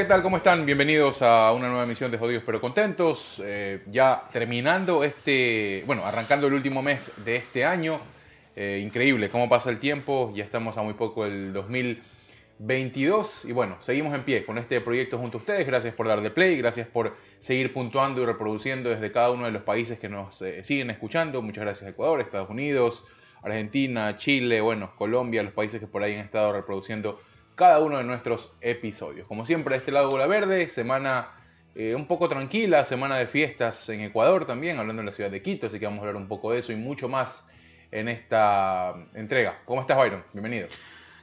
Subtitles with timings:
[0.00, 0.22] ¿qué tal?
[0.22, 0.64] ¿Cómo están?
[0.64, 3.38] Bienvenidos a una nueva emisión de Jodidos pero Contentos.
[3.44, 8.00] Eh, ya terminando este, bueno, arrancando el último mes de este año.
[8.56, 10.32] Eh, increíble cómo pasa el tiempo.
[10.34, 13.44] Ya estamos a muy poco el 2022.
[13.44, 15.66] Y bueno, seguimos en pie con este proyecto junto a ustedes.
[15.66, 16.56] Gracias por darle play.
[16.56, 20.64] Gracias por seguir puntuando y reproduciendo desde cada uno de los países que nos eh,
[20.64, 21.42] siguen escuchando.
[21.42, 23.04] Muchas gracias Ecuador, Estados Unidos,
[23.42, 27.20] Argentina, Chile, bueno, Colombia, los países que por ahí han estado reproduciendo
[27.60, 29.26] cada uno de nuestros episodios.
[29.28, 31.28] Como siempre, de este lado Bola Verde, semana
[31.74, 35.42] eh, un poco tranquila, semana de fiestas en Ecuador también, hablando de la ciudad de
[35.42, 37.50] Quito, así que vamos a hablar un poco de eso y mucho más
[37.90, 39.60] en esta entrega.
[39.66, 40.24] ¿Cómo estás, Byron?
[40.32, 40.68] Bienvenido.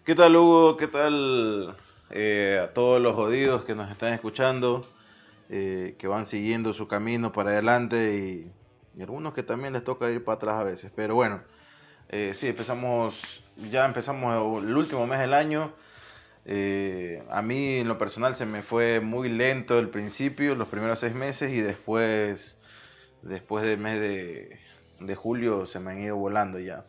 [0.06, 0.78] ¿Qué tal, Hugo?
[0.78, 1.76] ¿Qué tal
[2.12, 4.86] eh, a todos los jodidos que nos están escuchando,
[5.50, 8.54] eh, que van siguiendo su camino para adelante y,
[8.96, 10.92] y algunos que también les toca ir para atrás a veces?
[10.96, 11.42] Pero bueno,
[12.12, 15.74] sí, empezamos, ya empezamos el último mes del año.
[16.50, 21.00] Eh, a mí en lo personal se me fue muy lento el principio, los primeros
[21.00, 22.58] seis meses y después,
[23.22, 24.58] después del mes de,
[25.02, 26.86] de julio se me han ido volando ya.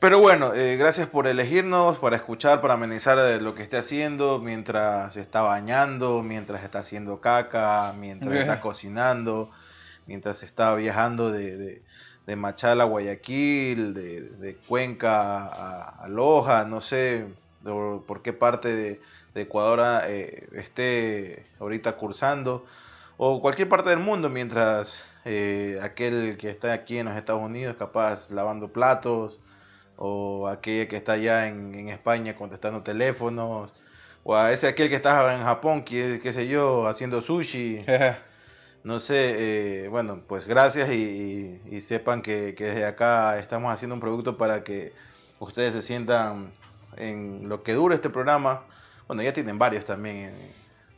[0.00, 4.40] Pero bueno, eh, gracias por elegirnos, para escuchar, para amenizar eh, lo que esté haciendo
[4.40, 9.50] mientras se está bañando, mientras está haciendo caca, mientras está cocinando,
[10.06, 11.82] mientras está viajando de, de,
[12.26, 17.28] de Machala a Guayaquil, de, de Cuenca a, a Loja, no sé,
[17.62, 19.00] por qué parte de,
[19.34, 22.64] Ecuador eh, esté ahorita cursando,
[23.18, 27.76] o cualquier parte del mundo, mientras eh, aquel que está aquí en los Estados Unidos
[27.78, 29.38] capaz lavando platos,
[29.96, 33.72] o aquel que está allá en, España contestando teléfonos,
[34.24, 37.84] o a ese aquel que está en Japón, que, qué sé yo, haciendo sushi.
[38.84, 44.00] no sé, eh, bueno, pues gracias y, sepan que, que, desde acá estamos haciendo un
[44.00, 44.92] producto para que
[45.40, 46.52] ustedes se sientan
[46.96, 48.62] en lo que dura este programa.
[49.06, 50.34] Bueno, ya tienen varios también.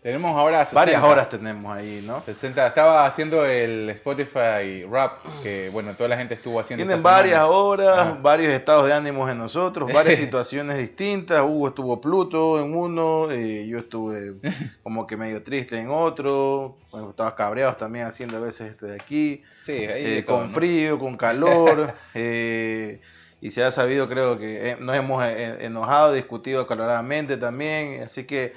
[0.02, 2.22] Tenemos ahora 60, varias horas tenemos ahí, ¿no?
[2.22, 2.68] 60.
[2.68, 6.84] Estaba haciendo el Spotify Rap, que bueno, toda la gente estuvo haciendo.
[6.84, 11.42] Tienen varias horas, varios estados de ánimos en nosotros, varias situaciones distintas.
[11.42, 14.36] Hugo estuvo Pluto en uno, eh, yo estuve
[14.84, 16.76] como que medio triste en otro.
[16.92, 19.42] Bueno, estaba cabreado también haciendo a veces esto de aquí.
[19.64, 21.92] Sí, ahí eh, con frío, con calor.
[22.14, 23.00] eh,
[23.40, 28.24] y se ha sabido, creo que eh, nos hemos eh, enojado, discutido acaloradamente también, así
[28.24, 28.52] que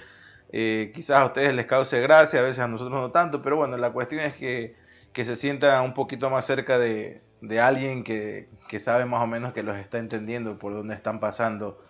[0.52, 3.78] eh, quizás a ustedes les cause gracia, a veces a nosotros no tanto, pero bueno,
[3.78, 4.76] la cuestión es que,
[5.14, 9.28] que se sienta un poquito más cerca de, de alguien que, que, sabe más o
[9.28, 11.84] menos que los está entendiendo por dónde están pasando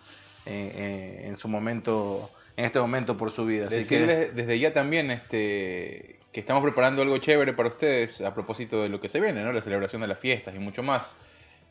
[0.44, 3.68] en su momento, en este momento por su vida.
[3.68, 4.30] Así que...
[4.34, 9.00] desde ya también este, que estamos preparando algo chévere para ustedes a propósito de lo
[9.00, 9.52] que se viene, ¿no?
[9.52, 11.16] la celebración de las fiestas y mucho más.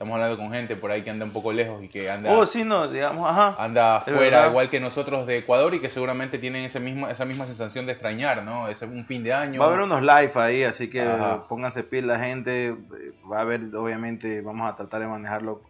[0.01, 2.31] Estamos hablando con gente por ahí que anda un poco lejos y que anda.
[2.31, 3.55] Oh, sí, no, digamos, ajá.
[3.63, 7.45] Anda fuera, igual que nosotros de Ecuador y que seguramente tienen ese mismo, esa misma
[7.45, 8.67] sensación de extrañar, ¿no?
[8.67, 9.59] Es un fin de año.
[9.59, 11.07] Va a haber unos live ahí, así que
[11.47, 12.75] pónganse pila la gente.
[13.31, 15.61] Va a haber, obviamente, vamos a tratar de manejarlo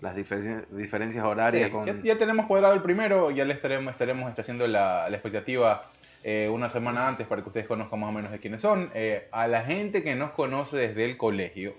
[0.00, 1.70] las diferencias horarias.
[1.70, 2.02] con...
[2.02, 5.84] ya, tenemos cuadrado el primero, ya le estaremos, estaremos haciendo la, la expectativa.
[6.24, 8.90] Eh, una semana antes para que ustedes conozcan más o menos de quiénes son.
[8.92, 11.74] Eh, a la gente que nos conoce desde el colegio,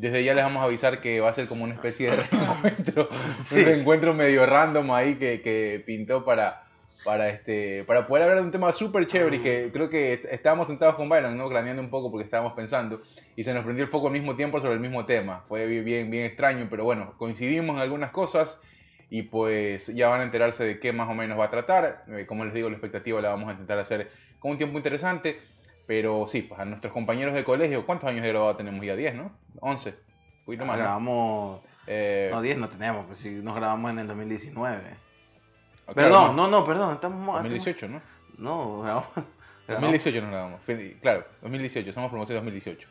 [0.00, 3.08] desde ya les vamos a avisar que va a ser como una especie de reencuentro,
[3.10, 6.64] un reencuentro medio random ahí que, que, pintó para,
[7.04, 10.68] para, este, para poder hablar de un tema súper chévere y que creo que estábamos
[10.68, 11.50] sentados con Byron, ¿no?
[11.50, 13.02] Craneando un poco porque estábamos pensando
[13.36, 15.44] y se nos prendió el foco al mismo tiempo sobre el mismo tema.
[15.48, 18.62] Fue bien, bien extraño, pero bueno, coincidimos en algunas cosas
[19.10, 22.04] y pues ya van a enterarse de qué más o menos va a tratar.
[22.08, 25.38] Eh, como les digo, la expectativa la vamos a intentar hacer con un tiempo interesante.
[25.86, 28.96] Pero sí, pues a nuestros compañeros de colegio, ¿cuántos años de graduado tenemos ya?
[28.96, 29.32] 10, ¿no?
[29.60, 29.90] 11.
[29.90, 29.96] Un
[30.44, 30.76] poquito más.
[30.76, 31.60] Grabamos.
[31.86, 34.80] Eh, no, 10 no tenemos, pues si nos grabamos en el 2019.
[35.94, 37.42] perdón, no, no, perdón, estamos.
[37.42, 38.00] 2018, ¿no?
[38.38, 39.08] No, grabamos.
[39.66, 40.60] 2018 nos grabamos.
[41.00, 42.88] Claro, 2018, somos promoción 2018.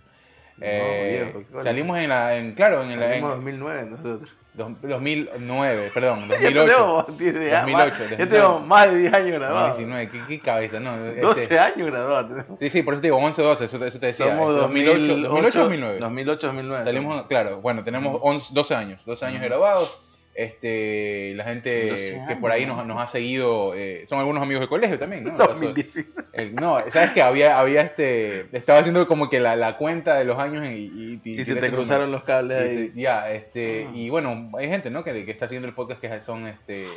[0.61, 4.35] Eh, salimos en la, en, claro, en, la, en 2009 nosotros.
[4.53, 7.05] 2009, perdón, 2008.
[7.07, 8.03] 2008.
[8.17, 9.77] Ya tengo más de 10 años graduados.
[9.77, 10.97] 2019, ¿qué, qué cabeza, no.
[10.97, 12.45] 12 este, años graduados.
[12.59, 14.27] Sí, sí, por eso te digo 11 12, eso, eso te decía.
[14.27, 15.99] Somos 2008, 2008 2009.
[15.99, 16.83] 2008 2009.
[16.83, 20.08] Salimos, claro, bueno, tenemos 11, 12 años, 12 años graduados
[20.39, 24.69] este, la gente que por ahí nos, nos ha seguido, eh, son algunos amigos de
[24.69, 25.33] colegio también, ¿no?
[26.53, 30.39] no, sabes que había, había este, estaba haciendo como que la, la cuenta de los
[30.39, 32.91] años y, y, se te cruzaron los cables ahí.
[32.95, 33.91] ya, este, ah.
[33.93, 35.03] y bueno, hay gente, ¿no?
[35.03, 36.87] Que, que, está haciendo el podcast que son este,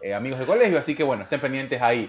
[0.00, 2.08] eh, amigos de colegio, así que bueno, estén pendientes ahí.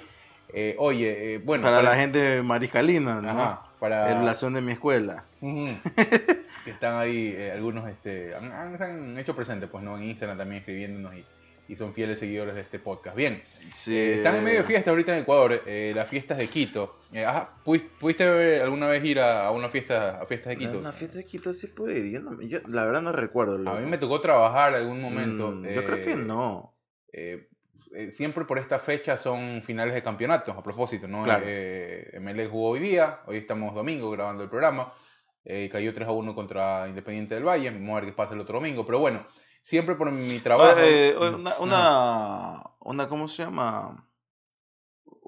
[0.53, 1.63] Eh, oye, bueno.
[1.63, 3.66] Para, la gente mariscalina, ¿no?
[3.79, 4.11] Para...
[4.11, 5.25] El blasón de mi escuela.
[6.65, 9.97] están ahí, algunos este, han, han, hecho presente, pues, ¿no?
[9.97, 11.25] En Instagram también escribiéndonos y
[11.69, 13.13] y son fieles seguidores de este podcast.
[13.13, 13.43] Bien,
[13.73, 13.93] Sí.
[13.93, 16.97] eh, están en medio de fiesta ahorita en Ecuador, eh, las fiestas de Quito.
[17.11, 20.79] Eh, ajá, ¿pudiste, alguna vez ir a, a una fiesta, a fiestas de Quito?
[20.79, 22.05] Una fiesta de Quito sí puede ir.
[22.13, 23.69] Yo, no- yo la verdad no recuerdo.
[23.69, 25.51] A mí me tocó trabajar algún momento.
[25.51, 26.73] Mm, yo creo que eh, no.
[27.11, 27.49] eh,
[27.93, 31.23] eh, siempre por esta fecha son finales de campeonato, a propósito, ¿no?
[31.23, 31.43] Claro.
[31.47, 34.93] Eh, MLE jugó hoy día, hoy estamos domingo grabando el programa,
[35.43, 38.39] eh, cayó 3 a 1 contra Independiente del Valle, vamos a ver qué pasa el
[38.39, 39.25] otro domingo, pero bueno,
[39.61, 40.79] siempre por mi trabajo...
[40.79, 41.15] Eh,
[41.59, 44.06] una, una, ¿cómo se llama?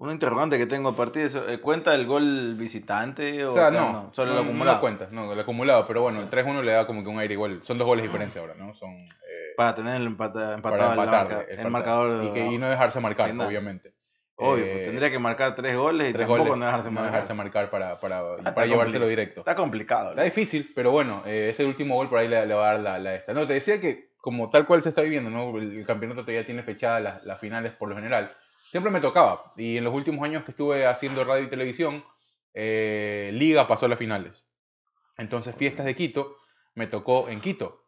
[0.01, 1.49] Una interrogante que tengo a partir de eso.
[1.49, 4.77] eh, ¿Cuenta el gol visitante o, O sea, no, Solo no, el acumulado.
[4.77, 7.33] No cuenta, no, el acumulado, pero bueno, el 3-1 le da como que un aire
[7.33, 7.59] igual.
[7.63, 8.73] Son dos goles de diferencia ahora, ¿no?
[8.73, 9.09] Son eh,
[9.57, 12.25] Para tener el empata- empatado para el, empatar marca- el marcador.
[12.25, 13.93] Y, que- y no dejarse marcar, obviamente.
[14.41, 17.35] Obvio, Eh, pues, tendría que marcar tres goles y tres tampoco goles, no dejarse marcar.
[17.35, 19.41] marcar para, para, Ah, para llevárselo directo.
[19.41, 20.11] Está complicado.
[20.11, 22.79] Está difícil, pero bueno, eh, ese último gol por ahí le, le va a dar
[22.79, 23.33] la, la esta.
[23.33, 25.57] No, te decía que como tal cual se está viviendo, ¿no?
[25.57, 28.31] El, campeonato todavía tiene fechadas las, las finales por lo general.
[28.69, 29.53] Siempre me tocaba.
[29.57, 32.03] Y en los últimos años que estuve haciendo radio y televisión,
[32.53, 34.45] eh, Liga pasó a las finales.
[35.17, 36.35] Entonces, fiestas de Quito,
[36.75, 37.83] me tocó en Quito.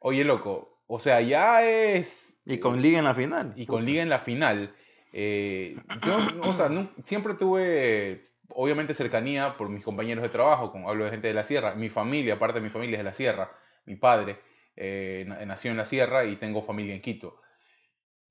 [0.00, 2.42] Oye, loco, o sea, ya es...
[2.46, 3.52] Y con Liga en la final.
[3.56, 4.74] Y con Liga en la final.
[5.12, 6.68] eh, yo, o sea,
[7.04, 11.44] siempre tuve, obviamente, cercanía por mis compañeros de trabajo, como hablo de gente de la
[11.44, 11.74] sierra.
[11.74, 13.50] Mi familia, parte de mi familia es de la sierra.
[13.86, 14.38] Mi padre
[14.76, 17.40] eh, na- nació en la sierra y tengo familia en Quito.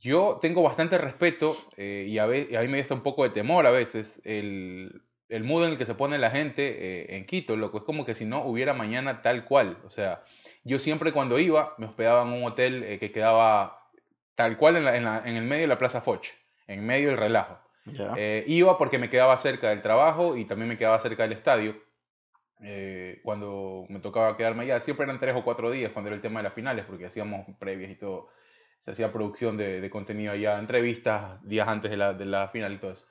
[0.03, 3.23] Yo tengo bastante respeto eh, y, a ve- y a mí me da un poco
[3.23, 6.61] de temor a veces el, el mood en el que se pone la gente
[7.13, 7.77] eh, en Quito, loco.
[7.77, 9.77] Es como que si no hubiera mañana tal cual.
[9.85, 10.23] O sea,
[10.65, 13.79] yo siempre cuando iba me hospedaba en un hotel eh, que quedaba
[14.35, 16.27] tal cual en, la- en la- en el medio de la Plaza Foch,
[16.67, 17.57] en medio del relajo.
[18.47, 21.75] Iba porque me quedaba cerca del trabajo y también me quedaba cerca del estadio.
[23.23, 26.39] Cuando me tocaba quedarme allá, siempre eran tres o cuatro días cuando era el tema
[26.39, 28.27] de las finales, porque hacíamos previas y todo.
[28.83, 32.73] Se hacía producción de, de contenido allá, entrevistas días antes de la, de la final
[32.73, 33.05] y todo eso.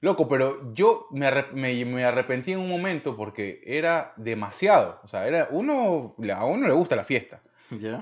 [0.00, 4.98] Loco, pero yo me, arrep- me, me arrepentí en un momento porque era demasiado.
[5.04, 7.40] O sea, era uno, a uno le gusta la fiesta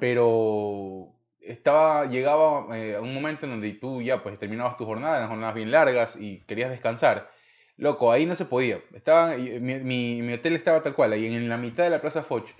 [0.01, 5.19] pero estaba llegaba eh, a un momento en donde tú ya pues terminabas tu jornada,
[5.19, 7.31] eran jornadas bien largas y querías descansar.
[7.77, 8.79] Loco, ahí no se podía.
[8.95, 12.23] Estaba, mi, mi- mi hotel estaba tal cual, ahí en la mitad de la Plaza
[12.23, 12.51] Foch.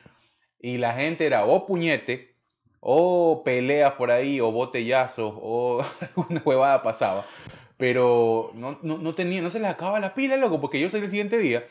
[0.59, 2.30] Y la gente era o puñete,
[2.81, 5.85] o peleas por ahí, o botellazos, o
[6.17, 7.25] alguna huevada pasaba.
[7.77, 11.05] Pero no, no, no tenía, no se les acababa la pila, loco, porque yo salí
[11.05, 11.65] el siguiente día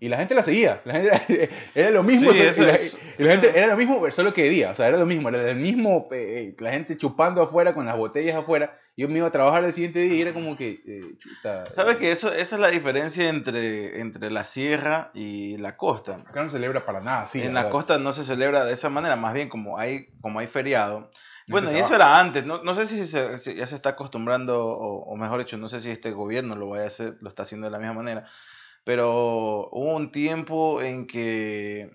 [0.00, 0.80] y la gente la seguía.
[0.86, 2.32] La gente, era lo mismo.
[2.32, 4.70] Sí, solo- eso y la, es- y la gente era lo mismo, solo que día.
[4.70, 5.28] O sea, era lo mismo.
[5.28, 6.08] Era el mismo.
[6.12, 8.78] eh, la gente chupando afuera con las botellas afuera.
[8.96, 10.82] Yo me iba a trabajar el siguiente día y era como que.
[10.86, 15.76] eh, chuta, ¿Sabes que eso, esa es la diferencia entre, entre la sierra y la
[15.78, 16.16] costa?
[16.16, 17.40] Acá no se celebra para nada, sí.
[17.42, 17.72] en la verdad.
[17.72, 21.10] costa no se celebra de esa manera, más bien como hay, como hay feriado.
[21.48, 24.64] Bueno, y eso era antes, no, no sé si, se- si ya se está acostumbrando,
[24.64, 27.42] o, o mejor dicho, no sé si este gobierno lo vaya a hacer, lo está
[27.42, 28.26] haciendo de la misma manera,
[28.84, 31.90] pero hubo un tiempo en que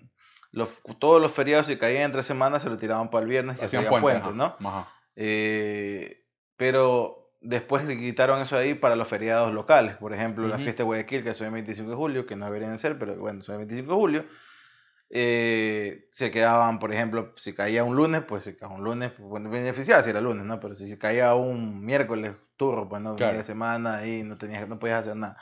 [0.52, 3.58] los, todos los feriados si caían entre semanas se lo tiraban para el viernes y
[3.60, 4.68] se Hacían hacían puente, puentes, ajá, ¿no?
[4.68, 4.88] Ajá.
[5.16, 6.24] Eh,
[6.58, 9.96] pero después le quitaron eso ahí para los feriados locales.
[9.96, 10.64] Por ejemplo, la Ujú.
[10.64, 13.16] fiesta de Guayaquil, que es el 25 de julio, que no deberían de ser, pero
[13.16, 14.26] bueno, es el 25 de julio.
[15.10, 19.28] Eh, se quedaban, por ejemplo, si caía un lunes, pues se caía un lunes, pues,
[19.28, 20.60] bueno, beneficiaba si era lunes, ¿no?
[20.60, 23.32] Pero si caía un miércoles turro, pues no, Claro.
[23.32, 25.36] media semana y no tenías, no podías hacer nada.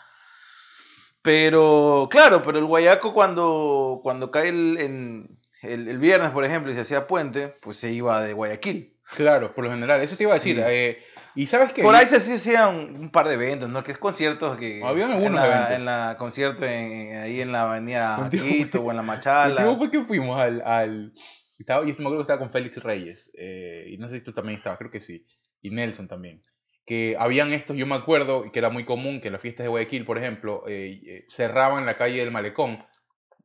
[1.22, 6.70] Pero, claro, pero el guayaco cuando, cuando cae el, en- el, el viernes, por ejemplo,
[6.70, 8.95] y se hacía puente, pues se iba de Guayaquil.
[9.14, 10.00] Claro, por lo general.
[10.00, 10.56] Eso te iba a decir.
[10.56, 10.62] Sí.
[10.64, 10.98] eh,
[11.34, 11.82] y sabes que.
[11.82, 13.84] Por ahí se hacían un par de eventos, ¿no?
[13.84, 14.82] Que es conciertos que...
[14.84, 15.70] Habían en algunos la, eventos.
[15.76, 19.54] En la concierto en- ahí en la avenida Quito o en la Machala.
[19.64, 20.62] motivo fue que fuimos al.
[20.62, 21.12] al
[21.58, 23.30] estaba, yo me acuerdo que estaba con Félix Reyes.
[23.38, 25.24] eh, y no sé si tú también estabas, creo que sí.
[25.62, 26.42] Y Nelson también.
[26.84, 29.68] Que habían estos, yo me acuerdo que era muy común que en las fiestas de
[29.68, 32.84] Guayaquil, por ejemplo, eh, eh, cerraban la calle del Malecón,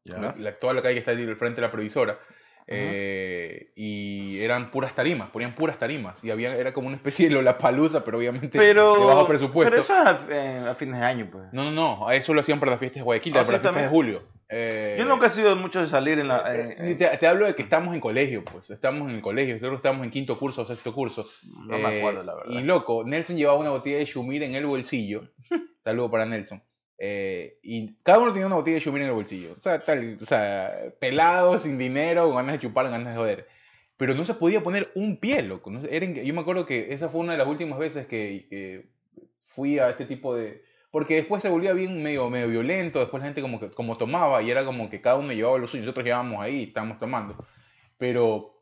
[0.03, 0.33] Ya.
[0.37, 2.19] la- toda la calle que está ahí al frente de la previsora.
[2.67, 6.23] Eh, y eran puras tarimas, ponían puras tarimas.
[6.23, 9.69] Y había, era como una especie de Lollapalooza, pero obviamente Pero, de bajo presupuesto.
[9.69, 11.45] pero eso es a, eh, a fines de año, pues.
[11.51, 13.81] No, no, no, eso lo hacían para las fiestas de Guayaquil, Ah, para las fiestas
[13.81, 14.23] de julio.
[14.53, 16.43] Eh, Yo nunca he sido mucho de salir en la...
[16.43, 18.69] te, te hablo de que estamos en colegio, pues.
[18.69, 19.57] Estamos en el colegio.
[19.59, 21.25] Creo que estamos en quinto curso o sexto curso.
[21.67, 22.51] no me acuerdo, la verdad.
[22.51, 25.23] Y loco, Nelson llevaba una botella de Shumir en el bolsillo.
[25.85, 26.61] Saludo para Nelson.
[27.03, 29.55] Eh, y cada uno tenía una botella de Shumir en el bolsillo.
[29.57, 33.19] O sea, tal, o sea, pelado, sin dinero, con ganas de chupar, con ganas de
[33.19, 33.47] joder.
[33.97, 35.71] Pero no se podía poner un pie, loco.
[35.71, 38.91] No yo me acuerdo que esa fue una de las últimas veces que, que
[39.39, 40.63] fui a este tipo de...
[40.91, 44.43] Porque después se volvía bien medio, medio violento, después la gente como que como tomaba
[44.43, 47.47] y era como que cada uno llevaba lo suyo, nosotros llevábamos ahí, estábamos tomando.
[47.97, 48.60] Pero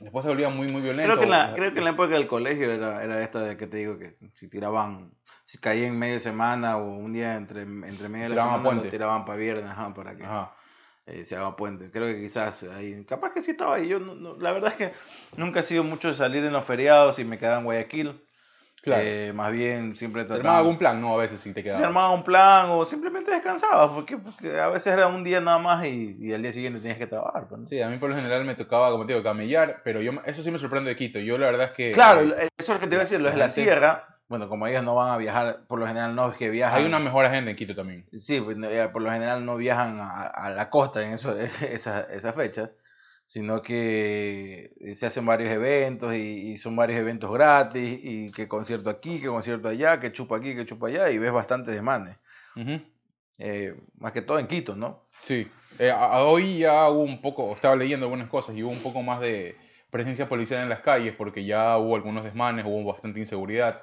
[0.00, 1.14] Después se volvía muy, muy violento.
[1.14, 3.56] Creo que, en la, creo que en la época del colegio era, era esta de
[3.56, 5.12] que te digo que si tiraban,
[5.44, 8.90] si caía en media semana o un día entre, entre media de la semana, lo
[8.90, 10.52] tiraban para viernes, ajá, para que Ajá.
[11.06, 11.90] eh, se haga puente.
[11.92, 13.86] Creo que quizás ahí, capaz que sí estaba ahí.
[13.86, 14.92] Yo no- no- la verdad es que
[15.36, 18.20] nunca he sido mucho de salir en los feriados y me quedaba en Guayaquil.
[18.84, 19.02] Claro.
[19.04, 20.40] Eh, más bien siempre ¿Te trataba.
[20.42, 21.00] armaba algún plan?
[21.00, 21.86] No, a veces sí te se quedaba.
[21.86, 25.84] armaba un plan o simplemente descansaba, porque, porque a veces era un día nada más
[25.86, 27.48] y, y al día siguiente tenías que trabajar.
[27.48, 27.66] pues, ¿no?
[27.66, 30.42] Sí, a mí por lo general me tocaba, como te digo, camellar, pero yo eso
[30.42, 31.18] sí me sorprende de Quito.
[31.18, 31.92] Yo la verdad es que...
[31.92, 34.48] Claro, eh, eso es lo que te iba a decir, los de la sierra, bueno,
[34.48, 36.78] como ellos no van a viajar, por lo general no es que viajan.
[36.80, 38.06] hay una mejor agenda en Quito también.
[38.12, 38.56] Sí, pues,
[38.92, 41.34] por lo general no viajan a, a la costa en eso,
[41.70, 42.72] esas, esas fechas,
[43.26, 48.90] sino que se hacen varios eventos y, y son varios eventos gratis y que concierto
[48.90, 52.16] aquí, que concierto allá, que chupa aquí, que chupa allá y ves bastantes demandes.
[52.56, 52.80] Ujú.
[53.38, 55.08] Eh, más que todo en Quito, ¿no?
[55.20, 58.82] Sí, Eh, a hoy ya hubo un poco, estaba leyendo algunas cosas y hubo un
[58.82, 59.56] poco más de
[59.90, 63.82] presencia policial en las calles porque ya hubo algunos desmanes, hubo bastante inseguridad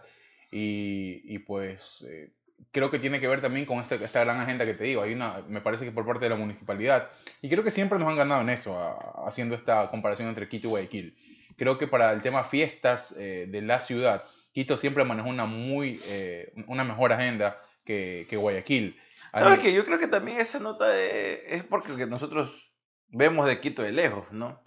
[0.52, 2.32] y, y pues eh,
[2.72, 5.02] creo que tiene que ver también con esta, esta gran agenda que te digo.
[5.02, 7.10] Hay una, me parece que por parte de la municipalidad
[7.42, 10.68] y creo que siempre nos han ganado en eso, a- haciendo esta comparación entre Quito
[10.68, 11.18] y Guayaquil.
[11.58, 16.02] Creo que para el tema fiestas eh, de la ciudad, Quito siempre manejó una muy,
[16.06, 19.00] eh, una mejor agenda que, que Guayaquil.
[19.34, 19.74] ¿Sabes qué?
[19.74, 22.74] Yo creo que también esa nota es, es porque que nosotros
[23.10, 24.62] vemos de Quito de lejos, ¿no?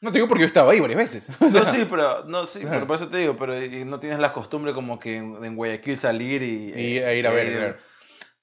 [0.00, 1.28] No te digo porque yo estaba ahí varias veces.
[1.40, 2.74] O No, sea, sí, pero, no, sí, Claro.
[2.76, 3.54] pero por eso te digo, pero
[3.86, 7.30] no tienes la costumbre como que en, en Guayaquil salir y, Y eh, ir a
[7.30, 7.76] ver, claro.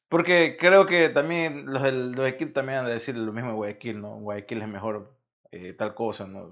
[0.09, 4.01] Porque creo que también los, del, Quito también han de decir lo mismo de Guayaquil,
[4.01, 4.17] ¿no?
[4.17, 5.13] Guayaquil es mejor
[5.51, 6.51] eh, tal cosa, ¿no?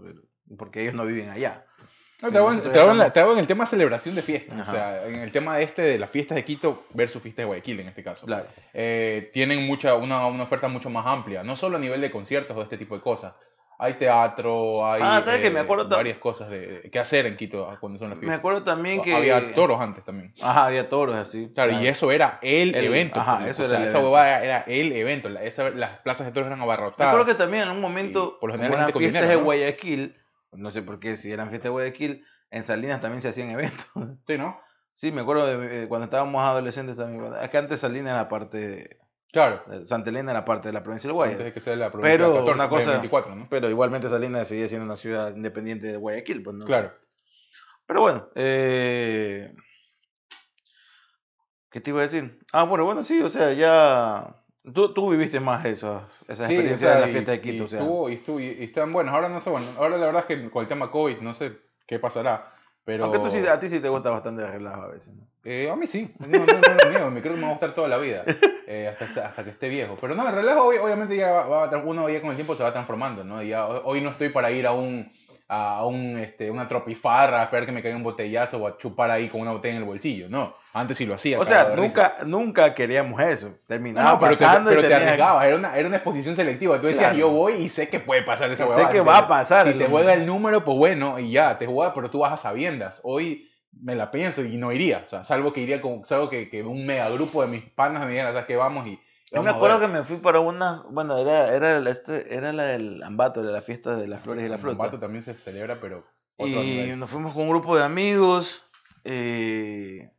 [0.57, 1.65] Porque ellos no viven allá.
[2.21, 4.21] No, te, hago, en- te hago en la- te hago en el tema celebración de
[4.21, 4.57] fiestas.
[4.61, 4.71] Ajá.
[4.71, 7.81] O sea, en el tema este de las fiestas de Quito versus fiestas de Guayaquil,
[7.81, 8.25] en este caso.
[8.25, 8.47] Claro.
[8.73, 11.43] Eh, tienen mucha, una, una oferta mucho más amplia.
[11.43, 13.33] No solo a nivel de conciertos o este tipo de cosas.
[13.83, 15.21] Hay teatro, hay Ah.
[15.25, 18.21] Me eh, acuerdo varias cosas de, de- que hacer en Quito cuando son las Me
[18.21, 18.39] fiestas.
[18.39, 19.13] acuerdo también que...
[19.13, 20.33] Había toros antes también.
[20.41, 21.51] Ajá, había toros así.
[21.53, 23.19] Claro, y eso era el, El- evento.
[23.19, 25.27] ajá, pues, eso o era sea, el esa huevada era el evento.
[25.27, 27.13] La- esa- las plazas de toros eran Me abarrotadas.
[27.13, 29.43] acuerdo que también en un momento, Y por lo general con fiestas dinero, de ¿no?
[29.43, 30.15] Guayaquil,
[30.53, 33.85] no sé por qué, si eran fiestas de Guayaquil, en Salinas también se hacían eventos.
[34.27, 34.59] Sí, ¿no?
[34.93, 37.33] Sí, me acuerdo de, eh, cuando estábamos adolescentes también.
[37.41, 38.97] Es que antes Salinas era parte de...
[39.33, 39.61] Claro.
[39.67, 41.43] de- Santa Elena era parte de la provincia del Antes Guayas.
[41.45, 43.47] de que sea la provincia Pero 14, una cosa- 24, ¿no?
[43.49, 46.65] Pero igualmente Salinas seguía siendo una ciudad independiente de Guayaquil, pues no.
[46.65, 46.93] Claro.
[47.87, 49.53] Pero bueno, eh...
[51.71, 52.39] ¿qué te iba a decir?
[52.51, 54.35] Ah, bueno, bueno, sí, o sea, ya...
[54.73, 57.63] Tú, tú viviste más eso, esa Sí, experiencia o sea, de la fiesta de Quito,
[57.63, 57.79] y o sea.
[57.81, 59.13] estuvo- y, estuvo- y- y están buenos.
[59.13, 61.59] Ahora no sé, bueno, ahora la verdad es que con el tema COVID no sé
[61.85, 62.49] qué pasará.
[62.85, 65.25] Pero Aunque tú sí, a ti sí te gusta bastante el relajo a veces, ¿no?
[65.45, 67.53] eh, a mí sí, no, no, no, no niego, me creo que me va a
[67.53, 68.23] gustar toda la vida,
[68.67, 69.97] eh, hasta, hasta que esté viejo.
[70.01, 72.63] Pero no, el relajo obvi- obviamente ya va, va uno ya con el tiempo se
[72.63, 73.41] va transformando, ¿no?
[73.41, 75.09] Ya, ho- hoy no estoy para ir a un
[75.53, 79.11] a un, este, una tropifarra, a esperar que me caiga un botellazo o a chupar
[79.11, 80.27] ahí con una botella en el bolsillo.
[80.29, 81.39] No, antes sí lo hacía.
[81.39, 81.75] O sea, risa.
[81.75, 83.53] nunca, nunca queríamos eso.
[83.67, 86.77] Terminaba no, pero te, pasando pero y te arriesgabas, era una, era una exposición selectiva.
[86.79, 87.17] Tú decías, Claro.
[87.17, 88.89] yo voy y sé que puede pasar esa Sé huevada.
[88.91, 91.57] que Si va te- a pasar Si te juega el número, pues bueno, y ya,
[91.57, 93.01] te juega, pero tú vas a sabiendas.
[93.03, 93.49] Hoy
[93.81, 95.01] me la pienso y no iría.
[95.05, 98.09] O sea, salvo que iría con, salvo que, que un megagrupo de mis panas me
[98.11, 98.55] dijeran, ¿sabes qué?
[98.55, 98.99] Vamos y.
[99.33, 99.89] Yo me acuerdo ver".
[99.89, 103.51] que me fui para una, bueno, era, era, el- este, era la del Ambato, de
[103.51, 104.73] la fiesta de las flores y la El fruta.
[104.73, 106.05] Ambato también se celebra, pero.
[106.37, 108.63] Y nos fuimos con un grupo de amigos.
[109.05, 110.09] eh,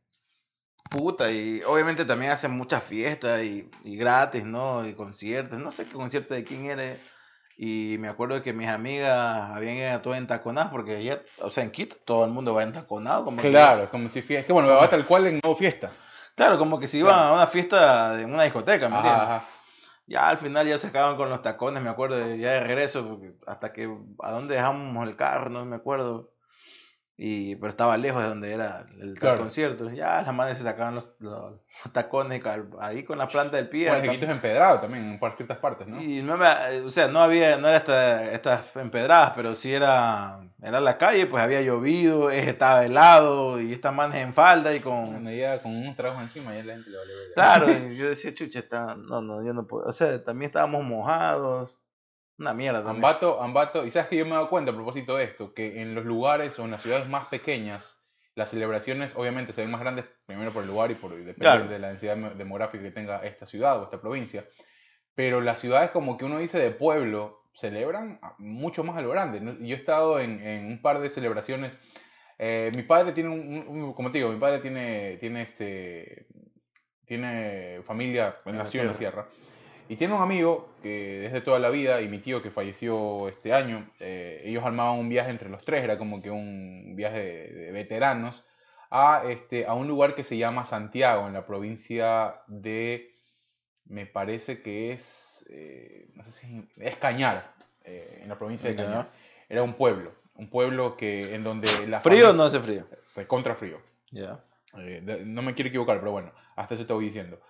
[0.91, 4.87] puta, y obviamente también hacen muchas fiestas y, y gratis, ¿no?
[4.87, 5.59] Y conciertos.
[5.59, 6.97] No sé qué concierto de quién era.
[7.57, 11.71] Y me acuerdo que mis amigas habían ido todas entaconadas porque ya, o sea, en
[11.71, 13.25] Quito todo el mundo va entaconado.
[13.25, 14.41] Como que- Claro, es como si fiesta.
[14.41, 15.93] Es que bueno, va tal cual en nuevo fiesta.
[16.35, 17.29] Claro, como que si iban Claro.
[17.29, 19.23] a una fiesta de una discoteca, ¿me entiendes?
[19.23, 19.45] Ajá.
[20.07, 23.33] Ya al final ya se acaban con los tacones, me acuerdo, ya de regreso, porque
[23.47, 23.89] hasta que
[24.21, 26.34] a dónde dejamos el carro, no me acuerdo.
[27.17, 29.39] Y, pero estaba lejos de donde era el Claro.
[29.39, 29.89] concierto.
[29.91, 31.53] Ya las manes se sacaban los, los-
[31.85, 32.43] los tacones
[32.81, 33.89] ahí con la planta del pie.
[33.89, 36.01] Bueno, el empedrado también en ciertas partes, ¿no?
[36.03, 36.47] Y no me,
[36.85, 41.27] o sea, no había, no era esta, estas empedradas, pero sí era, era la calle,
[41.27, 45.77] pues había llovido, estaba helado, y estas manes en falda y con, Bueno, ya con
[45.77, 47.11] unos tragos encima ya la gente le vale.
[47.35, 48.97] Claro, y yo decía, chucha, está...
[48.97, 49.87] no, no, yo no puedo.
[49.87, 51.77] O sea, también estábamos mojados.
[52.39, 52.97] Una mierda también.
[53.05, 55.81] Ambato, Ambato, y sabes que yo me he dado cuenta a propósito de esto, que
[55.81, 58.01] en los lugares o en las ciudades más pequeñas,
[58.35, 61.69] las celebraciones obviamente se ven más grandes, primero por el lugar y por depende Claro.
[61.69, 64.45] de la densidad dem- demográfica que tenga esta ciudad o esta provincia.
[65.15, 69.41] Pero las ciudades como que uno dice de pueblo, celebran mucho más a lo grande.
[69.61, 71.79] Yo he estado en, en un par de celebraciones.
[72.39, 76.27] eh, mi padre tiene un, como te digo, mi padre tiene, tiene este,
[77.05, 79.27] tiene familia, En la en la sierra.
[79.89, 83.53] Y tiene un amigo que desde toda la vida y mi tío que falleció este
[83.53, 87.53] año, eh, ellos armaban un viaje entre los tres, era como que un viaje de,
[87.53, 88.45] de veteranos,
[88.91, 93.15] a, este, a un lugar que se llama Santiago, en la provincia de,
[93.87, 97.53] me parece que es, eh, no sé si es Cañar,
[97.85, 98.77] eh, en la provincia de.
[98.77, 99.11] Cañar.
[99.49, 102.87] Era un pueblo, un pueblo que en donde la ¿Frío o fami- no hace frío?
[103.27, 103.81] Contra frío.
[104.11, 104.43] Ya.
[104.79, 107.41] Eh, no me quiero equivocar, pero bueno, hasta eso te voy diciendo.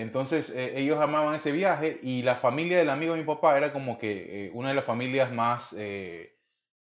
[0.00, 3.72] Entonces, eh, ellos amaban ese viaje y la familia del amigo de mi papá era
[3.72, 6.36] como que eh, una de las familias más, eh,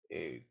[0.09, 0.47] eh,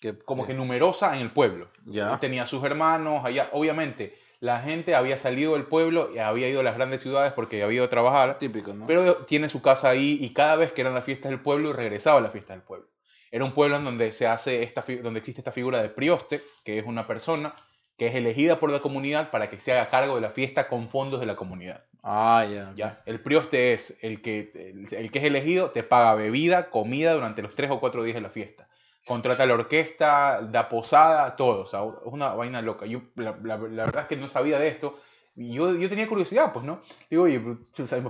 [0.00, 1.70] ¿Qué- como que numerosa en el pueblo.
[1.86, 2.18] Ya.
[2.20, 3.48] Tenía sus hermanos allá.
[3.52, 7.62] Obviamente, la gente había salido del pueblo y había ido a las grandes ciudades porque
[7.62, 8.38] había ido a trabajar.
[8.38, 8.86] Típico, ¿no?
[8.86, 12.18] Pero tiene su casa ahí y cada vez que eran las fiestas del pueblo regresaba
[12.18, 12.86] a la fiesta del pueblo.
[13.30, 16.78] Era un pueblo en donde se hace esta donde existe esta figura de prioste, que
[16.78, 17.54] es una persona
[17.98, 20.88] que es elegida por la comunidad para que se haga cargo de la fiesta con
[20.88, 21.84] fondos de la comunidad.
[22.02, 22.72] Ah, ya.
[22.76, 23.02] ¿ya?
[23.04, 27.42] El prioste es el que, el, el que es elegido, te paga bebida, comida durante
[27.42, 28.68] los tres o cuatro días de la fiesta.
[29.04, 31.62] Contrata la orquesta, da posada, todo.
[31.62, 32.86] O sea, es una vaina loca.
[32.86, 34.98] Yo, la, la- la verdad es que no sabía de esto.
[35.34, 36.80] Yo, yo tenía curiosidad, pues, ¿no?
[37.10, 37.40] Digo, oye,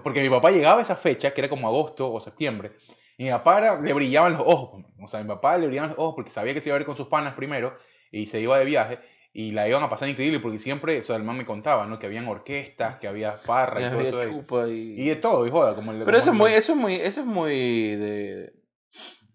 [0.02, 2.73] porque mi papá llegaba a esa fecha, que era como agosto o septiembre,
[3.16, 4.83] y mi papá era- le brillaban los ojos.
[4.97, 6.78] pues, O sea, mi papá le brillaban los ojos porque sabía que se iba a
[6.78, 7.75] ver con sus panas primero
[8.11, 8.99] y se iba de viaje.
[9.40, 12.00] Y la iban a pasar increíble porque siempre, o sea, el man me contaba, ¿no?
[12.00, 14.23] Que habían orquestas, que había farra y todo había eso.
[14.25, 15.00] chupa y...
[15.00, 16.95] Y de todo, y joda, como el Pero eso es como muy, eso es muy,
[16.97, 17.52] eso es muy
[17.95, 18.52] de...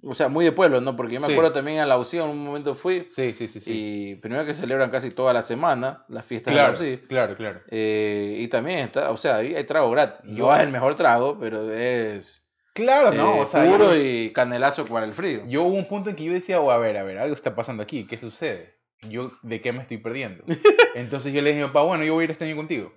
[0.06, 0.98] O sea, muy de pueblo, ¿no?
[0.98, 1.32] Porque yo me Sí.
[1.32, 3.72] acuerdo también a la UCI, en un momento fui, Sí, sí, sí, sí.
[4.12, 7.08] y primero que celebran casi toda la semana las fiestas claro, de la UCI.
[7.08, 7.62] claro, claro.
[7.70, 10.20] Eh, y también está, o sea, ahí hay trago gratis.
[10.26, 14.04] Yo- No es el mejor trago, pero es Claro, no, eh, o sea, puro yo,
[14.04, 15.44] y canelazo para el frío.
[15.48, 17.56] yo hubo un punto en que yo decía, oh, a ver, a ver, algo está
[17.56, 18.83] pasando aquí, ¿qué sucede?
[19.10, 20.44] Yo, ¿de qué me estoy perdiendo?
[20.96, 22.94] Entonces yo le dije, papá, bueno, yo voy a ir este año contigo.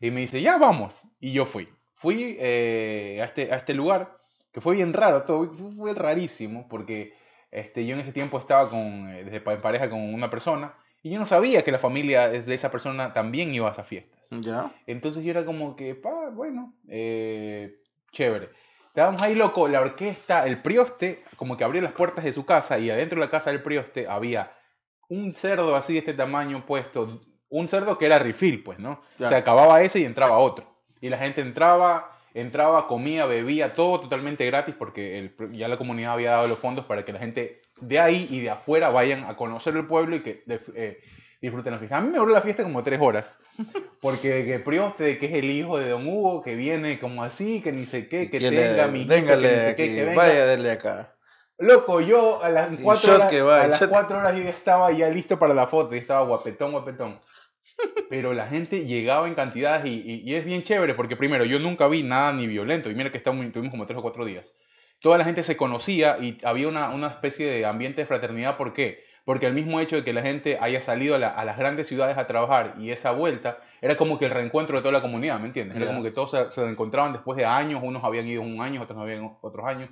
[0.00, 1.08] Y me dice, ya vamos.
[1.20, 1.68] Y yo fui.
[1.94, 4.18] Fui eh, a, este, a este lugar,
[4.52, 7.14] que fue bien raro, todo fue, rarísimo, porque
[7.50, 11.10] este, yo en ese tiempo estaba con, eh, desde en pareja con una persona, y
[11.10, 14.26] yo no sabía que la familia de esa persona también iba a esas fiestas.
[14.30, 14.74] ¿Ya?
[14.86, 17.78] Entonces yo era como que, pa, bueno, eh,
[18.10, 18.50] chévere.
[18.86, 22.78] Estábamos ahí, loco, la orquesta, el prioste, como que abrió las puertas de su casa
[22.78, 24.52] y adentro de la casa del prioste había
[25.16, 29.00] un cerdo así de este tamaño puesto, un cerdo que era refill, pues, ¿no?
[29.16, 29.28] Claro.
[29.30, 30.66] sea, acababa ese y entraba otro.
[31.00, 36.14] Y la gente entraba, entraba, comía, bebía, todo totalmente gratis porque el- ya la comunidad
[36.14, 39.36] había dado los fondos para que la gente de ahí y de afuera vayan a
[39.36, 41.00] conocer el pueblo y que de- eh,
[41.40, 41.98] disfruten la fiesta.
[41.98, 43.38] A mí me duró la fiesta como tres horas.
[44.00, 47.22] Porque de que Prioste, de que es el hijo de Don Hugo, que viene como
[47.22, 49.82] así, que ni sé qué, que ¿Quién tenga le- mi Véngale que ni sé aquí,
[49.88, 50.16] qué, que venga.
[50.16, 51.13] vaya, dele acá.
[51.58, 54.42] Loco, yo a las Y cuatro shot horas, que va, a las cuatro horas yo
[54.42, 57.20] ya estaba ya listo para la foto, y estaba guapetón, guapetón.
[58.08, 61.58] Pero la gente llegaba en cantidades y, y- y es bien chévere porque primero yo
[61.58, 64.52] nunca vi nada ni violento y mira que estamos, tuvimos como tres o cuatro días.
[65.00, 68.56] Toda la gente se conocía y había una, una especie de ambiente de fraternidad.
[68.56, 69.04] ¿Por qué?
[69.24, 71.86] Porque el mismo hecho de que la gente haya salido a, la- a las grandes
[71.88, 75.38] ciudades a trabajar y esa vuelta era como que el reencuentro de toda la comunidad,
[75.40, 75.76] ¿me entiendes?
[75.76, 78.82] Era como que todos se, se encontraban después de años, unos habían ido un año,
[78.82, 79.88] otros habían otros años.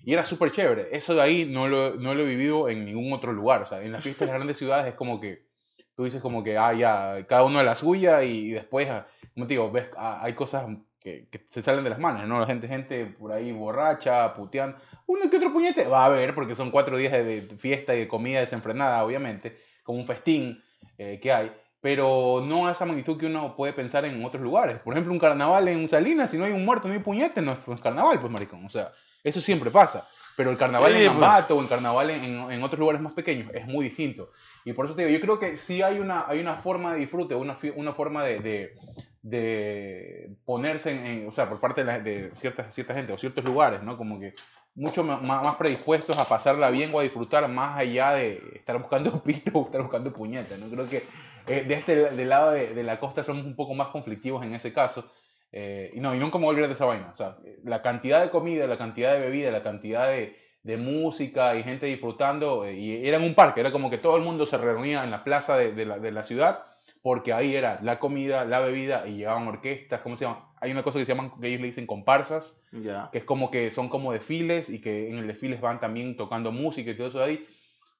[0.00, 0.88] Y era súper chévere.
[0.92, 3.62] Eso de ahí no lo, no lo he vivido en ningún otro lugar.
[3.62, 5.46] O sea, en las fiestas de las grandes ciudades es como que
[5.94, 9.46] tú dices como que, ah, ya, cada uno de la suya y, después, ah, como
[9.46, 10.66] te digo, ves, ah, hay cosas
[11.00, 12.38] que, que se salen de las manos, ¿no?
[12.38, 14.76] La gente, gente por ahí borracha, puteando.
[15.06, 18.00] Uno que otro puñete va a haber, porque son cuatro días de, de fiesta y
[18.00, 20.62] de comida desenfrenada, obviamente, como un festín
[20.98, 21.52] eh, que hay.
[21.80, 24.78] Pero no a esa magnitud que uno puede pensar en otros lugares.
[24.80, 27.52] Por ejemplo, un carnaval en Salinas, si no hay un muerto, no hay puñete, no
[27.52, 28.64] es carnaval, pues, maricón.
[28.64, 28.92] O sea,
[29.28, 30.08] eso siempre pasa.
[30.36, 31.14] Pero el carnaval Sí, en pues.
[31.14, 34.30] Ambato o el carnaval en, en- otros lugares más pequeños es muy distinto.
[34.64, 37.00] Y por eso te digo, yo creo que sí hay una, hay una forma de
[37.00, 38.74] disfrute, una, una forma de, de,
[39.22, 43.18] de ponerse en, en- o sea, por parte de, la- de cierta, cierta gente o
[43.18, 43.96] ciertos lugares, ¿no?
[43.96, 44.34] Como que
[44.74, 49.22] mucho ma- más predispuestos a pasarla bien o a disfrutar más allá de estar buscando
[49.24, 50.68] pito o estar buscando puñetas, ¿no?
[50.68, 51.02] Creo que
[51.46, 54.54] eh, de este del lado de, de la costa somos un poco más conflictivos en
[54.54, 55.10] ese caso.
[55.52, 57.10] Eh, y no, y nunca me voy a olvidar de esa vaina.
[57.12, 61.56] O sea, la cantidad de comida, la cantidad de bebida, la cantidad de, de música
[61.56, 62.64] y gente disfrutando.
[62.64, 65.10] eh, y era en un parque, era como que todo el mundo se reunía en
[65.10, 66.64] la plaza de, de la, de la ciudad,
[67.02, 70.52] porque ahí era la comida, la bebida, y llevaban orquestas, ¿cómo se llama?
[70.60, 73.08] Hay una cosa que se llaman, que ellos le dicen comparsas, Ya.
[73.12, 76.50] que es como que son como desfiles y que en el desfiles van también tocando
[76.52, 77.46] música y todo eso de ahí.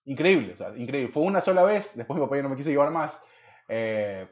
[0.05, 1.11] Increíble, o sea, increíble.
[1.13, 3.23] Fue una sola vez, después mi papá ya no me quiso llevar más.
[3.69, 4.27] eh,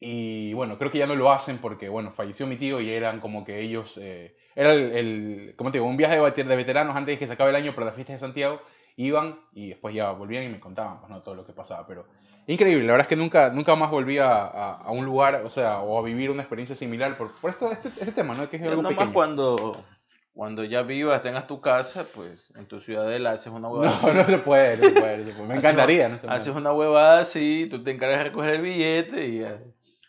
[0.00, 3.20] y bueno, creo que ya no lo hacen porque, bueno, falleció mi tío y eran
[3.20, 6.56] como que ellos, eh, era el, el, como te digo, un viaje de veter- de
[6.56, 8.60] veteranos antes de que se acabe el año para las fiestas de Santiago,
[8.96, 12.06] iban y después ya volvían y me contaban, pues no, todo lo que pasaba, pero
[12.50, 15.50] Increíble, la verdad es que nunca, nunca más volví a, a- a un lugar, o
[15.50, 18.48] sea, o a vivir una experiencia similar por, por esto, este, este tema, ¿no?
[18.48, 19.12] Que es algo Nomás pequeño.
[19.12, 19.84] cuando,
[20.32, 24.06] cuando ya vivas, tengas tu casa, pues en tu ciudadela haces una huevada No, así.
[24.16, 25.48] no se puede, no se puede, no se puede.
[25.48, 26.58] Me Haces encantaría, una- no se Haces puede.
[26.60, 29.58] una huevada así, tú te encargas de recoger el billete y ya.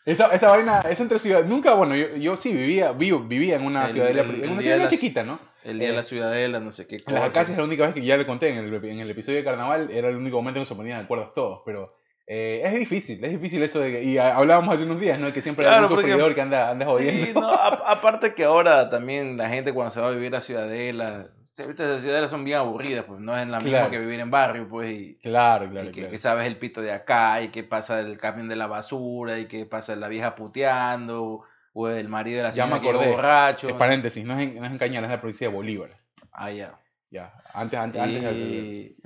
[0.06, 3.64] Esa, esa vaina, esa entre ciudad, nunca, bueno, yo, yo sí vivía, vivo, vivía en
[3.66, 5.38] una El- ciudadela, el- en una ciudadela las- chiquita, ¿no?
[5.62, 7.24] El día Eh, de la ciudadela, no sé qué En las cosa.
[7.26, 9.44] Acacias es la única vez que ya le conté, en el, en el episodio de
[9.44, 11.92] carnaval era el único momento en que se ponían de acuerdo todos, pero
[12.26, 15.32] eh, es difícil, es difícil eso de que, y hablábamos hace unos días, ¿no?
[15.34, 17.26] Que siempre hay Claro, un porque- sufridor que anda, anda jodiendo.
[17.26, 20.40] Sí, no, a- aparte que ahora también la gente cuando se va a vivir a
[20.40, 21.26] ciudadela,
[21.58, 23.90] ahorita las ciudadelas son bien aburridas, pues no es la misma Claro.
[23.90, 26.10] que vivir en barrio, pues, y, Claro, y claro, que, claro.
[26.10, 29.46] que sabes el pito de acá, y que pasa el camión de la basura, y
[29.46, 33.10] que pasa la vieja puteando, o el marido de la Ya me señora que acordé.
[33.12, 33.68] borracho.
[33.68, 35.90] Es paréntesis, no es en, no es en es la provincia de Bolívar.
[36.32, 36.78] Ah, ya.
[37.12, 38.24] Ya, antes, antes, antes.
[38.24, 38.96] Y,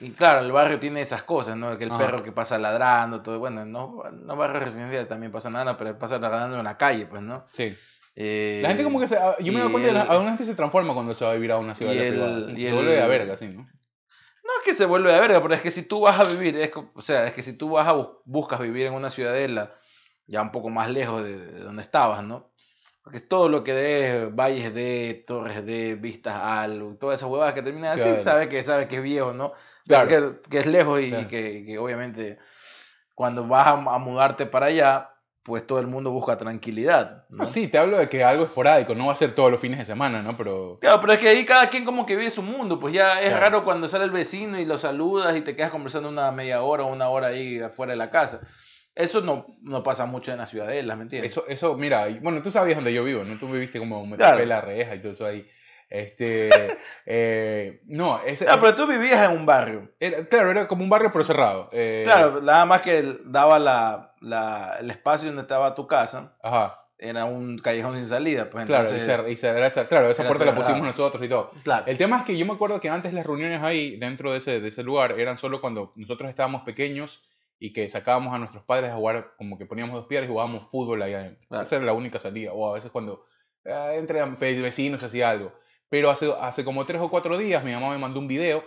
[0.00, 1.78] y claro, el barrio tiene esas cosas, ¿no?
[1.78, 1.98] Que el Ajá.
[1.98, 3.38] perro que pasa ladrando, todo.
[3.38, 7.22] Bueno, no, no barrio residencial también pasa nada, pero pasa ladrando en la calle, pues,
[7.22, 7.46] ¿no?
[7.52, 7.74] Sí.
[8.16, 10.02] Eh, La gente como que se, ah, yo me he dado y cuenta que la-
[10.02, 12.54] el- alguna gente se transforma cuando se va a vivir a una ciudad y el-
[12.56, 13.62] y se el- vuelve de verga, sí, ¿no?
[13.62, 16.56] No es que se vuelve de verga, pero es que si tú vas a vivir,
[16.56, 19.74] es, o sea, es que si tú vas a bus- buscas vivir en una ciudadela
[20.26, 22.50] ya un poco más lejos de, de donde estabas, ¿no?
[23.02, 27.54] Porque es todo lo que de valles de, torres de, vistas al, todas esas huevadas
[27.54, 28.22] que terminan así, Claro.
[28.22, 29.52] sabe que sabe que es viejo, ¿no?
[29.86, 30.08] Claro.
[30.42, 31.28] Que, que es lejos y, Claro.
[31.28, 32.38] que, que obviamente
[33.14, 35.09] cuando vas a, a mudarte para allá,
[35.42, 37.46] pues todo el mundo busca tranquilidad, ¿no?
[37.46, 39.84] Sí, te hablo de que algo esporádico, no va a ser todos los fines de
[39.84, 40.36] semana, ¿no?
[40.36, 43.20] Pero Claro, pero es que ahí cada quien como que vive su mundo, pues ya
[43.22, 43.40] es Claro.
[43.40, 46.84] raro cuando sale el vecino y lo saludas y te quedas conversando una media hora
[46.84, 48.40] o una hora ahí afuera de la casa.
[48.94, 51.32] Eso no, no pasa mucho en las ciudadelas, ¿me entiendes?
[51.32, 53.38] eso, eso, mira, y- bueno, tú sabías dónde yo vivo, ¿no?
[53.38, 54.32] Tú viviste como me Claro.
[54.36, 55.46] tapé la reja y todo eso ahí.
[55.90, 59.92] Este, eh, no, ese, ese- pero tú vivías en un barrio.
[60.00, 61.68] era, claro, era como un barrio pero cerrado.
[61.72, 66.76] eh, Claro, nada más que daba la, la- el espacio donde estaba tu casa, Ajá,
[66.96, 69.32] era un callejón sin salida, pues claro, y entonces...
[69.32, 71.50] y se- era esa- claro, esa puerta la pusimos nosotros y todo.
[71.64, 71.84] Claro.
[71.86, 74.60] El tema es que yo me acuerdo que antes las reuniones ahí, dentro de ese,
[74.60, 77.22] de ese lugar, eran solo cuando nosotros estábamos pequeños
[77.58, 80.68] y que sacábamos a nuestros padres a jugar, como que poníamos dos piedras y jugábamos
[80.70, 81.46] fútbol ahí adentro.
[81.48, 81.64] Claro.
[81.64, 82.52] Esa era la única salida.
[82.54, 83.24] O a veces cuando
[83.64, 85.52] eh, entre vecinos hacía algo.
[85.90, 88.64] Pero hace, hace como tres o cuatro días mi mamá me mandó un video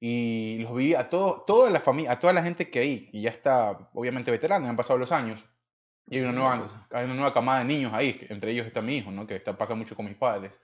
[0.00, 3.22] y los vi a, todo, toda la familia, a toda la gente que hay, y
[3.22, 5.44] ya está obviamente veterana, han pasado los años.
[6.08, 6.76] Y hay una, nueva, pues.
[6.92, 9.26] hay una nueva camada de niños ahí, entre ellos está mi hijo, ¿no?
[9.26, 10.60] que está, pasa mucho con mis padres.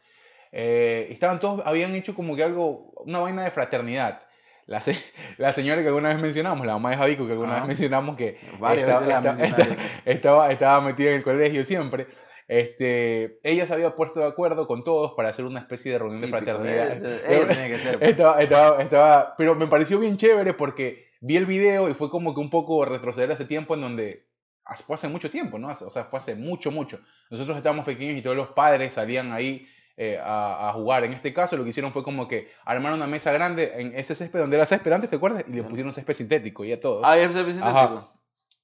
[0.53, 4.23] Eh, estaban todos, habían hecho como que algo, una vaina de fraternidad.
[4.67, 4.97] La, se-
[5.39, 7.61] la señora que alguna vez mencionamos, la mamá de Javico, que alguna Ajá.
[7.61, 8.39] vez mencionamos que
[8.77, 12.07] estaba, estaba- estaba, estaba metida en el colegio siempre.
[12.53, 16.21] Este, ella se había puesto de acuerdo con todos para hacer una especie de reunión
[16.21, 16.99] de Típico, fraternidad.
[17.01, 18.03] eh, que ser.
[18.03, 22.35] Estaba, estaba, estaba, pero me pareció bien chévere porque vi el video y fue como
[22.35, 24.27] que un poco retroceder ese tiempo en donde
[24.65, 25.69] hace- fue hace mucho tiempo, ¿no?
[25.69, 26.99] O sea, fue hace mucho, mucho.
[27.31, 31.05] Nosotros estábamos pequeños y todos los padres salían ahí eh, a, a jugar.
[31.05, 34.17] En este caso lo que hicieron fue como que armaron una mesa grande en ese
[34.17, 35.45] césped donde era césped antes, ¿te acuerdas?
[35.47, 37.03] Y le pusieron césped sintético y a todo.
[37.05, 38.20] Ah, ve sintético.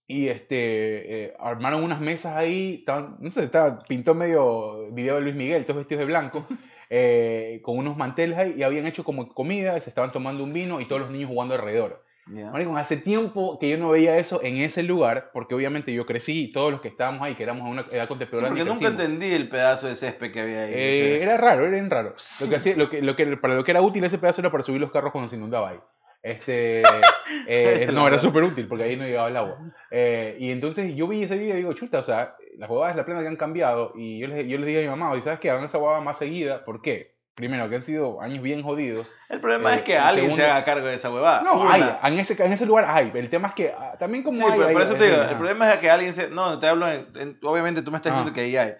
[0.08, 5.22] Y este, eh, armaron unas mesas ahí, estaban, no sé, estaba, pintó medio video de
[5.22, 6.46] Luis Miguel, todos vestidos de blanco,
[6.90, 10.80] eh, con unos manteles ahí, y habían hecho como comida, se estaban tomando un vino
[10.80, 12.04] y todos los niños jugando alrededor.
[12.28, 12.50] Ya.
[12.50, 16.44] Marico, hace tiempo que yo no veía eso en ese lugar, porque obviamente yo crecí,
[16.44, 18.78] y todos los que estábamos ahí, que éramos a una edad Sí, contemporánea, porque nunca
[18.78, 19.02] crecimos.
[19.04, 20.72] entendí el pedazo de césped que había ahí.
[20.74, 22.14] Eh, era raro, era raro.
[22.16, 22.44] Sí.
[22.44, 24.50] Lo que hacía, lo que, lo que, para lo que era útil ese pedazo era
[24.50, 25.78] para subir los carros cuando se inundaba ahí.
[26.22, 26.82] Este,
[27.46, 29.58] eh, no, era súper útil porque ahí no llegaba el agua.
[29.90, 33.00] Eh, y entonces yo vi ese video y digo, chuta, o sea, las huevadas de
[33.02, 33.92] la plena que han cambiado.
[33.94, 35.50] Y yo les, yo les dije a mi mamá, ¿y sabes qué?
[35.50, 36.64] Hagan esa huevada más seguida.
[36.64, 37.14] ¿Por qué?
[37.34, 39.12] Primero, que han sido años bien jodidos.
[39.28, 41.42] El problema eh, es que alguien segundo- se haga cargo de esa huevada.
[41.42, 41.98] No, Una.
[42.02, 43.12] hay, en ese, en ese lugar hay.
[43.14, 44.52] El tema es que ah, también como Sí, hay...
[44.52, 46.30] pero hay- por eso hay- te digo, el problema es que alguien se...
[46.30, 47.06] No, te hablo en...
[47.20, 48.14] en- obviamente tú me estás Ah.
[48.16, 48.74] diciendo que ahí hay.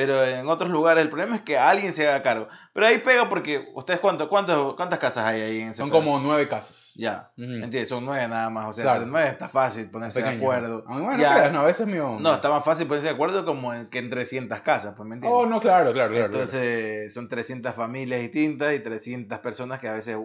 [0.00, 2.48] Pero en otros lugares el problema es que alguien se haga cargo.
[2.72, 3.68] Pero ahí pega porque...
[3.74, 6.04] ¿Ustedes cuánto, cuánto, cuántas casas hay ahí en ese Son pedazo?
[6.06, 6.92] como nueve casas.
[6.96, 7.30] Ya.
[7.36, 7.44] Ujú.
[7.52, 7.90] ¿Entiendes?
[7.90, 8.70] Son nueve nada más.
[8.70, 9.00] O sea, Claro.
[9.00, 10.84] entre nueve está fácil ponerse de acuerdo.
[10.88, 11.50] Ah, bueno, Ya.
[11.50, 12.16] no, a veces mío...
[12.18, 15.16] No, está más fácil ponerse de acuerdo como en, que en 300 casas, pues me
[15.16, 15.38] entiendes.
[15.38, 16.30] Oh, no, claro, claro, claro.
[16.30, 16.44] claro.
[16.44, 20.16] Entonces son 300 familias distintas y 300 personas que a veces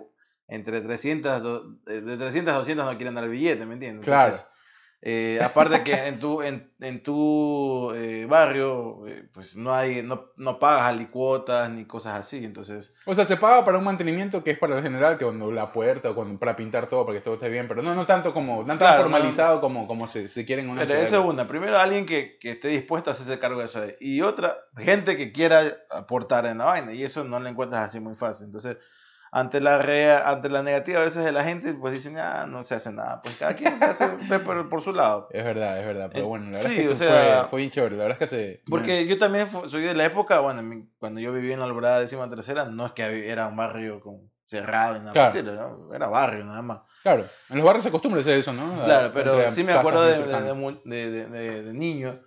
[0.47, 4.05] entre 300, do- eh, de 300 a 200 no quieren dar el billete, ¿me entiendes?
[4.05, 4.35] Claro.
[5.07, 10.31] Eh, aparte que en tu, en, en tu eh, barrio, eh, pues no hay, no,
[10.35, 12.95] no pagas alicuotas ni cosas así, entonces...
[13.05, 15.71] O sea, se paga para un mantenimiento que es para el general, que cuando la
[15.71, 18.33] puerta o cuando, para pintar todo, para que todo esté bien, pero no, no tanto
[18.33, 21.47] como, no tan Claro, formalizado como, como se, se quiere en una Pero eso una.
[21.47, 23.83] Primero, alguien que, que esté dispuesto a hacerse cargo de eso.
[23.83, 23.93] ahí.
[23.99, 26.93] Y otra, gente que quiera aportar en la vaina.
[26.93, 28.47] Y eso no lo encuentras así muy fácil.
[28.47, 28.77] Entonces,
[29.38, 32.63] ante la rea- ante la negativa a veces de la gente, pues dicen, ah, no
[32.63, 33.21] se hace nada.
[33.21, 35.28] Pues cada quien se hace ve por, por su lado.
[35.32, 36.10] Es verdad, es verdad.
[36.13, 37.98] Pero Eh, bueno, la verdad sí, es que o sea, fue, fue bien chévere.
[37.98, 38.63] La verdad es que se.
[38.69, 42.30] Porque yo también soy de la época, bueno, cuando yo vivía en la Alborada décima
[42.30, 45.34] tercera, no es que era un barrio con, cerrado y nada Claro.
[45.38, 45.93] estilo, ¿no?
[45.93, 46.80] Era barrio nada más.
[47.04, 48.86] Claro, en los barrios se acostumbra a hacer eso, ¿no?
[48.86, 50.02] Claro, pero sí me acuerdo
[50.86, 52.21] de- de- de niño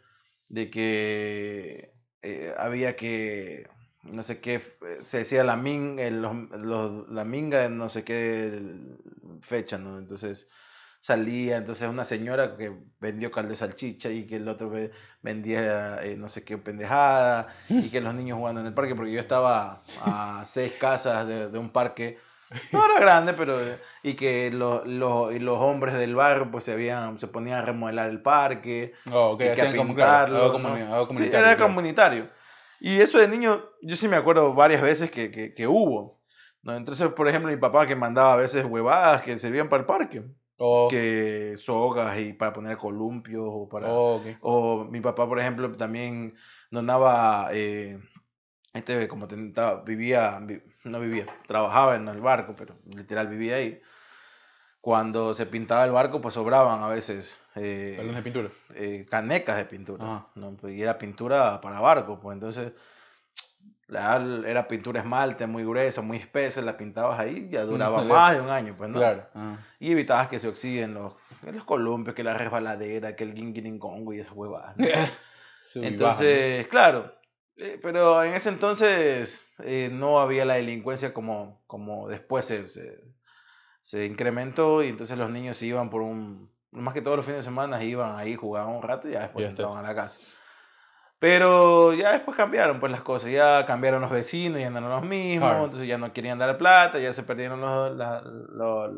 [0.49, 3.66] de que eh, había que,
[4.12, 4.61] no sé qué,
[5.03, 8.61] se decía la, min, el- los- los- la minga de no sé qué
[9.42, 9.99] fecha, ¿no?
[9.99, 10.49] Entonces
[11.01, 14.90] salía, entonces una señora que vendió caldo de salchicha y que el otro ve-
[15.23, 19.12] vendía eh, no sé qué pendejada y que los niños jugando en el parque, porque
[19.12, 22.18] yo estaba a seis casas de, de un parque
[22.73, 23.59] no era grande, pero
[24.03, 27.62] y que lo- lo- y los hombres del barrio pues se habían se ponían a
[27.62, 30.68] remodelar el parque Oh, y que a hacían como, claro, pintarlo, algo, ¿no?
[30.77, 31.38] comuni- algo Sí, comunitario.
[31.47, 31.68] era claro.
[31.68, 32.29] comunitario.
[32.80, 36.20] Y eso de niño, yo sí me acuerdo varias veces que, que, que hubo.
[36.62, 36.76] ¿no?
[36.76, 40.22] Entonces, por ejemplo, mi papá que mandaba a veces huevadas que servían para el parque,
[40.60, 43.92] Oh, que sogas y para poner columpios o para...
[43.92, 44.26] oh, ok.
[44.40, 46.34] O mi papá, por ejemplo, también
[46.70, 48.00] donaba, eh,
[48.74, 53.80] este, como tentaba, vivía, vi- no vivía, trabajaba en el barco, pero literal vivía ahí.
[54.80, 58.48] Cuando se pintaba el barco, pues sobraban a veces eh, Balones de pintura.
[58.74, 60.26] eh, canecas de pintura, Ajá.
[60.36, 60.56] ¿no?
[60.68, 62.72] Y era pintura para barco, pues entonces
[63.88, 68.50] era pintura esmalte muy gruesa, muy espesa, la pintabas ahí, ya duraba más de un
[68.50, 68.98] año, pues no.
[68.98, 69.26] Claro.
[69.34, 69.56] ah.
[69.80, 71.14] Y evitabas que se oxiden los,
[71.50, 74.76] los columpios, que la resbaladera, que el guinguinincongo y esas huevadas.
[74.76, 74.86] ¿no?
[75.74, 75.86] Y baja.
[75.86, 77.12] Entonces, claro,
[77.58, 83.04] eh, pero en ese entonces eh, no había la delincuencia como, como después se, se,
[83.88, 87.38] se incrementó y entonces los niños se iban por un, más que todos los fines
[87.38, 90.18] de semana iban ahí, jugaban un rato y ya después Ya entraban a la casa.
[91.18, 95.03] Pero ya después cambiaron pues las cosas, ya cambiaron los vecinos, ya no eran los
[95.05, 95.64] mismos, Claro.
[95.64, 98.90] entonces ya no querían dar plata, ya se perdieron los, la- los,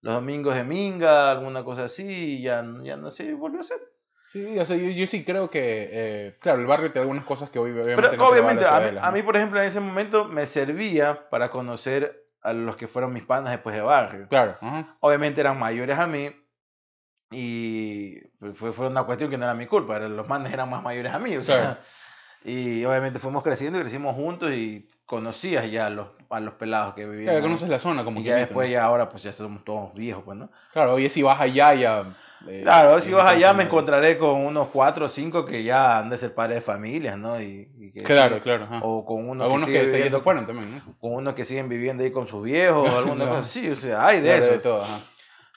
[0.00, 3.80] los domingos de minga, alguna cosa así, y ya, ya no se volvió a hacer.
[4.28, 7.50] Sí, o sea, yo, yo sí creo que, eh, claro, el barrio tiene algunas cosas
[7.50, 9.12] que hoy obviamente Pero no obviamente, la a mí, ciudadela, a ¿no?
[9.12, 13.22] mí, por ejemplo, en ese momento me servía para conocer a los que fueron mis
[13.24, 14.28] panas después de barrio.
[14.28, 14.96] Claro, ajá.
[15.00, 16.30] Obviamente eran mayores a mí
[17.30, 18.18] y
[18.54, 21.18] fue, fue una cuestión que no era mi culpa, los manes eran más mayores a
[21.18, 21.36] mí.
[21.36, 21.80] O sea, Claro.
[22.44, 27.06] y obviamente fuimos creciendo y crecimos juntos y conocías ya los, a los pelados que
[27.06, 27.24] vivían.
[27.24, 27.42] Claro, ahí.
[27.44, 30.22] conoces la zona como y que ya después, ya ahora, pues ya somos todos viejos,
[30.24, 30.50] pues, ¿no?
[30.72, 32.04] Claro, oye, si vas allá ya...
[32.48, 35.62] eh, Claro, si ya vas allá me con- encontraré con unos cuatro o cinco que
[35.62, 37.40] ya han de ser padres de familias, ¿no?
[37.40, 38.64] Y, y que Claro, claro.
[38.64, 38.80] ajá.
[38.82, 40.94] O con unos Algunos que, siguen se, ya se viviendo fueron también, ¿no?
[41.00, 44.06] con unos que siguen viviendo ahí con sus viejos o alguna cosa así, o sea,
[44.06, 44.52] hay de Claro, eso.
[44.52, 44.98] de todo, ajá.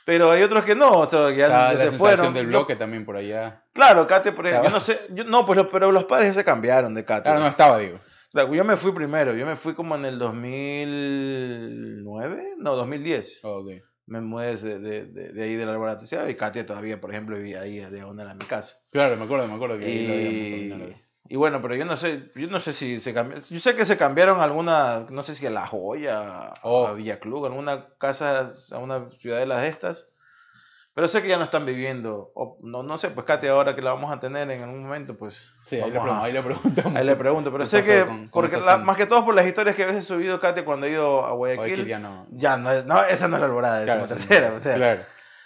[0.05, 2.31] Pero hay otros que no, o sea, que ya, la se fueron.
[2.31, 3.63] del Yo- bloque también por allá.
[3.73, 6.45] claro, Kate, por ejemplo, yo no sé, yo- no, pues pero los padres ya se
[6.45, 7.23] cambiaron de Kate.
[7.23, 7.97] Claro, no estaba, digo.
[8.35, 13.39] Yo me fui primero, yo me fui como en el 2009, no, 2010.
[13.43, 13.69] Oh, ok.
[14.07, 17.37] Me mudé de, de, de, de ahí de la laboratorio y Katia todavía, por ejemplo,
[17.37, 18.75] vivía ahí de diagonal a mi casa.
[18.91, 21.97] Claro, me acuerdo, me acuerdo que ahí lo habíamos Y, y bueno, pero yo no
[21.97, 23.39] sé, yo no sé si se cambió.
[23.49, 26.85] Yo sé que se cambiaron alguna, no sé si a La Joya, Oh.
[26.87, 30.07] a Villa Club, alguna casa, a una ciudadela de estas.
[30.95, 32.31] Pero sé que ya no están viviendo.
[32.35, 35.17] O, no, no sé, pues Katia, ahora que la vamos a tener en algún momento,
[35.17, 35.51] pues.
[35.65, 36.95] Sí, ahí le, a- ahí le preguntamos.
[36.95, 37.51] ahí le pregunto.
[37.51, 39.87] Pero ¿Qué sé que, con- porque la- más que todo por las historias que a
[39.87, 41.87] veces he subido Katia cuando he ido a Guayaquil Guayaquil.
[41.87, 42.27] ya no.
[42.31, 44.53] Ya no, es- no, esa no es la alborada, es Claro, la tercera.
[44.55, 45.01] O sea, Claro.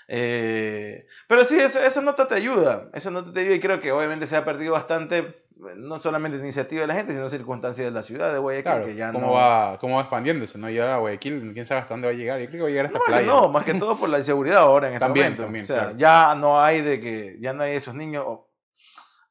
[0.07, 2.89] eh, pero sí, eso- esa nota te ayuda.
[2.93, 5.35] Esa nota te ayuda y creo que obviamente se ha perdido bastante,
[5.75, 8.63] no solamente iniciativa de la gente, sino circunstancias de la ciudad de Guayaquil.
[8.63, 10.69] Claro, que ya cómo, no, va, cómo va expandiéndose, ¿no?
[10.69, 12.39] Ya Guayaquil, quién sabe hasta dónde va a llegar.
[12.39, 13.27] Yo creo que va a llegar hasta No, playa.
[13.27, 15.43] no, más que todo por la inseguridad ahora en este También, momento.
[15.43, 15.97] también, o sea, claro.
[15.97, 18.49] ya no hay de que, ya no hay esos niños, o,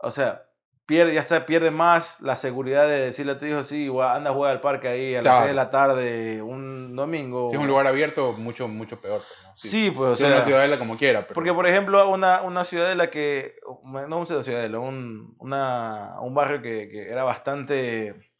[0.00, 0.44] o sea,
[0.88, 4.32] pierde, ya está, pierde más la seguridad de decirle a tu hijo, sí, anda a
[4.32, 5.38] jugar al parque ahí a las Claro.
[5.40, 7.50] 6 de la tarde un domingo.
[7.50, 9.18] Si es un lugar abierto, mucho, mucho peor.
[9.20, 9.52] pues, ¿no?
[9.54, 11.20] Sí, pues, o una sea, ciudadela como quiera.
[11.22, 11.34] Pero...
[11.34, 16.88] Porque, por ejemplo, una, una ciudadela que, no una ciudadela, un, una, un barrio que,
[16.88, 18.32] que era bastante,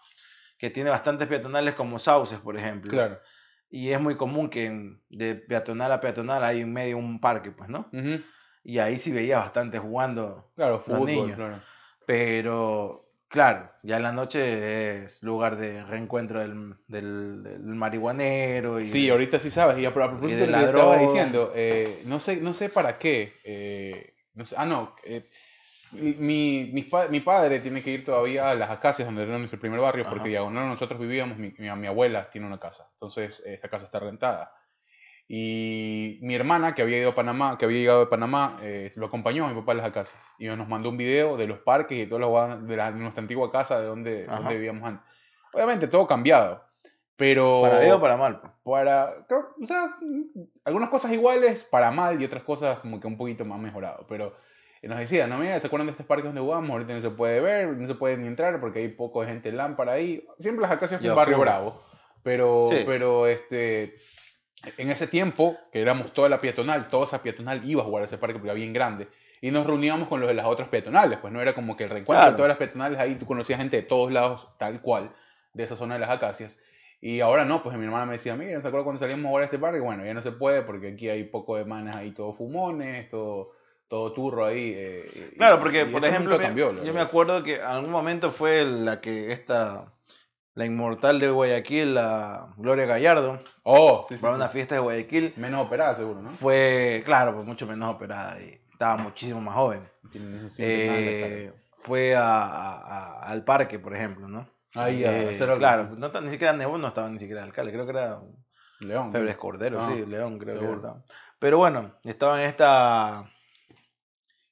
[0.56, 2.90] que tiene bastantes peatonales como Sauces, por ejemplo.
[2.90, 3.20] Claro.
[3.70, 7.68] Y es muy común que de peatonal a peatonal hay en medio un parque, pues,
[7.68, 7.90] ¿no?
[7.92, 8.22] Ujú.
[8.64, 11.36] Y ahí sí veía bastante jugando, Claro, fútbol, niños.
[11.36, 11.60] claro.
[12.08, 18.80] Pero claro, ya en la noche es lugar de reencuentro del, del, del marihuanero.
[18.80, 19.78] Y Sí, de- ahorita sí sabes.
[19.78, 22.54] Y a, pro- a propósito de de lo que estaba diciendo, eh, no, sé, no
[22.54, 23.34] sé para qué.
[23.44, 24.96] eh, no sé- ah, no.
[25.04, 25.28] eh,
[25.92, 29.80] mi, mi, mi padre tiene que ir todavía a las acacias, donde era nuestro primer
[29.80, 30.28] barrio, porque Ajá.
[30.28, 32.86] diagonal donde nosotros vivíamos, mi, mi, mi abuela tiene una casa.
[32.92, 34.52] Entonces, esta casa está rentada.
[35.30, 39.06] Y mi hermana, que había ido a Panamá, que había llegado de Panamá, eh, lo
[39.06, 40.22] acompañó a mi papá a las acacias.
[40.38, 43.20] Y nos mandó un video de los parques y todas las de, la- de nuestra
[43.20, 45.04] antigua casa, de donde, donde vivíamos antes.
[45.52, 46.64] Obviamente todo cambiado.
[47.16, 47.60] Pero...
[47.62, 48.40] Para bien o para mal.
[48.40, 48.52] pues.
[48.64, 49.96] para creo- o sea,
[50.64, 54.06] algunas cosas iguales para mal y otras cosas como que un poquito más mejorado.
[54.08, 54.34] Pero
[54.80, 56.70] eh, nos decían, no, mira, ¿se acuerdan de estos parques donde jugamos?
[56.70, 59.52] Ahorita no se puede ver, no se puede ni entrar porque hay poco de gente
[59.52, 60.24] lámpara ahí.
[60.38, 61.82] Siempre las acacias fue un barrio bravo.
[62.22, 62.82] Pero, Sí.
[62.86, 63.94] pero este,
[64.76, 68.06] en ese tiempo, que éramos toda la peatonal, toda esa peatonal iba a jugar a
[68.06, 69.08] ese parque porque era bien grande.
[69.40, 71.90] Y nos reuníamos con los de las otras peatonales, pues no era como que el
[71.90, 72.32] reencuentro Claro.
[72.32, 75.12] de todas las peatonales, ahí tú conocías gente de todos lados, tal cual,
[75.52, 76.60] de esa zona de las acacias.
[77.00, 79.42] Y ahora no, pues mi hermana me decía, miren, ¿se acuerdan cuando salíamos a jugar
[79.42, 79.78] a este parque?
[79.78, 83.52] Bueno, ya no se puede porque aquí hay poco de manes ahí, todo fumones, todo,
[83.86, 84.72] todo turro ahí.
[84.76, 88.32] eh, y- Claro, porque, y por ejemplo, cambió, yo me acuerdo que en algún momento
[88.32, 89.92] fue la que esta,
[90.58, 94.38] la inmortal de Guayaquil, la Gloria Gallardo, Oh, sí, sí, para sí.
[94.38, 96.30] una fiesta de Guayaquil, Menos operada, seguro, ¿no?
[96.30, 99.88] fue, claro, pues mucho menos operada y estaba muchísimo más joven.
[100.58, 104.48] Eh, fue a, a- a- al parque, por ejemplo, ¿no?
[104.74, 105.58] Ahí, a Eh, algo.
[105.58, 108.20] claro, no, ni siquiera Nebo no estaba ni siquiera alcalde, creo que era
[108.80, 109.12] León.
[109.12, 110.70] Febres Cordero, Ah, sí, León, creo seguro.
[110.72, 111.04] que estaba.
[111.38, 113.30] Pero bueno, estaban en esta,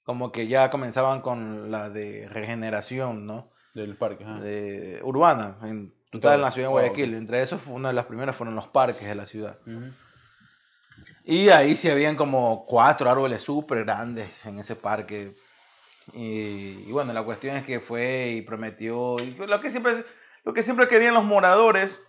[0.04, 3.50] como que ya comenzaban con la de regeneración, ¿no?
[3.74, 4.40] Del parque, ajá.
[4.40, 7.14] de urbana, en Total en la ciudad de Guayaquil.
[7.14, 9.58] Entre esos, una de las primeras fueron los parques de la ciudad.
[11.24, 15.36] Y ahí sí habían como cuatro árboles súper grandes en ese parque.
[16.12, 19.18] Y, y bueno, la cuestión es que fue y prometió.
[19.18, 19.94] Y lo que siempre,
[20.44, 22.00] lo que siempre querían los moradores,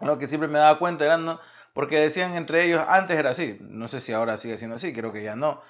[0.00, 1.40] lo que siempre me daba cuenta eran, ¿no?
[1.72, 5.12] porque decían entre ellos, antes era así, no sé si ahora sigue siendo así, creo
[5.12, 5.62] que ya no.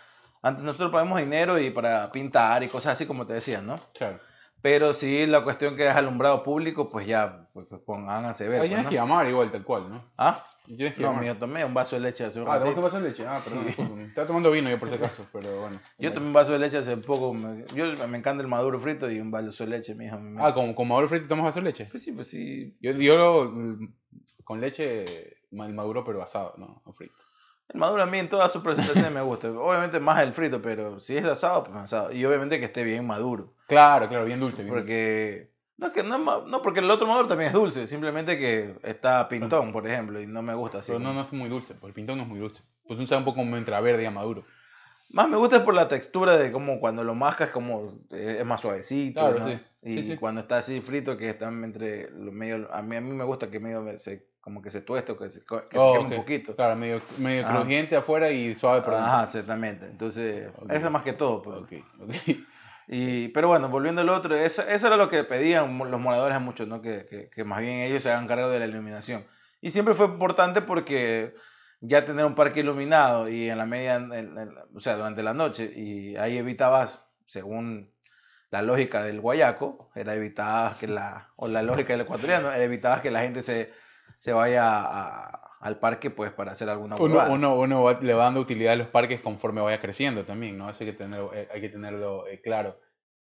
[0.43, 3.81] Antes nosotros pagamos dinero y para pintar y cosas así como te decían, ¿no?
[3.95, 4.19] Claro.
[4.62, 8.61] Pero sí, la cuestión que es alumbrado público, pues ya, pues, pues, pónganse a ver.
[8.61, 10.05] Ahí pues, tienes que llamar igual, tal cual, ¿no?
[10.16, 10.46] ¿Ah?
[10.64, 11.25] Tienes que No, llamar.
[11.25, 12.81] me tomé un vaso de leche hace un Ah, ¿te ratito.
[12.81, 13.27] vas a leche?
[13.27, 13.64] Ah, perdón.
[13.75, 14.03] Sí.
[14.07, 15.81] Estaba tomando vino yo por si acaso, pero bueno.
[15.98, 17.35] Yo tomé un vaso de leche hace poco.
[17.35, 20.72] me- yo me encanta el maduro frito y un vaso de leche, me- Ah, ¿con,
[20.75, 21.88] con maduro frito tomas vaso de leche?
[21.90, 22.77] Pues sí, pues sí.
[22.81, 23.79] Yo, yo lo-
[24.44, 25.05] con leche
[25.51, 27.14] el maduro pero asado, no, no frito.
[27.73, 29.51] El maduro a mí en todas sus presentaciones me gusta.
[29.51, 32.13] Obviamente más el frito, pero si es de asado, pues asado.
[32.13, 33.55] Y obviamente que esté bien maduro.
[33.67, 34.63] Claro, claro, bien dulce.
[34.63, 34.75] Bien.
[34.75, 35.51] Porque.
[35.79, 37.87] No, es que no, no, porque el otro maduro también es dulce.
[37.87, 40.93] Simplemente que está pintón, por ejemplo, y no me gusta así.
[40.93, 42.63] Pero no, no es muy dulce, porque el pintón no es muy dulce.
[42.87, 44.45] Pues un sabe un poco como entre verde y a maduro.
[45.11, 48.47] Más me gusta es por la textura de como cuando lo mascas como eh, es
[48.47, 49.49] más suavecito, Claro, ¿no?
[49.49, 49.61] sí.
[49.83, 50.17] Y Sí, sí.
[50.17, 53.61] cuando está así frito que están entre medio a mí a mí me gusta que
[53.61, 56.11] medio se como que se tueste o que se, que se Oh, queme ok.
[56.12, 56.55] un poquito.
[56.57, 57.61] Claro, medio, medio Ajá.
[57.61, 59.09] crujiente afuera y suave por dentro.
[59.11, 59.87] Ajá, exactamente.
[59.87, 60.70] Entonces, Ok.
[60.72, 61.40] eso más que todo.
[61.40, 61.57] pues.
[61.59, 62.14] Ok, ok.
[62.88, 66.40] Y, pero bueno, volviendo al otro, eso, eso era lo que pedían los moradores a
[66.40, 66.83] muchos, ¿no?
[66.83, 69.24] Que, que, que más bien ellos se hagan cargo de la iluminación.
[69.61, 71.33] Y siempre fue importante porque
[71.81, 75.33] ya tener un parque iluminado y en la media, en- en- o sea, durante la
[75.33, 77.92] noche, y ahí evitabas, según
[78.50, 83.00] la lógica del guayaco, era evitabas que la, o la lógica del ecuatoriano, era evitabas
[83.00, 83.72] que la gente se,
[84.23, 88.25] se vaya a- al parque pues para hacer alguna Uno, uno, uno va- le va
[88.25, 90.71] dando utilidad a los parques conforme vaya creciendo también, ¿no?
[90.71, 92.79] Eso hay que tenerlo, eh, hay que tenerlo eh, claro.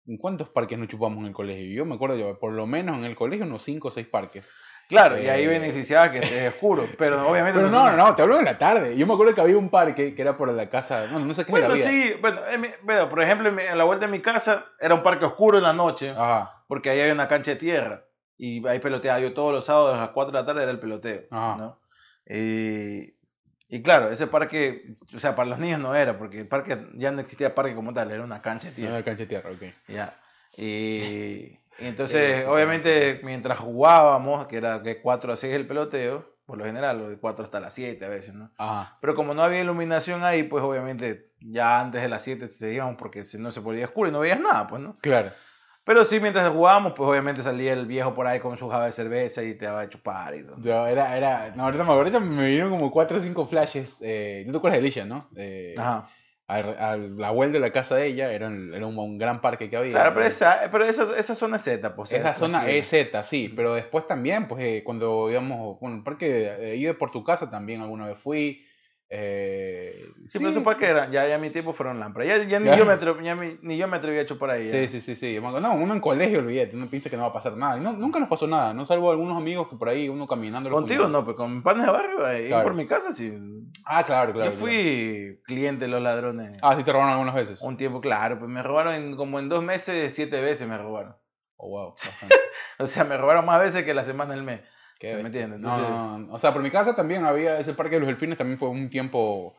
[0.07, 1.75] ¿En cuántos parques nos chupamos en el colegio?
[1.75, 4.53] Yo me acuerdo que por lo menos en el colegio unos 5 o 6 parques.
[4.91, 7.59] Claro, y ahí Eh, beneficiaba que esté oscuro, pero obviamente...
[7.59, 8.95] Pero no, no, no, te hablo en la tarde.
[8.95, 11.47] Yo me acuerdo que había un parque que era por la casa, no, no sé
[11.47, 11.77] qué Bueno, era.
[11.77, 15.03] sí, bueno, en mi- bueno, por ejemplo, en la vuelta de mi casa era un
[15.03, 18.05] parque oscuro en la noche, Ajá, porque ahí había una cancha de tierra
[18.43, 19.21] y ahí peloteaba.
[19.21, 21.23] Yo todos los sábados a las 4 de la tarde era el peloteo.
[21.31, 21.79] ¿no?
[22.27, 23.15] Y,
[23.69, 27.11] y claro, ese parque, o sea, para los niños no era, porque el parque ya
[27.13, 28.99] no existía parque como tal, era una cancha de era tierra.
[28.99, 29.63] la cancha de tierra, ok.
[29.89, 30.17] Ya.
[30.57, 36.35] Y, y entonces, Eh, obviamente, mientras jugábamos, que era de 4 a 6 el peloteo,
[36.45, 38.51] por lo general, de 4 hasta las 7 a veces, ¿no?
[38.59, 38.99] Ajá.
[39.01, 43.25] Pero como no había iluminación ahí, pues obviamente ya antes de las 7 seguíamos porque
[43.25, 44.99] si no se ponía oscuro y no veías nada, pues, ¿no?
[45.01, 45.31] Claro.
[45.91, 48.93] Pero sí, mientras jugábamos, pues obviamente salía el viejo por ahí con su java de
[48.93, 50.55] cerveza y te daba de chupar y todo.
[50.63, 53.97] Yo era, era, no, ahorita, me- ahorita me vinieron como 4 o 5 flashes.
[54.01, 55.29] Eh, ¿No te acuerdas de Alicia, no?
[55.35, 56.09] Eh, Ajá.
[56.47, 59.69] a la vuelta de la casa de ella era, un- era un, un gran parque
[59.69, 59.91] que había.
[59.91, 62.13] Claro, pero esa, pero esa, esa zona es Z, pues.
[62.13, 66.05] Esa es zona es Z, sí, pero después también, pues eh, cuando íbamos, bueno, el
[66.05, 68.65] parque de por tu casa también alguna vez fui.
[69.13, 72.29] Eh, Sí, pero esos parques eran, ya, ya mi tiempo fueron lámparas.
[72.29, 72.77] Ya, ya, ni, Ya.
[72.79, 74.69] yo me atreví, ya mi- ni yo me atreví a chupar ahí.
[74.71, 75.41] Sí, sí, sí, sí.
[75.41, 77.77] No, uno en colegio, olvídate, uno piensa que no va a pasar nada.
[77.79, 80.71] Y no, nunca nos pasó nada, no salvo algunos amigos que por ahí uno caminando.
[80.71, 82.63] Contigo no, pero con panes de barrio, ahí Claro.
[82.63, 83.37] por mi casa sí.
[83.85, 84.53] Ah, claro, claro.
[84.53, 86.59] yo fui cliente de los ladrones.
[86.59, 86.75] claro.
[86.75, 87.61] Ah, sí te robaron algunas veces.
[87.63, 91.17] Un tiempo, claro, pues me robaron en- como en dos meses, siete veces me robaron.
[91.57, 91.95] Oh, wow.
[92.79, 94.61] O sea, me robaron más veces que la semana del mes.
[95.01, 95.59] ¿Se me entiende?
[95.59, 96.35] No, Entonces- no, no.
[96.35, 98.91] O sea, por mi casa también había ese parque de los delfines, también fue un
[98.91, 99.57] tiempo.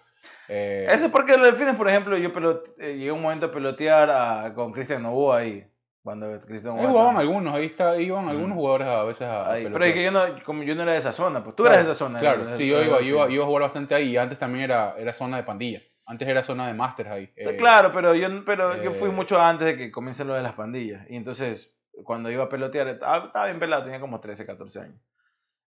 [0.48, 3.52] eh, Ese parque de los delfines, por ejemplo, yo pelot- eh, llegué un momento a
[3.52, 5.68] pelotear a- con Cristian Novoa ahí.
[6.04, 9.68] Cuando Cristiano Ahí jugaban algunos, ahí está, iban algunos jugadores a veces a, a Ahí,
[9.72, 11.76] pero es que yo no, como yo no era de esa zona, pues tú Claro,
[11.76, 12.20] eras de esa zona.
[12.20, 14.10] Claro, era- sí, yo iba, iba, iba a jugar bastante ahí.
[14.12, 15.80] y Antes también era, era zona de pandilla.
[16.08, 17.32] Antes era zona de máster ahí.
[17.36, 20.42] Eh, claro, pero yo, pero yo fui eh, mucho antes de que comiencen lo de
[20.42, 21.06] las pandillas.
[21.08, 25.00] Y entonces, cuando iba a pelotear, estaba, estaba bien pelado, tenía como 13, 14 años.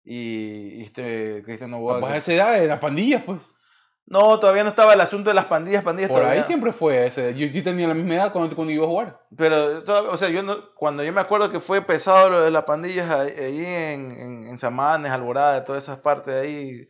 [0.04, 2.00] Y, este Cristiano ah, Boa.
[2.00, 3.40] Pues a esa edad de las pandillas, pues.
[4.04, 7.34] No, todavía no estaba el asunto de las pandillas, pandillas Por ahí siempre fue ese.
[7.34, 9.20] Yo, yo tenía la misma edad cuando, cuando iba a jugar.
[9.36, 12.64] Pero, o sea, yo no, cuando yo me acuerdo que fue pesado lo de las
[12.64, 16.88] pandillas ahí, en, en, en Samanes, Alborada, todas esas partes de ahí,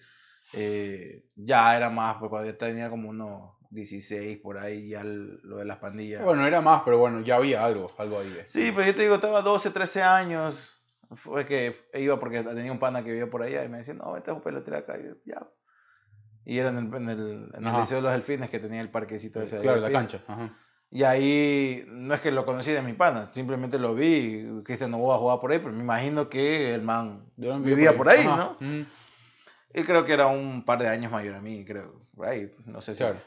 [0.54, 5.58] eh, ya era más, porque cuando yo tenía como unos 16 por ahí, ya lo
[5.58, 6.22] de las pandillas.
[6.22, 8.34] Bueno, era más, pero bueno, ya había algo, algo ahí.
[8.38, 8.44] eh.
[8.46, 10.81] Sí, pero yo te digo, estaba 12, 13 años.
[11.16, 14.12] Fue que iba porque tenía un pana que vivía por allá y me decía, no,
[14.12, 14.98] vete a un pelotero acá.
[14.98, 15.46] Y yo, ya.
[16.44, 17.76] Y era en el, en el, en el.
[17.80, 19.60] Liceo de los Delfines que tenía el parquecito ese.
[19.60, 20.22] Claro, la cancha.
[20.26, 20.56] Ajá.
[20.90, 24.46] Y ahí, no es que lo conocí de mi pana, simplemente lo vi.
[24.62, 28.56] Cristian Novoa jugaba por ahí, pero me imagino que el man vivía por ahí, Ajá.
[28.60, 28.66] ¿no?
[28.66, 28.84] Mm,
[29.72, 31.98] Él creo que era un par de años mayor a mí, creo.
[32.14, 32.98] Por ahí, no sé si.
[32.98, 33.18] claro.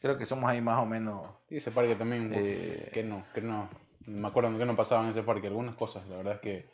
[0.00, 1.22] Creo que somos ahí más o menos.
[1.48, 2.30] Sí, ese parque también.
[2.34, 3.68] Eh, Que no, que no.
[4.06, 5.46] Me acuerdo que no pasaba en ese parque.
[5.48, 6.70] Algunas cosas, la verdad es que.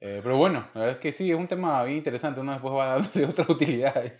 [0.00, 2.40] Eh, pero bueno, la verdad es que sí, es un tema bien interesante.
[2.40, 4.12] Uno después va dándole otras utilidades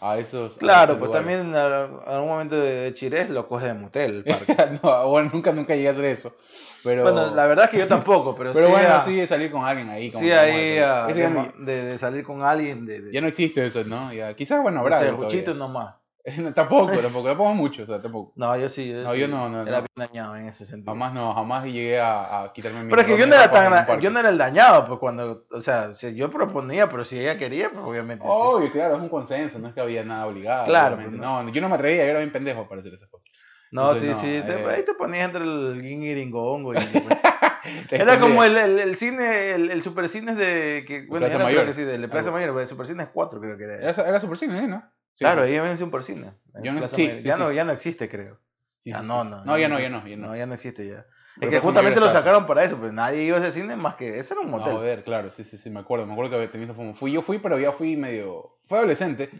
[0.00, 0.56] a esos.
[0.56, 1.38] a Claro, esos pues lugares.
[1.38, 4.24] también en algún momento de, Chirés lo coge de motel
[4.82, 6.36] no, bueno, nunca, nunca llegué a hacer eso.
[6.84, 9.26] Pero, Bueno, la verdad es que yo tampoco, pero, pero sí, bueno, a- sí, de
[9.26, 10.10] salir con alguien ahí.
[10.10, 13.22] como sí ahí a- a- de, no, de- de salir con alguien, de, de, ya
[13.22, 14.12] no existe eso, ¿no?
[14.12, 14.98] Ya, quizás, bueno, habrá.
[14.98, 15.66] serruchito todavía.
[15.66, 15.94] nomás.
[16.38, 18.32] No, tampoco, tampoco, tampoco mucho, o sea, tampoco.
[18.36, 18.92] No, yo sí.
[18.94, 19.86] No, sí, yo no, no, Era no.
[19.94, 20.90] bien dañado en ese sentido.
[20.92, 24.00] Jamás no, jamás llegué a, a quitarme mi Pero es que yo no era tan,
[24.00, 27.36] yo no era el dañado, pues cuando, o sea, si yo proponía, pero si ella
[27.36, 28.30] quería, pues obviamente sí.
[28.32, 30.64] Obvio, claro, es un consenso, no es que había nada obligado.
[30.66, 31.46] Claro, pues, no.
[31.50, 33.30] yo no me atrevía, yo era bien pendejo para hacer esas cosas.
[33.70, 34.70] No, Entonces, sí, no, sí, te- eh.
[34.70, 36.76] ahí te ponías entre el guingiringongo y...
[37.88, 40.84] Te Era como el, el, el cine, el, el supercine de...
[40.86, 41.66] Que, bueno, Plaza era, creo Mayor.
[41.66, 42.30] que sí, de la Plaza.
[42.30, 43.76] Mayor, supercine es 4 creo que era.
[43.90, 44.68] Era, era super cine, ¿eh?
[44.68, 44.82] ¿no?
[45.14, 46.32] Sí, claro, ahí un supercine.
[46.54, 48.40] en Yo no- sí, sí, ya, no, ya no existe, creo.
[48.84, 49.44] Ya sí, no, no.
[49.44, 50.26] No, ya no, ya no, ya no.
[50.28, 51.06] No, ya no existe ya.
[51.36, 53.94] Pero Es que justamente lo sacaron para eso, pues nadie iba a ese cine más
[53.96, 54.18] que...
[54.18, 54.74] Ese era un No, motel.
[54.74, 56.06] joder, claro, sí, sí, sí, me acuerdo.
[56.06, 56.94] Me acuerdo que tenía esa fama.
[56.94, 58.58] Fui, yo fui, pero ya fui medio...
[58.66, 59.30] Fue adolescente,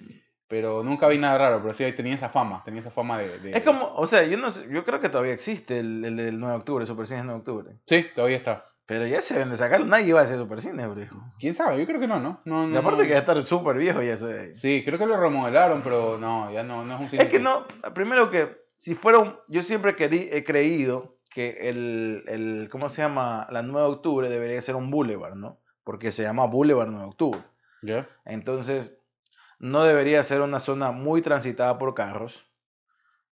[0.49, 3.39] pero nunca vi nada raro, pero sí tenía esa fama, tenía esa fama de...
[3.39, 6.17] de- Es como, o sea, yo no sé, yo creo que todavía existe el, el
[6.17, 7.77] del 9 de octubre, Supercine 9 de octubre.
[7.87, 8.71] Sí, todavía está.
[8.87, 11.03] Pero ya se deben de sacarlo, nadie iba a ese Supercine, bro.
[11.39, 11.79] ¿Quién sabe?
[11.79, 12.41] Yo creo que no, ¿no?
[12.45, 13.03] no, Y aparte no.
[13.05, 14.53] que ya está súper viejo ya se...
[14.53, 17.39] Sí, creo que lo remodelaron, pero no, ya no, no es un cine Es que
[17.41, 17.65] no,
[17.95, 23.01] primero que si fuera un, yo siempre querí- he creído que el, el, ¿cómo se
[23.01, 23.47] llama?
[23.51, 25.61] La 9 de octubre debería ser un boulevard, ¿no?
[25.83, 27.41] Porque se llama Boulevard 9 de octubre.
[27.83, 28.07] ¿Ya?
[28.27, 28.99] Entonces,
[29.59, 32.45] no debería ser una zona muy transitada por carros,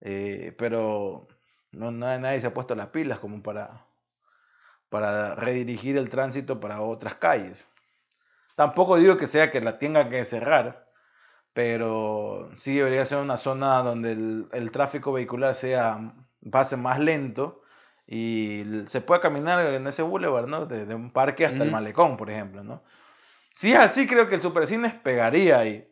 [0.00, 1.26] eh, pero
[1.72, 3.86] no, nadie, nadie se ha puesto las pilas como para,
[4.90, 7.66] para redirigir el tránsito para otras calles.
[8.56, 10.86] Tampoco digo que sea que la tenga que cerrar,
[11.54, 16.12] pero sí debería ser una zona donde el, el tráfico vehicular sea
[16.50, 17.62] pase más lento
[18.06, 20.66] y se pueda caminar en ese boulevard, ¿no?
[20.66, 22.82] Desde un parque hasta el malecón, por ejemplo, ¿no?
[23.52, 25.86] Si es así, creo que el Supercines pegaría ahí.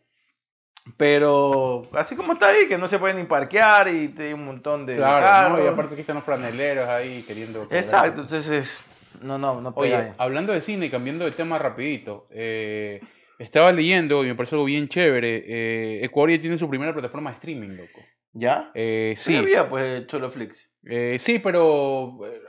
[0.97, 4.87] Pero así como está ahí, que no se puede ni parquear y hay un montón
[4.87, 5.59] de Claro, carros.
[5.59, 5.65] ¿no?
[5.65, 7.69] y aparte que están los franeleros ahí queriendo...
[7.71, 8.81] Exacto, entonces
[9.23, 13.01] no, no, no pega Oye, hablando de cine y cambiando de tema rapidito, eh,
[13.39, 15.45] estaba leyendo y me pareció algo bien chévere.
[15.47, 18.01] eh, Ecuador ya tiene su primera plataforma de streaming, loco.
[18.33, 18.71] ¿Ya?
[18.75, 19.35] Eh, Sí.
[19.37, 20.73] había pues Choloflix.
[20.85, 22.41] eh, sí, pero eh,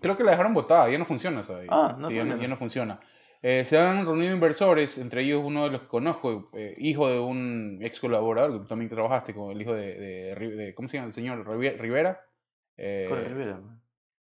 [0.00, 1.60] creo que la dejaron botada, ya no funciona esa.
[1.68, 2.42] Ah, no Sí, ya, no, funciona.
[2.42, 3.00] ya no funciona.
[3.42, 7.18] Eh, se han reunido inversores, entre ellos uno de los que conozco, eh, hijo de
[7.20, 11.06] un ex colaborador, que también trabajaste con el hijo de, de, de- ¿cómo se llama
[11.06, 11.46] el señor?
[11.46, 12.20] Rive- Rivera.
[12.76, 13.60] Rivera.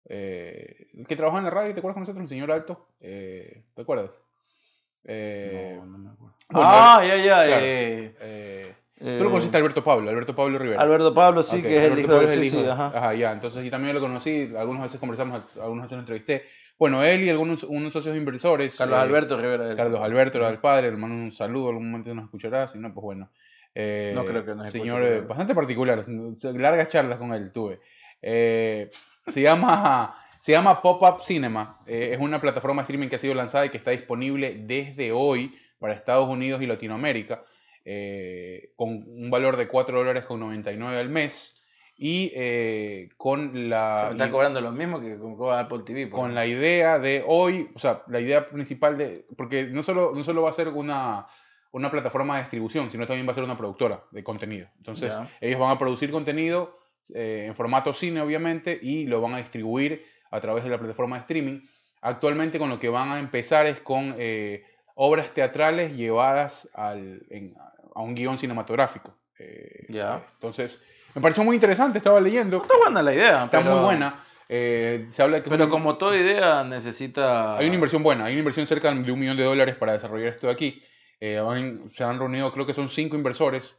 [0.07, 2.23] Eh, el que trabajaba en la radio, ¿te acuerdas con nosotros?
[2.25, 2.89] El señor Alto.
[3.01, 4.23] Eh, ¿Te acuerdas?
[5.05, 6.37] Eh, No, no me acuerdo.
[6.51, 7.47] bueno, ah, ya, ya.
[7.47, 7.65] claro.
[7.65, 10.83] eh, eh, eh, Tú lo conociste a Alberto Pablo, Alberto Pablo Rivera.
[10.83, 12.59] Alberto Pablo, sí, Ok, que es el Alberto hijo Pablo de es el sí, sí,
[12.61, 12.71] hijo.
[12.73, 13.15] ajá.
[13.15, 13.33] ya.
[13.33, 16.45] Entonces yo también lo conocí, algunas veces conversamos, algunas veces lo entrevisté.
[16.79, 18.77] Bueno, él y algunos unos socios inversores.
[18.77, 19.75] Carlos eh, Alberto Rivera.
[19.77, 22.93] Carlos Alberto era el padre, le mando un saludo, algún momento nos escuchará, si no,
[22.95, 23.31] pues bueno.
[23.75, 26.05] Eh, No creo que nos escuche, Señor, eh, pero- bastante particular,
[26.55, 27.81] largas charlas con él tuve.
[28.23, 28.91] Eh,
[29.29, 33.35] se llama, se llama Pop-Up Cinema, eh, es una plataforma de streaming que ha sido
[33.35, 37.45] lanzada y que está disponible desde hoy para Estados Unidos y Latinoamérica,
[37.85, 41.55] eh, con un valor de 4 dólares con 99 al mes
[41.97, 44.07] y eh, con la...
[44.09, 46.11] Me Está cobrando lo mismo que con Apple TV.
[46.11, 50.23] con la idea de hoy, o sea, la idea principal de, porque no solo, no
[50.23, 51.27] solo va a ser una,
[51.73, 54.69] una plataforma de distribución, sino también va a ser una productora de contenido.
[54.77, 56.78] Entonces, ellos van a producir contenido
[57.15, 61.17] eh, en formato cine, obviamente, y lo van a distribuir a través de la plataforma
[61.17, 61.61] de streaming.
[62.01, 67.55] Actualmente con lo que van a empezar es con eh, obras teatrales llevadas al, en-
[67.95, 69.15] a un guion cinematográfico.
[69.39, 70.23] Eh, Ya.
[70.35, 70.81] Entonces,
[71.15, 72.59] me pareció muy interesante, estaba leyendo.
[72.59, 73.45] Está buena la idea.
[73.45, 74.15] Está pero- muy buena.
[74.51, 77.57] Eh, se habla que Pero un- como toda idea necesita...
[77.59, 80.29] hay una inversión buena, hay una inversión cerca de un millón de dólares para desarrollar
[80.29, 80.83] esto de aquí.
[81.21, 81.39] Eh,
[81.93, 83.77] se han reunido, creo que son cinco inversores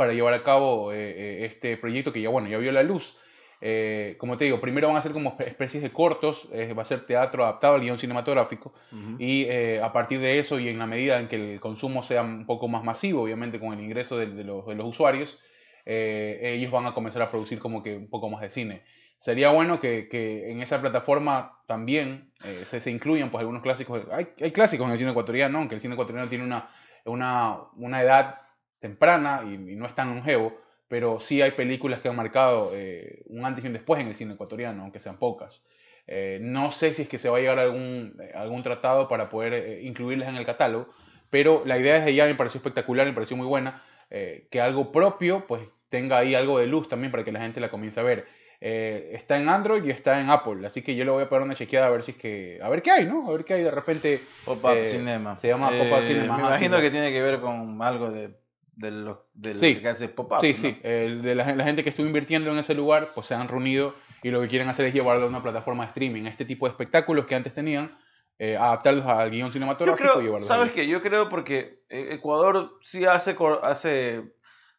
[0.00, 3.18] para llevar a cabo eh, eh, este proyecto que ya, bueno, ya vio la luz.
[3.60, 6.80] Eh, como te digo, primero van a ser como espe- especies de cortos, eh, va
[6.80, 9.16] a ser teatro adaptado al guion cinematográfico Ujú.
[9.18, 12.22] y eh, a partir de eso y en la medida en que el consumo sea
[12.22, 15.38] un poco más masivo, obviamente con el ingreso de, de los, de los usuarios,
[15.84, 18.82] eh, ellos van a comenzar a producir como que un poco más de cine.
[19.18, 24.00] Sería bueno que, que en esa plataforma también eh, se, se incluyan pues algunos clásicos.
[24.10, 26.70] Hay, hay clásicos en el cine ecuatoriano, aunque el cine ecuatoriano tiene una,
[27.04, 28.40] una, una edad
[28.80, 30.58] temprana y, y no es tan longevo,
[30.88, 34.16] pero sí hay películas que han marcado eh, un antes y un después en el
[34.16, 35.62] cine ecuatoriano, aunque sean pocas.
[36.12, 39.06] Eh, no sé si es que se va a llegar a algún, eh, algún tratado
[39.06, 40.88] para poder eh, incluirlas en el catálogo,
[41.30, 45.46] pero la idea desde ya me pareció espectacular, me pareció muy buena, que algo propio
[45.46, 48.26] pues tenga ahí algo de luz también para que la gente la comience a ver.
[48.60, 51.54] Está en Android y está en Apple, así que yo le voy a pegar una
[51.54, 53.28] chequeada a ver si es que, a ver qué hay, ¿no?
[53.28, 54.20] A ver qué hay de repente.
[54.44, 55.38] Pop-up Cinema.
[55.40, 58.34] se llama Pop-up Cinema, Me ajá, imagino que tiene que ver con algo de,
[58.80, 59.76] de lo del Sí.
[59.76, 60.40] que hace Pop-up.
[60.40, 60.58] Sí, ¿no?
[60.58, 63.48] sí, el de la, la gente que estuvo invirtiendo en ese lugar, pues se han
[63.48, 66.66] reunido y lo que quieren hacer es llevarlo a una plataforma de streaming, este tipo
[66.66, 67.96] de espectáculos que antes tenían,
[68.38, 70.74] eh, adaptarlos al guion Yo cinematográfico y creo, llevarlos ¿sabes ahí.
[70.74, 70.88] qué?
[70.88, 74.22] Yo creo porque eh, Ecuador sí hace, hace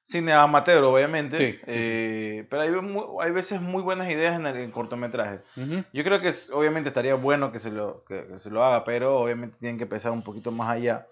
[0.02, 1.64] cine amateur, obviamente, Sí, sí, sí.
[1.68, 5.41] eh, pero hay, mu- hay veces muy buenas ideas en el en cortometraje.
[5.56, 5.84] Ujú.
[5.93, 8.84] Yo creo que es- obviamente estaría bueno que se, lo, que, que se lo haga,
[8.84, 11.06] pero obviamente tienen que pensar un poquito más allá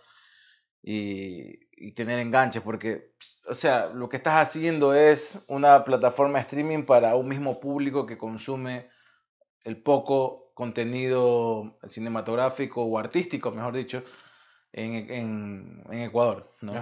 [0.81, 1.59] y,
[1.93, 3.13] tener enganches, porque,
[3.47, 8.05] o sea, lo que estás haciendo es una plataforma de streaming para un mismo público
[8.05, 8.89] que consume
[9.63, 14.03] el poco contenido cinematográfico o artístico, mejor dicho,
[14.73, 16.73] en, en- Ecuador, ¿no?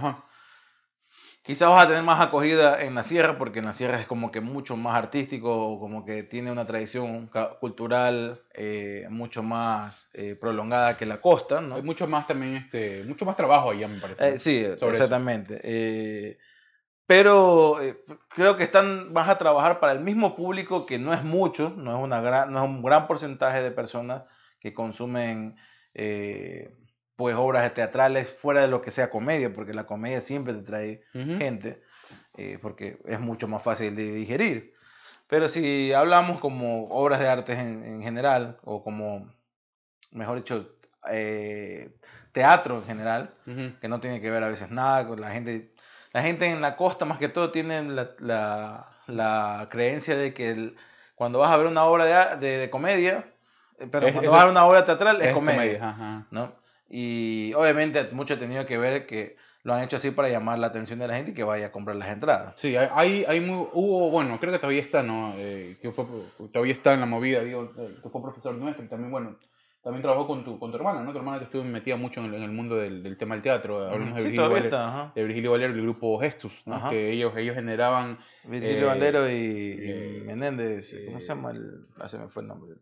[1.47, 4.33] Quizás vas a tener más acogida en la sierra, porque en la sierra es como
[4.33, 7.29] que mucho más artístico, como que tiene una tradición
[7.61, 11.75] cultural eh, mucho más eh, prolongada que la costa, ¿no?
[11.75, 14.27] Hay mucho más también, este, mucho más trabajo allá, me parece.
[14.27, 16.37] Eh, sí, exactamente.
[17.05, 17.79] Pero
[18.27, 21.95] creo que están, vas a trabajar para el mismo público que no es mucho, no
[21.95, 24.23] es, una gran, no es un gran porcentaje de personas
[24.59, 25.55] que consumen
[27.17, 31.03] pues obras teatrales fuera de lo que sea comedia, porque la comedia siempre te trae
[31.39, 31.81] gente,
[32.37, 34.73] eh, porque es mucho más fácil de digerir.
[35.27, 39.33] Pero si hablamos como obras de arte en, en general, o como,
[40.11, 40.77] mejor dicho,
[41.09, 41.89] eh,
[42.31, 43.33] teatro en general,
[43.81, 45.73] que no tiene que ver a veces nada con la gente.
[46.13, 50.51] La gente en la costa más que todo tiene la, la- la creencia de que
[50.51, 50.75] el-
[51.15, 52.05] cuando vas a ver una obra
[52.37, 53.25] de, de- de comedia,
[53.79, 56.25] eh, pero Es- cuando eso vas a ver una obra teatral es, Es comedia, comedia.
[56.31, 56.66] ¿no?
[56.89, 60.67] Y obviamente mucho ha tenido que ver que lo han hecho así para llamar la
[60.67, 62.53] atención de la gente y que vaya a comprar las entradas.
[62.55, 65.33] Sí, hay, hay, muy, hubo, bueno, creo que todavía está, ¿no?
[65.35, 66.05] Eh, que fue,
[66.53, 69.37] todavía está en la movida, digo, eh, que fue profesor nuestro y también, bueno,
[69.83, 71.11] también trabajó con tu, con tu hermana, ¿no?
[71.11, 73.41] Tu hermana que estuvo metida mucho en el, en el mundo del, del tema del
[73.41, 73.85] teatro.
[73.85, 76.75] Hablamos de Sí, Virgilio Valero, está, de Virgilio Valero y el grupo Gestus, ¿no?
[76.75, 76.89] Ajá.
[76.89, 81.51] Que ellos, ellos generaban Virgilio Eh, Bandero y, y eh, Menéndez, ¿cómo eh, se llama?
[81.51, 82.75] El, ah, se me fue el nombre.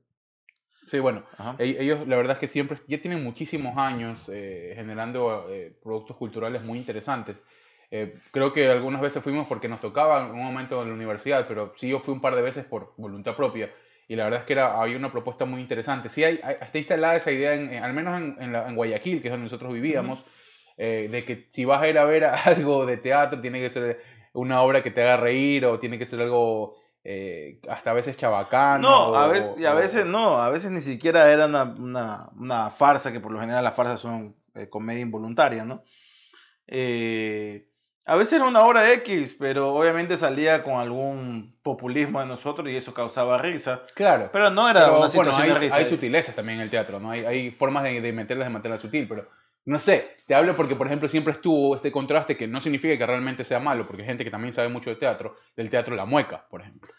[0.85, 1.55] Sí, bueno, Ajá.
[1.57, 6.15] e- ellos la verdad es que siempre, ya tienen muchísimos años eh, generando eh, productos
[6.17, 7.43] culturales muy interesantes.
[7.91, 11.47] Eh, creo que algunas veces fuimos porque nos tocaba en un momento en la universidad,
[11.47, 13.71] pero sí yo fui un par de veces por voluntad propia.
[14.07, 16.09] Y la verdad es que era, había una propuesta muy interesante.
[16.09, 18.75] Sí, hay, hay- está instalada esa idea, en, en- al menos en, en la- en
[18.75, 20.25] Guayaquil, que es donde nosotros vivíamos,
[20.77, 23.99] eh, de que si vas a ir a ver algo de teatro, tiene que ser
[24.33, 26.75] una obra que te haga reír o tiene que ser algo
[27.07, 28.89] eh, hasta a veces chabacano.
[28.89, 32.71] No, a veces, y a veces no, a veces ni siquiera era una, una, una
[32.71, 35.83] farsa, que por lo general las farsas son eh, comedia involuntaria, ¿no?
[36.65, 37.69] Eh,
[38.07, 42.75] a veces era una obra X, pero obviamente salía con algún populismo de nosotros y
[42.75, 43.83] eso causaba risa.
[43.93, 44.29] Claro.
[44.33, 45.75] Pero no era Pero, una bueno, situación hay, de risa.
[45.75, 47.11] hay sutilezas también en el teatro, ¿no?
[47.11, 49.27] Hay, hay formas de, de meterlas de manera sutil, pero
[49.65, 53.05] no sé, te hablo porque, por ejemplo, siempre estuvo este contraste que no significa que
[53.05, 56.05] realmente sea malo, porque hay gente que también sabe mucho de teatro, del teatro La
[56.05, 56.91] Mueca, por ejemplo.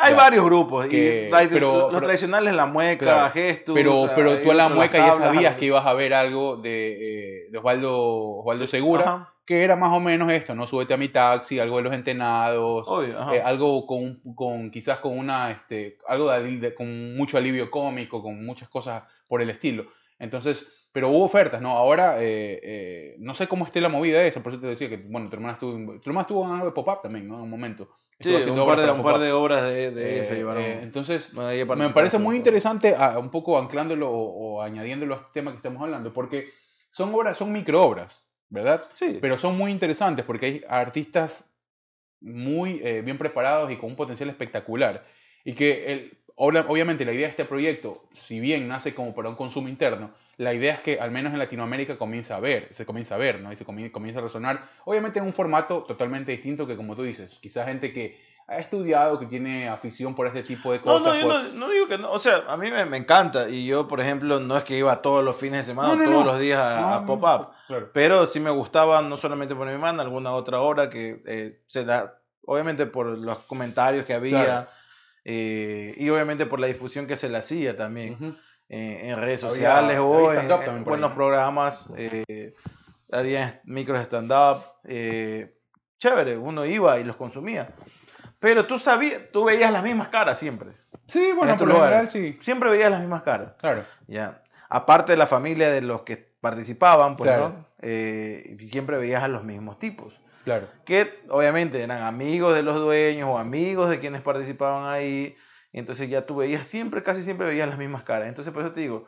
[0.00, 0.16] Hay Ya.
[0.16, 3.30] varios grupos, Que- y pero- los tradicionales, la mueca, Claro.
[3.32, 3.74] gestos.
[3.74, 7.42] Pero, pero tú a La Mueca ya sabías que iba ibas a ver algo de,
[7.44, 7.92] eh, de Osvaldo,
[8.38, 10.66] Osvaldo Segura, que era más o menos esto, ¿no?
[10.66, 15.18] Súbete a mi taxi, algo de los entenados, Obvio, eh, algo con, con quizás con
[15.18, 19.84] una, este, algo de, de- con mucho alivio cómico, con muchas cosas por el estilo.
[20.18, 21.70] Entonces, pero hubo ofertas, ¿no?
[21.70, 24.96] Ahora, eh, eh, no sé cómo esté la movida esa, por eso te decía que,
[24.96, 27.34] bueno, tu hermana estuvo, tu hermana estuvo en algo de pop-up también, ¿no?
[27.34, 27.88] En un momento.
[28.20, 30.62] Sí, un par, de, un par de obras de, de Eh, se llevaron.
[30.62, 35.30] eh, entonces, me parece muy interesante, a- un poco anclándolo o, o añadiéndolo a este
[35.32, 36.48] tema que estamos hablando, porque
[36.90, 38.84] son obras, son microobras, ¿verdad?
[38.92, 41.50] Sí, Pero son muy interesantes porque hay artistas
[42.20, 45.04] muy eh, bien preparados y con un potencial espectacular.
[45.44, 49.34] Y que, el, obviamente, la idea de este proyecto, si bien nace como para un
[49.34, 53.14] consumo interno, la idea es que al menos en Latinoamérica comienza a ver, se comienza
[53.14, 53.52] a ver, ¿no?
[53.52, 57.02] Y se comie- comienza a resonar, obviamente en un formato totalmente distinto que, como tú
[57.02, 61.14] dices, quizás gente que ha estudiado, que tiene afición por este tipo de No, cosas.
[61.14, 62.10] no, yo pues- no, no digo que no.
[62.12, 63.48] O sea, a mí me, me encanta.
[63.48, 66.04] Y yo, por ejemplo, no es que iba todos los fines de semana, No, no,
[66.04, 66.32] todos no.
[66.32, 67.48] los días a, No, a no, pop-up.
[67.66, 67.90] claro.
[67.94, 71.86] Pero sí me gustaba, no solamente por mi hermana, alguna otra hora que eh, se
[71.86, 74.68] da, obviamente por los comentarios que había Claro.
[75.24, 78.36] eh, y obviamente por la difusión que se le hacía también.
[78.76, 81.16] Eh, en redes Había- sociales o había en, en buenos ahí.
[81.16, 81.90] programas.
[81.96, 82.52] Eh,
[83.12, 84.62] había micros stand-up.
[84.84, 85.56] eh,
[85.98, 87.68] chévere, uno iba y los consumía.
[88.40, 90.70] Pero tú sabías, tú veías las mismas caras siempre.
[91.06, 92.36] Sí, en bueno, por lo general sí.
[92.42, 93.54] Siempre veías las mismas caras.
[93.58, 93.84] Claro.
[94.06, 94.42] Ya.
[94.68, 97.48] Aparte de la familia de los que participaban, pues, Claro.
[97.50, 97.66] ¿no?
[97.80, 100.20] Eh, siempre veías a los mismos tipos.
[100.44, 100.66] Claro.
[100.84, 105.36] Que obviamente eran amigos de los dueños o amigos de quienes participaban ahí.
[105.74, 108.28] Y entonces ya tú veías siempre, casi siempre veías las mismas caras.
[108.28, 109.06] Entonces, por eso te digo,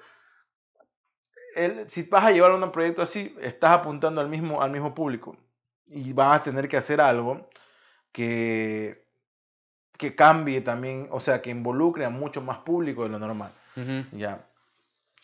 [1.54, 5.36] el- si vas a llevar un proyecto así, estás apuntando al mismo, al mismo público.
[5.86, 7.48] Y vas a tener que hacer algo
[8.10, 9.06] que,
[9.96, 13.52] que cambie también, o sea, que involucre a mucho más público de lo normal.
[13.76, 14.04] Ujú.
[14.18, 14.44] Ya.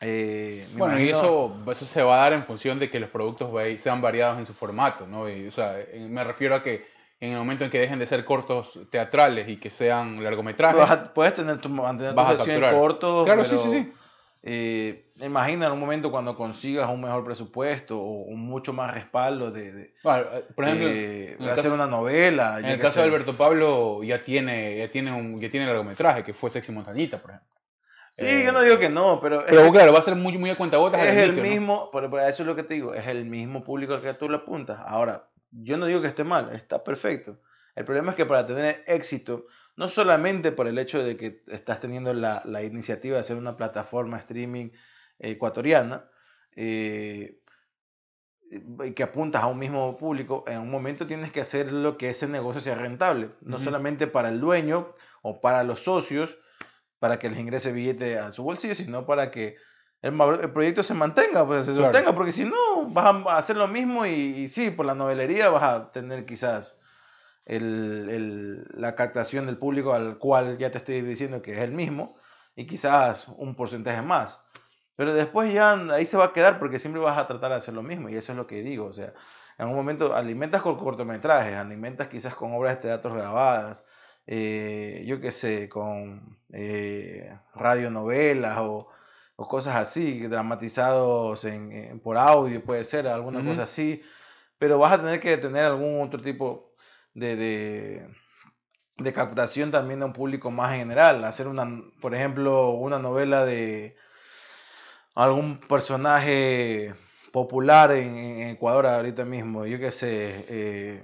[0.00, 3.10] Eh, Bueno, y imagino- eso, eso se va a dar en función de que los
[3.10, 3.50] productos
[3.82, 5.28] sean variados en su formato, ¿no?
[5.28, 6.86] Y, o sea, eh, me refiero a que
[7.24, 11.14] en el momento en que dejen de ser cortos teatrales y que sean largometrajes, a-
[11.14, 12.74] puedes tener tu, mantener tu sesión capturar.
[12.74, 13.24] corto.
[13.24, 13.92] Claro, sí, pero, sí, sí.
[14.42, 19.52] eh, imagina en un momento cuando consigas un mejor presupuesto o un mucho más respaldo
[19.52, 22.58] de, de- Bueno, eh, por ejemplo, de en el hacer caso- una novela.
[22.58, 23.00] en el caso sé.
[23.02, 27.18] de Alberto Pablo ya tiene, ya tiene un, ya tiene largometraje, que fue Sexy Montañita,
[27.22, 27.48] por ejemplo.
[28.10, 30.36] Sí, eh, yo no digo que no, pero, Pero es, claro, va a ser muy,
[30.38, 31.48] muy a cuentagotas al es el inicio, ¿no?
[31.50, 34.12] mismo, pero, pero eso es lo que te digo, es el mismo público al que
[34.12, 34.80] tú le apuntas.
[34.84, 37.40] Ahora, yo no digo que esté mal, está perfecto.
[37.74, 39.46] El problema es que para tener éxito,
[39.76, 43.56] no solamente por el hecho de que estás teniendo la, la iniciativa de hacer una
[43.56, 44.70] plataforma streaming
[45.18, 46.10] ecuatoriana,
[46.54, 47.38] eh,
[48.84, 52.10] y que apuntas a un mismo público, en un momento tienes que hacer lo que
[52.10, 56.36] ese negocio sea rentable, no solamente para el dueño o para los socios,
[56.98, 59.56] para que les ingrese billete a su bolsillo, sino para que
[60.02, 60.14] el,
[60.52, 61.92] proyecto se mantenga, pues se Claro.
[61.92, 65.62] sostenga, porque si no vas a hacer lo mismo y, sí, por la novelería vas
[65.62, 66.78] a tener quizás
[67.46, 72.16] el- la captación del público al cual ya te estoy diciendo que es el mismo
[72.56, 74.40] y quizás un porcentaje más.
[74.96, 77.74] Pero después ya ahí se va a quedar porque siempre vas a tratar de hacer
[77.74, 78.86] lo mismo y eso es lo que digo.
[78.86, 79.12] O sea,
[79.58, 83.84] en un momento alimentas con cortometrajes, alimentas quizás con obras de teatro grabadas,
[84.26, 88.88] eh, yo qué sé, con eh, radionovelas o,
[89.42, 94.02] o cosas así, dramatizados en, en- por audio, puede ser, alguna cosa así.
[94.58, 96.74] Pero vas a tener que tener algún otro tipo
[97.14, 98.08] de, de,
[98.98, 101.24] de captación también de un público más general.
[101.24, 103.96] Hacer una, por ejemplo, una novela de
[105.14, 106.94] algún personaje
[107.32, 111.02] popular en, en Ecuador ahorita mismo, yo qué sé, eh,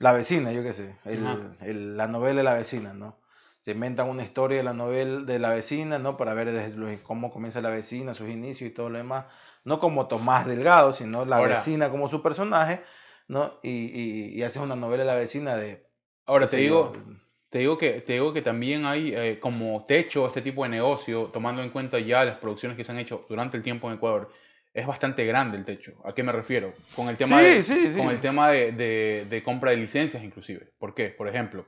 [0.00, 1.56] La vecina, yo qué sé, el- Ajá.
[1.60, 3.19] el- la novela de la vecina, ¿no?
[3.60, 6.16] Se inventan una historia de la novela de la vecina, ¿no?
[6.16, 9.26] Para ver desde cómo comienza la vecina, sus inicios y todo lo demás.
[9.64, 12.80] No como Tomás Delgado, sino la Ahora- vecina como su personaje,
[13.28, 13.58] ¿no?
[13.62, 15.86] Y, y, y haces una novela de la vecina de...
[16.24, 17.02] Ahora te digo, yo,
[17.50, 21.24] te digo que, te digo que también hay eh, como techo este tipo de negocio,
[21.32, 24.30] tomando en cuenta ya las producciones que se han hecho durante el tiempo en Ecuador,
[24.72, 25.92] es bastante grande el techo.
[26.04, 26.72] ¿A qué me refiero?
[26.96, 27.98] Con el tema Sí, de, sí, sí.
[27.98, 30.72] con el tema de, de- de compra de licencias inclusive.
[30.78, 31.08] ¿Por qué?
[31.08, 31.66] Por ejemplo,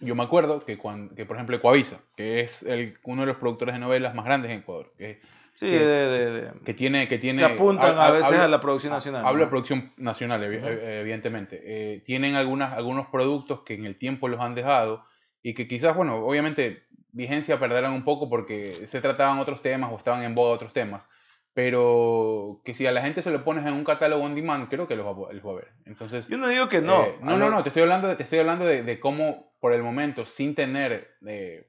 [0.00, 3.36] yo me acuerdo que, cuando, que por ejemplo, Ecuavisa, que es el, uno de los
[3.36, 5.20] productores de novelas más grandes en Ecuador, que,
[5.54, 7.06] Sí, que- de, de- de- que tiene...
[7.06, 9.26] Que, tiene, que apuntan ha- a veces habla- a la producción nacional.
[9.26, 9.44] Hablo ¿no?
[9.44, 10.68] de producción nacional, evi- Ujú.
[10.68, 11.60] eh, evidentemente.
[11.62, 15.04] Eh, tienen algunas, algunos productos que en el tiempo los han dejado
[15.42, 19.96] y que quizás, bueno, obviamente vigencia perderán un poco porque se trataban otros temas o
[19.98, 21.04] estaban en boga otros temas.
[21.52, 24.88] Pero que si a la gente se lo pones en un catálogo on demand, creo
[24.88, 25.68] que los va, los va a ver.
[25.84, 27.02] Entonces, Yo no digo que no.
[27.02, 29.72] eh, no, no, no, te estoy hablando de, te estoy hablando de, de cómo por
[29.72, 31.68] el momento, sin tener eh,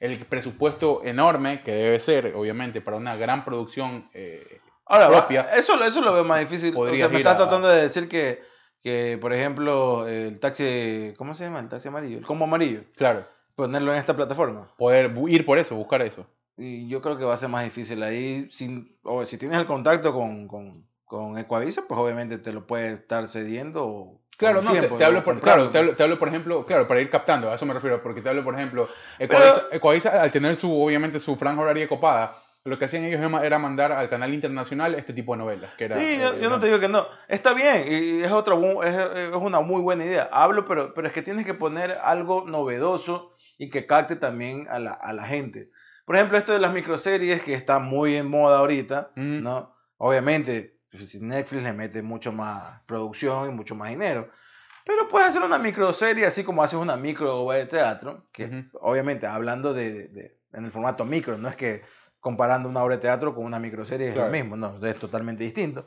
[0.00, 5.82] el presupuesto enorme que debe ser, obviamente, para una gran producción eh, Ahora, propia, eso,
[5.84, 6.74] eso lo veo más difícil.
[6.76, 8.42] O sea, me a- tratando de decir que,
[8.82, 11.60] que, por ejemplo, el taxi, ¿cómo se llama?
[11.60, 14.72] El taxi amarillo, el combo amarillo, claro, ponerlo en esta plataforma.
[14.76, 16.26] poder ir por eso, buscar eso.
[16.58, 18.48] Y yo creo que va a ser más difícil ahí.
[18.50, 22.92] Sin, o si tienes el contacto con, con, con Ecuavisa, pues obviamente te lo puede
[22.94, 24.20] estar cediendo.
[24.42, 25.24] Claro, no, tiempo, te, hablo ¿no?
[25.24, 27.74] por, claro, te hablo, te hablo, por ejemplo, claro, para ir captando, a eso me
[27.74, 28.88] refiero, porque te hablo, por ejemplo,
[29.70, 32.34] Ecuavisa, al tener su, obviamente, su franja horaria copada,
[32.64, 35.96] lo que hacían ellos era- mandar al canal internacional este tipo de novelas, que era...
[35.96, 37.06] Sí, yo, eh, yo no te digo que no.
[37.26, 40.28] Está bien, y es, otra, es, es una muy buena idea.
[40.30, 44.78] Hablo, pero, pero es que tienes que poner algo novedoso y que capte también a
[44.78, 45.70] la, a la gente.
[46.04, 49.42] Por ejemplo, esto de las microseries que está muy en moda ahorita, Mm.
[49.42, 49.74] ¿no?
[49.96, 54.30] Obviamente, Netflix le mete mucho más producción y mucho más dinero.
[54.84, 58.64] Pero puedes hacer una microserie así como haces una micro obra de teatro, que Ujú.
[58.80, 61.82] obviamente hablando de, de- de- en el formato micro, no es que
[62.20, 64.28] comparando una obra de teatro con una microserie es Claro.
[64.28, 65.86] lo mismo, no, es totalmente distinto.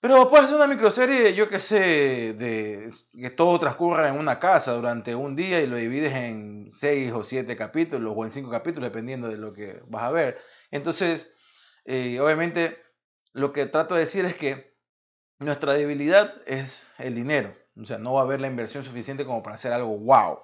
[0.00, 4.72] Pero puedes hacer una microserie, yo que sé, de que todo transcurra en una casa
[4.72, 8.88] durante un día y lo divides en seis o siete capítulos o en cinco capítulos,
[8.90, 10.38] dependiendo de lo que vas a ver.
[10.70, 11.34] Entonces,
[11.84, 12.78] eh, obviamente,
[13.32, 14.76] lo que trato de decir es que
[15.38, 17.54] nuestra debilidad es el dinero.
[17.80, 20.38] O sea, no va a haber la inversión suficiente como para hacer algo wow.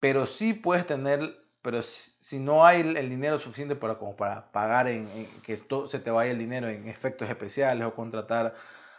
[0.00, 4.16] Pero sí puedes tener, pero si, si no hay el, el dinero suficiente para, como
[4.16, 7.94] para pagar en, en que esto se te vaya el dinero en efectos especiales o
[7.94, 8.54] contratar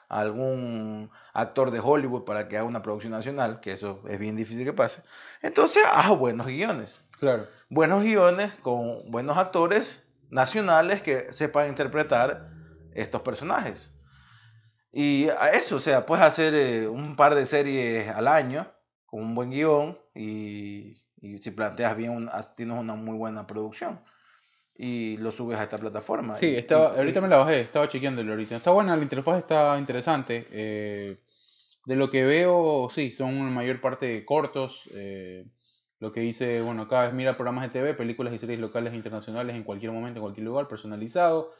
[0.09, 4.35] a algún actor de Hollywood para que haga una producción nacional, que eso es bien
[4.35, 5.03] difícil que pase,
[5.41, 7.01] entonces haz buenos guiones.
[7.19, 7.47] Claro.
[7.69, 12.54] Buenos guiones con buenos actores nacionales que sepan interpretar
[12.95, 13.91] estos personajes.
[14.91, 18.65] Y a eso, o sea, puedes hacer eh, un par de series al año
[19.05, 23.45] con un buen guion y, y si planteas bien, un- ah, tienes una muy buena
[23.45, 23.99] producción
[24.77, 26.37] y lo subes a esta plataforma.
[26.37, 28.55] Sí, Y- estaba, y- ahorita me la bajé, estaba chequeándolo ahorita.
[28.57, 30.47] Está buena, la interfaz está interesante.
[30.51, 31.19] eh,
[31.85, 34.89] de lo que veo, sí, son en mayor parte cortos.
[34.95, 35.45] eh,
[35.99, 38.97] lo que hice, bueno, acá es mira programas de TV, películas y series locales e
[38.97, 41.53] internacionales en cualquier momento, en cualquier lugar, personalizado.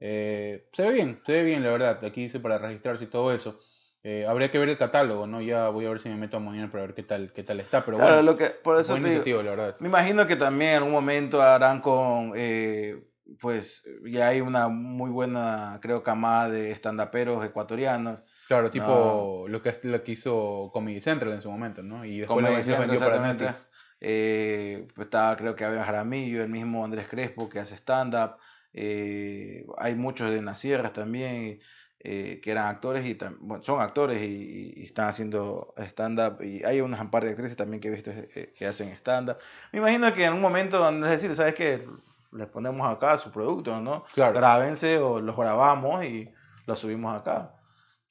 [0.00, 2.04] Eh, se ve bien, se ve bien, la verdad.
[2.04, 3.58] Aquí dice para registrarse y todo eso.
[4.04, 5.40] Eh, habría que ver el catálogo, ¿no?
[5.40, 7.60] Ya voy a ver si me meto a mañana para ver qué tal, qué tal
[7.60, 7.84] está.
[7.84, 9.76] Pero Claro, bueno, lo que, por eso buena te digo, la verdad.
[9.80, 13.04] Me imagino que también en algún momento harán con, eh,
[13.40, 18.20] pues ya hay una muy buena, creo, camada de estandaperos ecuatorianos.
[18.46, 22.04] Claro, tipo lo, que, lo que hizo Comedy Central en su momento, ¿no?
[22.04, 23.52] Y después vendió para exactamente.
[24.00, 28.36] Eh, pues estaba, creo que Aben Jaramillo, el mismo Andrés Crespo que hace stand-up.
[28.80, 31.58] Eh, hay muchos de las sierras también
[31.98, 36.40] eh, que eran actores y bueno, son actores y, y están haciendo stand-up.
[36.44, 39.38] Y hay unas par de actrices también que he visto eh, que hacen stand-up.
[39.72, 41.88] Me imagino que en un momento van a decir, ¿sabes qué?
[42.30, 44.04] Les ponemos acá su producto, ¿no?
[44.14, 44.34] Claro.
[44.34, 46.32] Grábense o los grabamos y
[46.66, 47.56] los subimos acá.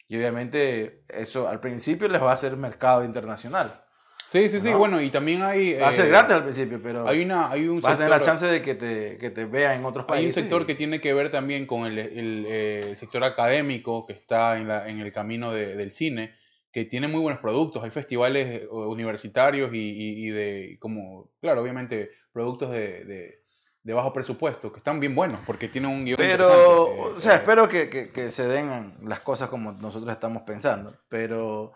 [0.10, 3.86] Y obviamente eso al principio les va a hacer mercado internacional.
[4.30, 4.78] Sí, sí, sí, ¿no?
[4.78, 5.76] bueno, y también hay...
[5.76, 8.10] Va a ser eh, gratis al principio, pero Hay, una, hay un vas a tener
[8.10, 10.36] la sector- chance de que te, que te vean en otros Hay un países.
[10.44, 14.58] sector y- que tiene que ver también con el, el, eh, sector académico que está
[14.58, 16.36] en, la, en el camino de- del cine,
[16.74, 17.82] que tiene muy buenos productos.
[17.84, 23.44] Hay festivales eh, universitarios y, y- y de, como, claro, obviamente, productos de, de-
[23.84, 27.32] de bajo presupuesto, que están bien buenos, porque tienen un guion Pero, eh, o sea,
[27.32, 30.98] eh, espero que, que- que se den las cosas como nosotros estamos pensando.
[31.08, 31.72] Pero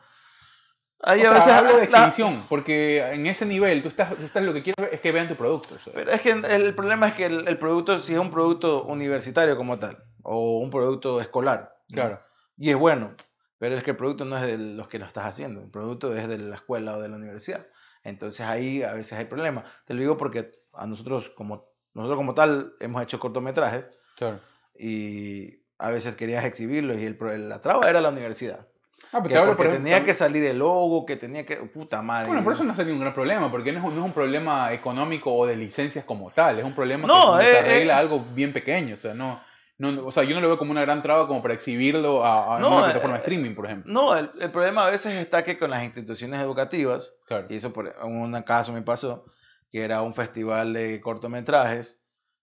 [1.03, 4.15] hay o a sea, veces hablo de la- exhibición, porque en ese nivel tú estás,
[4.15, 5.75] tú estás lo que quieres es que vean tu producto.
[5.75, 5.93] o sea.
[5.93, 9.55] Pero es que el problema es que el, el producto, si es un producto universitario
[9.57, 11.93] como tal, o un producto escolar, ¿no?
[11.95, 12.21] Claro.
[12.57, 13.15] y es bueno,
[13.57, 16.15] pero es que el producto no es de los que lo estás haciendo, el producto
[16.15, 17.65] es de la escuela o de la universidad.
[18.03, 19.65] Entonces ahí a veces hay problemas.
[19.85, 24.39] Te lo digo porque a nosotros como, nosotros como tal hemos hecho cortometrajes Claro.
[24.77, 28.67] y a veces querías exhibirlos y el, la traba era la universidad.
[29.13, 31.57] Ah, pero Que te tenía que salir el logo, que tenía que...
[31.57, 32.27] Puta madre.
[32.29, 34.13] Bueno, por eso no sería un gran problema, porque no es, un- no es un
[34.13, 37.93] problema económico o de licencias como tal, es un problema No, que eh, se arregla
[37.93, 37.97] eh.
[37.97, 39.41] algo bien pequeño, o sea, no,
[39.77, 42.55] no, o sea, yo no lo veo como una gran traba como para exhibirlo a,
[42.55, 43.91] a No, una eh, plataforma de eh, streaming, por ejemplo.
[43.91, 47.47] No, el, el problema a veces está que con las instituciones educativas, Claro.
[47.49, 49.25] y eso por un caso me pasó,
[49.71, 51.97] que era un festival de cortometrajes,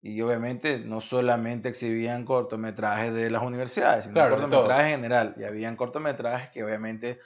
[0.07, 5.43] y obviamente no solamente exhibían cortometrajes de las universidades, sino Claro, cortometrajes en general, y
[5.43, 7.19] habían cortometrajes que obviamente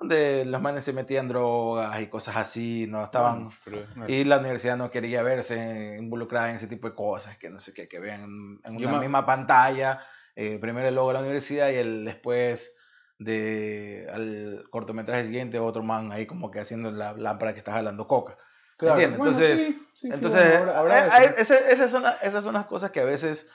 [0.00, 3.48] donde los manes se metían drogas y cosas así, no estaban...
[3.64, 3.84] Pero.
[4.06, 7.74] Y la universidad no quería verse involucrada en ese tipo de cosas, que no sé
[7.74, 10.00] qué, que vean en una me- misma pantalla,
[10.34, 12.74] eh, primero el logo de la universidad y el después
[13.18, 18.06] de al cortometraje siguiente otro man ahí como que haciendo la lámpara que está jalando
[18.06, 18.38] coca.
[18.82, 19.18] Claro, ¿entiendes?
[19.18, 20.78] bueno, Entonces, sí, sí, sí, Entonces, bueno, habrá-
[21.12, 23.48] habrá eh, esas, son, esas son las cosas que a veces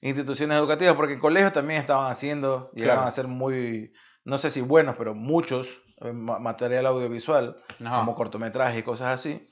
[0.00, 3.08] instituciones educativas, porque en colegios también estaban haciendo, llegaron Claro.
[3.08, 3.92] a ser muy,
[4.24, 5.68] no sé si buenos, pero muchos
[6.00, 7.98] eh, ma- material audiovisual Ajá.
[8.00, 9.48] como cortometrajes y cosas así.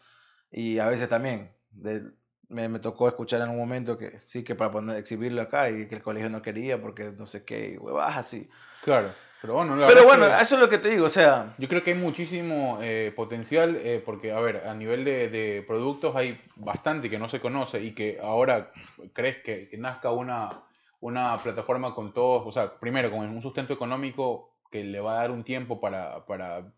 [0.50, 2.02] Y a veces también, de-
[2.48, 5.86] me, me tocó escuchar en un momento que sí, que para poner, exhibirlo acá y
[5.88, 8.50] que el colegio no quería porque no sé qué, huevas así.
[8.82, 9.14] Claro.
[9.42, 10.04] Pero bueno, la Pero
[10.40, 13.76] eso es lo que te digo, o sea, yo creo que hay muchísimo eh, potencial
[13.82, 17.82] eh, porque, a ver, a nivel de, de productos hay bastante que no se conoce
[17.82, 18.70] y que ahora
[19.12, 20.62] crees que, que nazca una,
[21.00, 25.16] una plataforma con todos, o sea, primero con un sustento económico que le va a
[25.22, 26.72] dar un tiempo para, para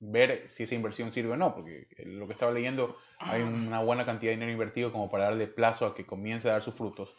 [0.00, 4.04] ver si esa inversión sirve o no, porque lo que estaba leyendo hay una buena
[4.06, 7.14] cantidad de dinero invertido como para darle plazo a que comience a dar sus frutos.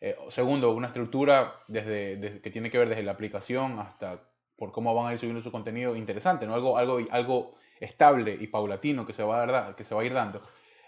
[0.00, 4.20] Eh, segundo, una estructura desde, desde- que tiene que ver desde la aplicación hasta
[4.56, 6.54] por cómo van a ir subiendo su contenido interesante, ¿no?
[6.54, 10.04] Algo, algo, algo estable y paulatino que se va a, dar, que se va a
[10.04, 10.42] ir dando.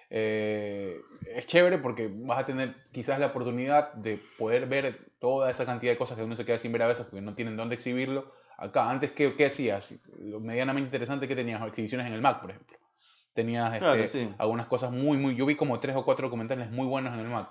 [0.08, 1.00] Eh,
[1.34, 5.92] es chévere porque vas a tener quizás la oportunidad de poder ver toda esa cantidad
[5.92, 8.32] de cosas que uno se queda sin ver a veces porque no tienen dónde exhibirlo.
[8.56, 10.00] Acá, antes, ¿qué, qué hacías?
[10.18, 12.78] Lo medianamente interesante que tenías exhibiciones en el Mac, por ejemplo.
[13.34, 14.34] Tenías este, sí.
[14.38, 15.34] algunas cosas muy, muy...
[15.34, 17.50] Yo vi como tres o cuatro documentales muy buenos en el Mac.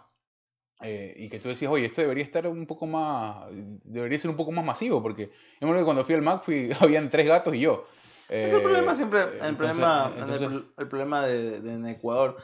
[0.82, 3.46] Eh, y que tú decías, oye, esto debería estar un poco más,
[3.84, 7.26] debería ser un poco más masivo, porque que cuando fui al Mac fui, habían tres
[7.28, 7.88] gatos y yo.
[8.28, 11.74] Que el problema Eh, siempre, eh, el entonces- problema, entonces- el, el problema de, de
[11.74, 12.38] en Ecuador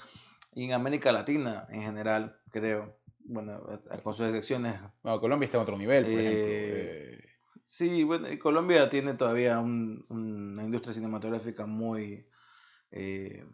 [0.54, 3.62] y en América Latina en general, creo, bueno,
[4.04, 4.80] con sus excepciones.
[5.04, 6.46] bueno, Colombia está en otro nivel, por Eh, ejemplo.
[6.48, 7.28] eh,
[7.66, 12.28] Sí, bueno, y Colombia tiene todavía un- una industria cinematográfica muy,
[12.92, 13.46] eh,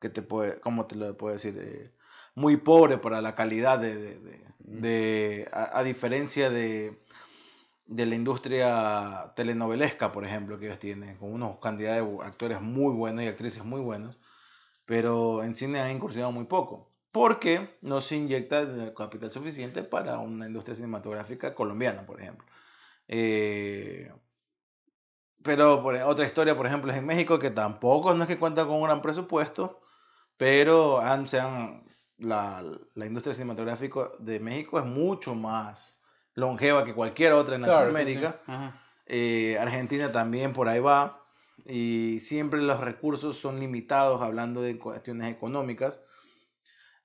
[0.00, 1.92] ¿qué te puede, cómo te lo puedo decir?
[2.34, 6.98] Muy pobre para la calidad de, de, de- de- a, a diferencia de,
[7.86, 12.94] de la industria telenovelesca, por ejemplo, que ellos tienen, con unos cantidad de actores muy
[12.94, 14.18] buenos y actrices muy buenos,
[14.86, 20.46] pero en cine han incursionado muy poco, porque no se inyecta capital suficiente para una
[20.48, 22.46] industria cinematográfica colombiana, por ejemplo.
[23.08, 24.12] Eh,
[25.42, 28.64] pero por, otra historia, por ejemplo, es en México, que tampoco no es que cuenta
[28.66, 29.80] con un gran presupuesto,
[30.38, 31.84] pero han, se han-
[32.18, 32.62] la,
[32.94, 36.00] la industria cinematográfica de México es mucho más
[36.34, 38.32] longeva que cualquier otra en claro, sí, Latinoamérica.
[38.44, 38.80] sí, ajá.
[39.06, 41.20] Eh, Argentina también por ahí va.
[41.66, 46.00] Y siempre los recursos son limitados hablando de cuestiones económicas.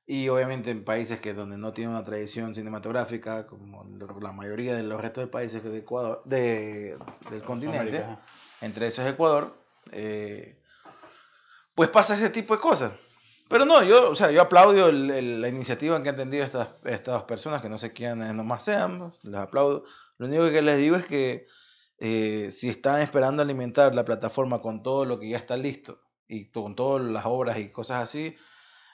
[0.05, 3.85] Y obviamente en países que donde no tienen una tradición cinematográfica, como
[4.19, 6.97] la mayoría de los restos de países de Ecuador, de,
[7.29, 8.19] del continente, América,
[8.61, 9.55] entre esos Ecuador,
[9.91, 10.59] eh,
[11.75, 12.91] pues pasa ese tipo de cosas.
[13.49, 16.69] Pero no, yo, o sea, yo aplaudo el- el- la iniciativa que han tenido estas,
[16.85, 19.83] estas personas, que no sé quiénes nomás sean, les aplaudo.
[20.17, 21.47] Lo único que les digo es que
[22.01, 26.49] eh, si están esperando alimentar la plataforma con todo lo que ya está listo y
[26.49, 28.37] con todas las obras y cosas así,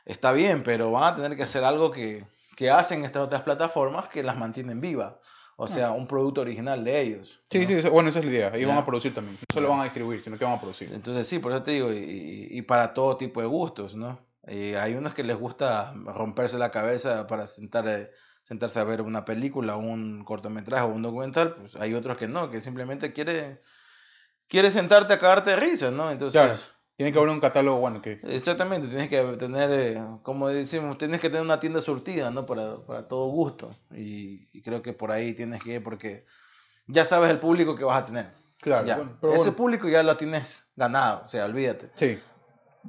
[0.06, 2.26] está bien, pero van a tener que hacer algo que,
[2.56, 5.14] que hacen estas otras plataformas que las mantienen vivas.
[5.58, 7.40] O sea, un producto original de ellos.
[7.50, 7.82] Sí, ¿no?
[7.82, 8.48] sí, bueno, esa es la idea.
[8.50, 8.68] Ellos Ya.
[8.70, 9.38] van a producir también.
[9.40, 10.92] No solo van a distribuir, sino que van a producir.
[10.92, 14.20] Entonces sí, por eso te digo, y, y- y para todo tipo de gustos, ¿no?
[14.48, 18.12] Eh, hay unos que les gusta romperse la cabeza para sentar, eh,
[18.44, 22.50] sentarse a ver una película, un cortometraje o un documental, pues hay otros que no,
[22.52, 23.62] que simplemente quiere,
[24.48, 26.12] quiere sentarte a cagarte de risa, ¿no?
[26.12, 26.76] Entonces, Claro.
[26.98, 28.18] Tiene que haber un catálogo, bueno, que...
[28.24, 32.46] exactamente, tienes que tener, eh, como decimos, tienes que tener una tienda surtida, ¿no?
[32.46, 33.76] Para, para todo gusto.
[33.92, 36.26] Y, y creo que por ahí tienes que ir porque
[36.88, 38.32] ya sabes el público que vas a tener.
[38.62, 39.58] Claro, bueno, pero Ese bueno.
[39.58, 41.92] público ya lo tienes ganado, o sea, olvídate.
[41.96, 42.18] Sí,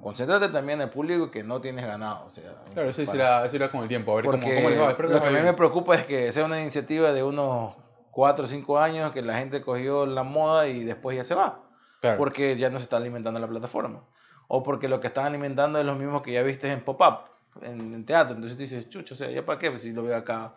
[0.02, 2.26] Concéntrate también en el público que no tienes ganado.
[2.26, 4.12] O sea, claro, eso para- irá, eso irá con el tiempo.
[4.12, 4.90] A ver cómo, porque cómo les va.
[4.90, 7.74] Espero que lo que a mí me preocupa es que sea una iniciativa de unos
[8.10, 11.62] 4 o 5 años que la gente cogió la moda y después ya se va.
[12.00, 12.18] Claro.
[12.18, 14.04] Porque ya no se está alimentando la plataforma.
[14.48, 17.20] O porque lo que están alimentando es lo mismo que ya viste en pop-up,
[17.62, 18.34] en, en teatro.
[18.36, 19.70] Entonces dices, chucho, o sea, ¿ya para qué?
[19.70, 20.54] Pues si lo veo acá.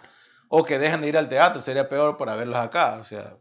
[0.48, 2.98] O que dejen de ir al teatro, sería peor para verlos acá.
[3.00, 3.36] O sea,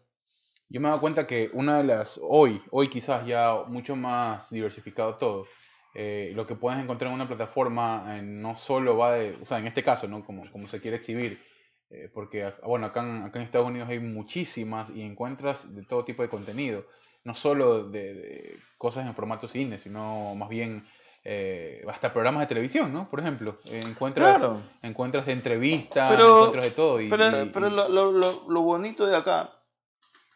[0.70, 4.50] Yo me he dado cuenta que una de las, hoy, hoy quizás ya mucho más
[4.50, 5.46] diversificado todo,
[5.94, 9.58] eh, lo que puedes encontrar en una plataforma eh, no solo va de, o sea,
[9.58, 10.24] en este caso, ¿no?
[10.24, 11.42] Como, como se quiere exhibir,
[11.90, 15.82] eh, porque, ac- bueno, acá en, acá en Estados Unidos hay muchísimas y encuentras de
[15.84, 16.84] todo tipo de contenido,
[17.24, 20.86] no solo de, de cosas en formato cine, sino más bien
[21.24, 23.08] eh, hasta programas de televisión, ¿no?
[23.10, 24.62] Por ejemplo, encuentras, Claro.
[24.82, 27.00] encuentras de entrevistas, Pero- encuentras de todo.
[27.00, 28.12] Y, Pero, y- pero lo, lo,
[28.48, 29.50] lo bonito de acá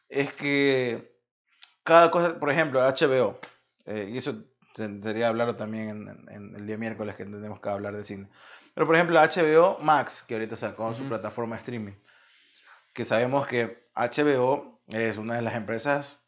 [0.09, 1.13] es que
[1.83, 3.39] cada cosa, por ejemplo, HBO,
[3.87, 4.35] eh, y eso
[4.75, 8.29] tendría hablarlo también en, en- el día miércoles que tenemos que hablar de cine.
[8.75, 11.11] Pero por ejemplo, HBO Max, que ahorita sacó su Ujú.
[11.11, 11.93] plataforma de streaming,
[12.95, 16.19] que sabemos que HBO es una de las empresas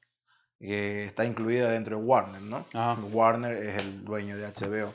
[0.60, 2.64] que está incluida dentro de Warner, ¿no?
[2.74, 3.00] Ajá.
[3.12, 4.94] Warner es el dueño de HBO.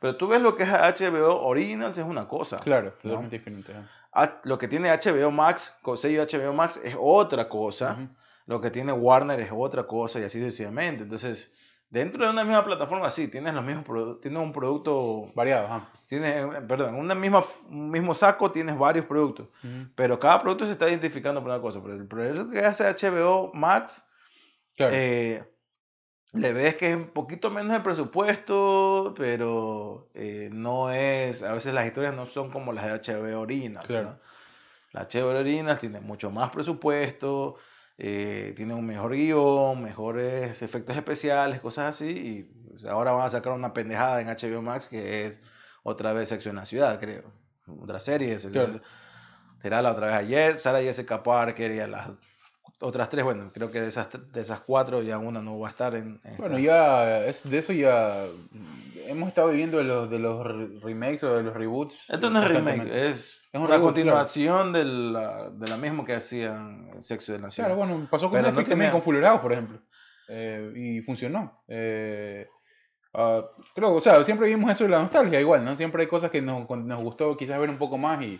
[0.00, 2.58] Pero tú ves lo que es HBO Originals es una cosa.
[2.58, 3.10] Claro, ¿no?
[3.10, 3.72] totalmente diferente.
[3.72, 4.30] ¿eh?
[4.44, 7.92] Lo que tiene HBO Max, con sello HBO Max, es otra cosa.
[7.94, 8.08] Ujú.
[8.46, 11.02] Lo que tiene Warner es otra cosa y así sucesivamente.
[11.02, 11.52] Entonces,
[11.90, 15.88] Dentro de una misma plataforma, sí, tienes los mismos tienes un producto, Variado, ajá.
[16.06, 19.48] tienes, eh, perdón, en una misma, un mismo saco tienes varios productos,
[19.94, 21.80] pero cada producto se está identificando por una cosa.
[21.82, 24.06] Pero el proyecto que hace HBO Max,
[24.76, 24.92] Claro.
[24.94, 25.42] eh,
[26.32, 31.72] le ves que es un poquito menos de presupuesto, pero eh, no es, a veces
[31.72, 33.86] las historias no son como las de HBO Originals.
[33.86, 34.10] Claro.
[34.10, 34.18] ¿no?
[34.92, 37.56] La HBO Originals tiene mucho más presupuesto,
[37.98, 42.48] eh, tiene un mejor guion, mejores efectos especiales, cosas así,
[42.82, 45.40] y ahora van a sacar una pendejada en HBO Max que es
[45.82, 47.24] otra vez Sexo en la Ciudad, creo.
[47.80, 48.80] Otra serie, Claro.
[49.60, 52.10] será la otra vez a Jet, Sarah Jessica Parker y a las
[52.80, 55.70] otras tres, bueno, creo que de esas, de esas cuatro ya una no va a
[55.70, 56.20] estar en...
[56.24, 60.44] en Bueno, ya es, de eso ya mm, hemos estado viviendo de los, de los
[60.46, 61.98] re- remakes o de los reboots.
[62.08, 66.14] Esto no es remake, es, Es un una continuación de, la, de la misma que
[66.14, 67.68] hacían Sexo en la Ciudad.
[67.68, 69.80] Claro, bueno, pasó con Pero no Netflix también con por ejemplo.
[70.28, 71.62] Eh, y funcionó.
[71.68, 72.46] Eh,
[73.14, 73.42] ah,
[73.74, 75.74] creo, o sea, siempre vimos eso de la nostalgia igual, ¿no?
[75.76, 78.38] Siempre hay cosas que nos, nos gustó quizás ver un poco más y,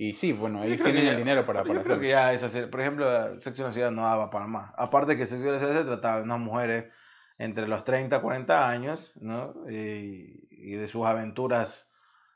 [0.00, 2.48] y sí, bueno, ellos tienen el ya- dinero para, para Yo creo que ya esa
[2.48, 3.06] serie, por ejemplo,
[3.40, 4.72] Sexo en la Ciudad no daba para más.
[4.78, 6.90] Aparte que Sexo en la Ciudad se trataba de unas mujeres
[7.36, 9.54] entre los 30 40 años, ¿no?
[9.68, 11.90] Y, y de sus aventuras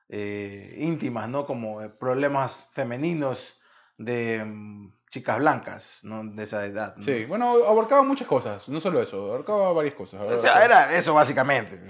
[0.09, 1.47] eh, íntimas, ¿no?
[1.47, 3.59] Como eh, problemas femeninos
[3.97, 6.25] de mm, chicas blancas, ¿no?
[6.25, 6.97] De esa edad.
[6.97, 7.03] ¿no?
[7.03, 10.21] Sí, bueno, abarcaba muchas cosas, no solo eso, abarcaba varias cosas.
[10.23, 11.81] O sea, era eso básicamente.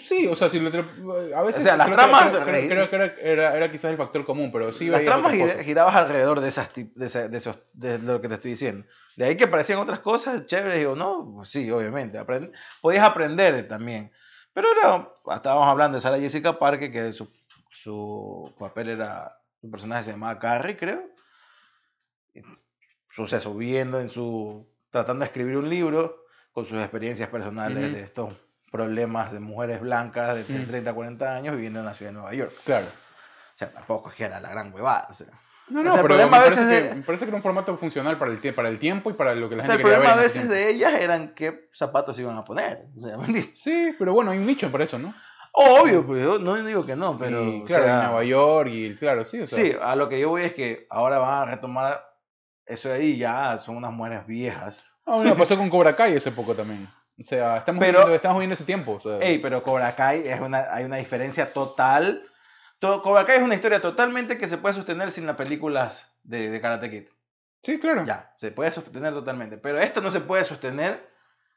[0.00, 3.70] Sí, o sea, si lo a veces O sea, las tramas- creo, creo que era,
[3.70, 5.64] quizás el factor común, pero sí Las tramas otras gira- cosas.
[5.66, 8.86] giraban alrededor de esas de, esa- de esos de lo que te estoy diciendo.
[9.16, 12.18] De ahí que parecían otras cosas chéveres o no, pues sí, obviamente.
[12.18, 14.10] aprend- podías aprender también.
[14.54, 17.28] Pero era, estábamos hablando de Sarah Jessica Parker, que su,
[17.70, 21.02] su papel era, su personaje se llamaba Carrie, creo.
[23.10, 28.34] Suceso, viendo en su, tratando de escribir un libro con sus experiencias personales de estos
[28.70, 30.66] problemas de mujeres blancas de Mm.
[30.66, 32.52] 30 40 años viviendo en la ciudad de Nueva York.
[32.64, 32.86] Claro.
[32.86, 35.06] O sea, tampoco es que era la gran huevada.
[35.10, 35.26] O sea.
[35.68, 37.24] No, O no, sea, el pero problema me a parece, veces que, de- me parece
[37.24, 39.62] que era un formato funcional para el, para el tiempo y para lo que la
[39.62, 40.06] O sea, gente el quería ver.
[40.08, 42.80] problema a veces de ellas eran qué zapatos iban a poner.
[42.96, 43.16] O sea.
[43.54, 45.14] Sí, pero bueno, hay un nicho para eso, ¿no?
[45.52, 47.42] Obvio, pues no digo que no, pero.
[47.44, 50.08] y, o claro, sea, en Nueva York y claro, sí, o sea, Sí, a lo
[50.08, 52.04] que yo voy es que ahora van a retomar
[52.66, 54.84] eso de ahí, ya son unas mujeres viejas.
[55.06, 56.88] Ah, bueno, pasó con Cobra Kai hace poco también.
[57.20, 58.92] O sea, estamos, Pero- viviendo, estamos viviendo ese tiempo.
[58.94, 62.24] o sea, Ey, pero Cobra Kai es una, hay una diferencia total.
[62.78, 66.48] To- Cobra Kai es una historia totalmente que se puede sostener sin las películas de,
[66.50, 67.08] de Karate Kid.
[67.62, 68.04] sí, claro.
[68.06, 69.58] Ya, se puede sostener totalmente.
[69.58, 71.10] Pero esta no se puede sostener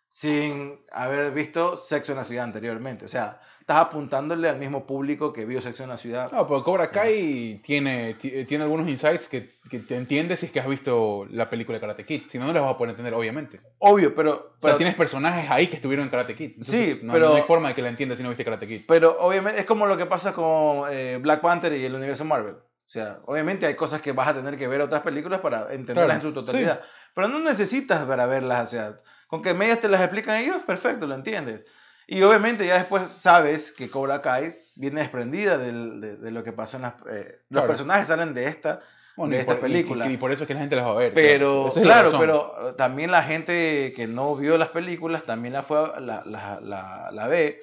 [0.10, 3.06] sin haber visto Sexo en la Ciudad anteriormente.
[3.06, 6.30] O sea, estás apuntándole al mismo público que vio Sexo en la Ciudad.
[6.34, 10.52] No, pero Cobra Kai tiene, ti- tiene algunos insights que, que te entiendes si es
[10.52, 12.24] que has visto la película de Karate Kid.
[12.30, 13.62] Si no, no las vas a poder entender, obviamente.
[13.80, 16.50] Obvio, pero, O sea, pero, tienes personajes ahí que estuvieron en Karate Kid.
[16.58, 18.68] Entonces, Sí, no, pero- no hay forma de que la entiendas si no viste Karate
[18.68, 18.82] Kid.
[18.86, 22.56] pero obviamente es como lo que pasa con eh, Black Panther y el universo Marvel.
[22.56, 26.06] O sea, obviamente hay cosas que vas a tener que ver otras películas para entenderlas
[26.06, 26.82] Claro, en su totalidad.
[27.16, 28.68] Pero no necesitas para verlas.
[28.68, 31.62] O sea, con que medias te las explican ellos, perfecto, lo entiendes.
[32.08, 36.52] Y obviamente ya después sabes que Cobra Kai viene desprendida del- de, de lo que
[36.52, 36.94] pasó en las...
[37.10, 37.68] eh, Los Claro.
[37.68, 38.82] personajes salen de esta,
[39.16, 40.08] Bueno, de y esta por, película.
[40.10, 41.14] Y, y por eso es que la gente las va a ver.
[41.14, 45.64] Pero, es claro, pero eh, también la gente que no vio las películas también la
[45.64, 47.62] fue la, la, la, la ve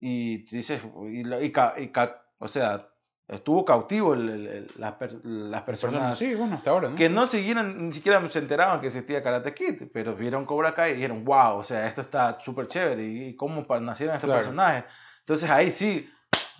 [0.00, 1.92] y dices, y, y y
[2.38, 2.88] o sea,
[3.28, 6.96] estuvo cautivo el- el- el- las, per- las personas Sí, bueno, hasta ahora, ¿no?
[6.96, 10.92] que no siguieran, ni siquiera se enteraban que existía Karate Kid, pero vieron Cobra Kai
[10.92, 14.40] y dijeron, wow, o sea, esto está súper chévere y, cómo nacieron estos Claro.
[14.40, 14.84] personajes.
[15.20, 16.10] Entonces ahí sí,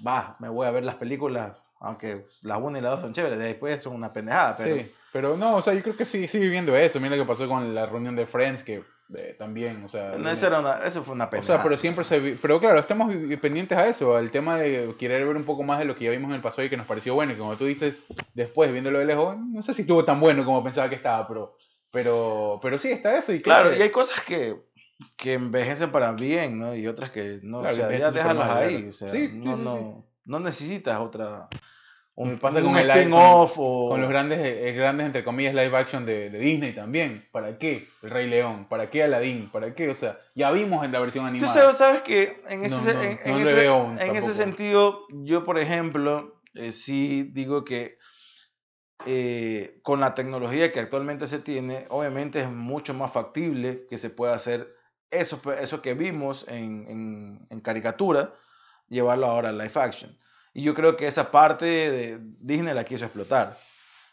[0.06, 3.38] va, me voy a ver las películas, aunque las 1 y las 2 son chéveres,
[3.38, 4.76] después son una pendejada, pero...
[4.76, 6.98] Sí, pero no, o sea, yo creo que sí, sigue viendo eso.
[6.98, 8.82] Mira lo que pasó con la reunión de Friends, que
[9.16, 10.16] eh, también, o sea...
[10.18, 11.58] No, eso, era una- eso fue una O pendejada.
[11.58, 12.20] sea, pero siempre se...
[12.40, 15.84] Pero claro, estamos pendientes a eso, al tema de querer ver un poco más de
[15.84, 17.32] lo que ya vimos en el pasado y que nos pareció bueno.
[17.32, 18.02] Y como tú dices,
[18.34, 21.56] después, viéndolo de lejos, no sé si estuvo tan bueno como pensaba que estaba, pero...
[21.90, 23.34] Pero, pero sí, está eso.
[23.34, 24.56] Y Claro, y hay cosas que,
[25.16, 26.74] que envejecen para bien, ¿no?
[26.74, 29.62] Y otras que no, Claro, o sea, ya déjalas ahí, o sea, Sí, no, sí,
[29.62, 31.48] no, no necesitas otra,
[32.14, 33.88] un, Me pasa con el- spin-off o...
[33.88, 37.26] Con los grandes, eh, grandes, entre comillas, live action de, de Disney también.
[37.32, 37.88] ¿Para qué?
[38.02, 38.66] El Rey León.
[38.68, 39.50] ¿Para qué Aladdin?
[39.50, 39.88] ¿Para qué?
[39.88, 41.52] O sea, ya vimos en la versión Tú animada.
[41.54, 43.38] sabes, sabes que en ese, No, se- no, en, no
[44.14, 47.96] ese, en sentido, yo por ejemplo, eh, sí digo que
[49.06, 54.10] eh, con la tecnología que actualmente se tiene, obviamente es mucho más factible que se
[54.10, 54.68] pueda hacer
[55.10, 58.34] eso, eso que vimos en, en- en caricatura,
[58.88, 60.16] llevarlo ahora a live action.
[60.55, 63.59] Y yo creo que esa parte de Disney la quiso explotar.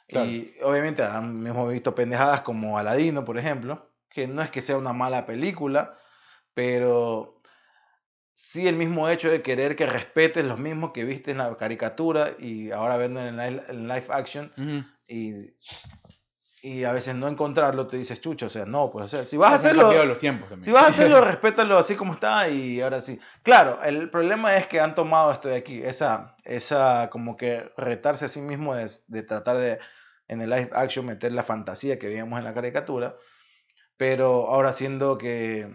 [0.08, 0.28] Claro.
[0.28, 4.94] Y obviamente hemos visto pendejadas como Aladino, por ejemplo, que no es que sea una
[4.94, 5.98] mala película,
[6.54, 7.42] pero
[8.34, 12.32] sí el mismo hecho de querer que respetes los mismos que viste en la caricatura
[12.40, 14.52] y ahora venden en, li- en live action
[15.08, 15.32] y,
[16.62, 19.38] y a veces no encontrarlo te dices chucho, o sea, no, pues o sea, si
[19.38, 20.66] vas a hacerlo, los tiempos también.
[20.66, 23.20] si vas a hacerlo, respétalo así como está y ahora sí.
[23.44, 28.26] Claro, el problema es que han tomado esto de aquí, esa, esa como que retarse
[28.26, 29.80] a sí mismo de, de tratar de
[30.28, 33.16] en el live action meter la fantasía que veíamos en la caricatura,
[33.98, 35.68] pero ahora siendo que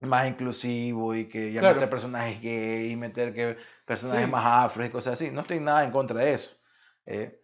[0.00, 1.76] más inclusivo y que ya Claro.
[1.76, 3.56] meter personajes gay y meter que
[3.86, 4.30] personajes Sí.
[4.30, 5.30] más afros y cosas así.
[5.30, 6.50] No estoy nada en contra de eso.
[7.06, 7.40] eh,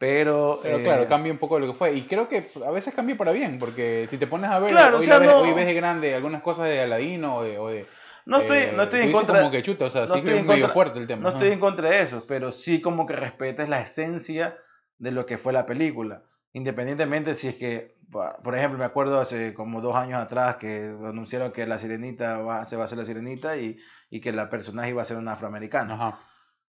[0.00, 1.92] pero, Pero eh, claro, cambia un poco de lo que fue.
[1.92, 4.96] Y creo que a veces cambia para bien, porque si te pones a ver, Claro,
[4.96, 7.58] hoy, o sea, ves, no- hoy ves de grande algunas cosas de Aladino o de...
[7.58, 7.86] o de,
[8.24, 10.28] no estoy, eh, no estoy en contra como que chuta, o sea, no sí que
[10.28, 11.22] estoy es en medio contra- fuerte el tema.
[11.22, 11.38] No ajá.
[11.38, 14.56] estoy en contra de eso, pero sí como que respetes la esencia
[14.98, 16.22] de lo que fue la película.
[16.54, 21.52] Independientemente si es que, por ejemplo, me acuerdo hace como dos años atrás que anunciaron
[21.52, 23.78] que la sirenita va, se va a hacer la sirenita y,
[24.10, 25.94] y que la personaje iba a ser una afroamericana.
[25.94, 26.20] Ajá.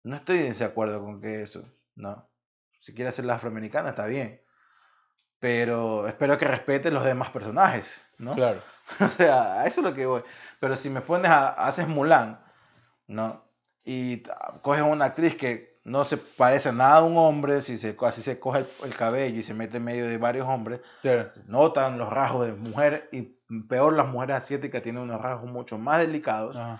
[0.04, 1.62] No estoy en desacuerdo con que eso,
[1.96, 2.28] no.
[2.86, 4.40] Si quiere hacer la afroamericana está bien.
[5.40, 8.36] Pero espero que respete los demás personajes, ¿no?
[8.36, 8.60] Claro.
[9.00, 10.22] O sea, a eso es lo que voy.
[10.60, 12.40] Pero si me pones a, haces Mulan,
[13.08, 13.42] ¿no?
[13.84, 14.22] Y
[14.62, 18.38] coges una actriz que no se parece nada a un hombre, si se, así se
[18.38, 21.28] coge el, el cabello y se mete en medio de varios hombres, claro.
[21.28, 23.22] se notan los rasgos de mujer y
[23.68, 26.78] peor las mujeres asiáticas tienen unos rasgos mucho más delicados, Ajá.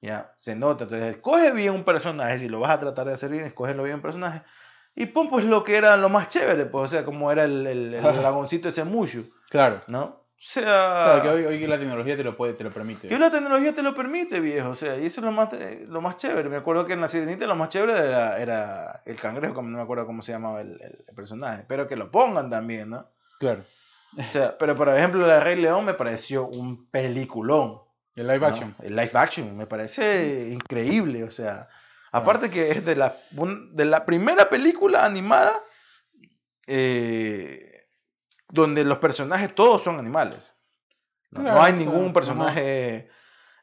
[0.00, 0.84] ya, se nota.
[0.84, 3.96] Entonces, escoge bien un personaje, si lo vas a tratar de hacer bien, escógelo bien
[3.96, 4.42] un personaje.
[4.94, 7.66] Y pum, pues lo que era lo más chévere, pues, o sea, como era el,
[7.66, 9.82] el, el dragoncito ese Mushu, Claro.
[9.86, 10.22] ¿no?
[10.42, 10.62] O sea...
[10.64, 13.06] Claro, que hoy, hoy la tecnología te lo puede, te lo permite.
[13.06, 14.70] Que la tecnología te lo permite, viejo.
[14.70, 16.48] O sea, y eso es lo más, eh, lo más chévere.
[16.48, 19.76] Me acuerdo que en la sirenita lo más chévere era, era el cangrejo, como no
[19.76, 20.80] me acuerdo cómo se llamaba el,
[21.14, 21.60] personaje.
[21.60, 23.06] Espero que lo pongan también, ¿no?
[23.38, 23.62] Claro.
[24.18, 27.80] O sea, pero por ejemplo, la Rey León me pareció un peliculón.
[28.16, 28.46] El live ¿no?
[28.46, 28.74] action.
[28.82, 31.22] El live action me parece increíble.
[31.22, 31.68] O sea,
[32.12, 35.58] aparte que es de la, un- de la primera película animada
[36.66, 37.86] eh,
[38.48, 40.52] donde los personajes todos son animales.
[41.30, 43.08] No, hay ningún personaje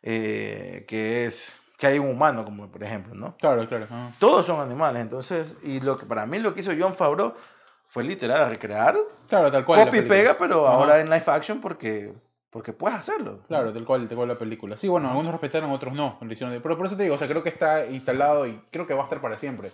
[0.02, 3.38] eh, que es que hay un humano, como por ejemplo, ¿no?
[3.38, 3.88] Claro, claro.
[4.20, 7.34] Todos son animales, entonces, y lo que para mí lo que hizo John Favreau
[7.86, 8.98] fue literal recrear,
[9.30, 9.86] Claro, tal cual.
[9.86, 10.76] copy y pega, pero Ajá.
[10.76, 12.12] ahora en live action porque,
[12.50, 13.42] porque puedes hacerlo.
[13.48, 14.76] Claro, tal cual, tal cual la película.
[14.78, 16.18] Sí, bueno, algunos respetaron, otros no.
[16.20, 19.02] Pero por eso te digo, o sea, creo que está instalado y creo que va
[19.02, 19.70] a estar para siempre.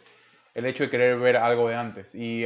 [0.53, 2.15] El hecho de querer ver algo de antes.
[2.15, 2.45] Y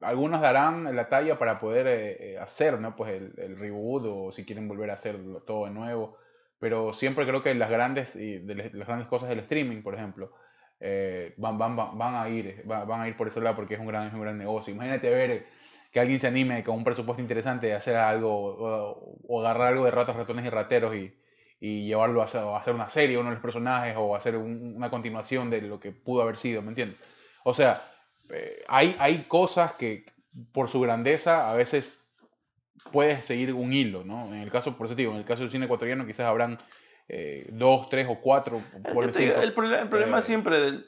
[0.00, 2.96] algunos darán la talla para poder eh, eh, hacer, ¿no?
[2.96, 6.16] Pues el, el reboot o si quieren volver a hacerlo todo de nuevo.
[6.60, 10.32] Pero siempre creo que las grandes, y las grandes cosas del streaming, por ejemplo,
[10.80, 13.74] eh, van, van, van, van a ir, va- van a ir por ese lado porque
[13.74, 14.72] es un gran, es un gran negocio.
[14.74, 15.46] Imagínate ver
[15.90, 19.84] que alguien se anime con un presupuesto interesante de hacer algo o, o agarrar algo
[19.84, 21.14] de ratas, ratones y rateros y,
[21.60, 24.74] y llevarlo a hacer, a hacer una serie, uno de los personajes, o hacer un-
[24.76, 26.98] una continuación de lo que pudo haber sido, ¿me entiendes?
[27.44, 27.82] O sea,
[28.30, 30.04] eh, hay, hay cosas que
[30.52, 32.04] por su grandeza a veces
[32.92, 34.26] puedes seguir un hilo, ¿no?
[34.34, 36.58] En el caso, por eso digo, en el caso del cine ecuatoriano quizás habrán
[37.08, 38.60] eh, dos, tres o cuatro,
[38.92, 39.42] por problema,
[39.82, 40.86] el problema Eh, siempre, del,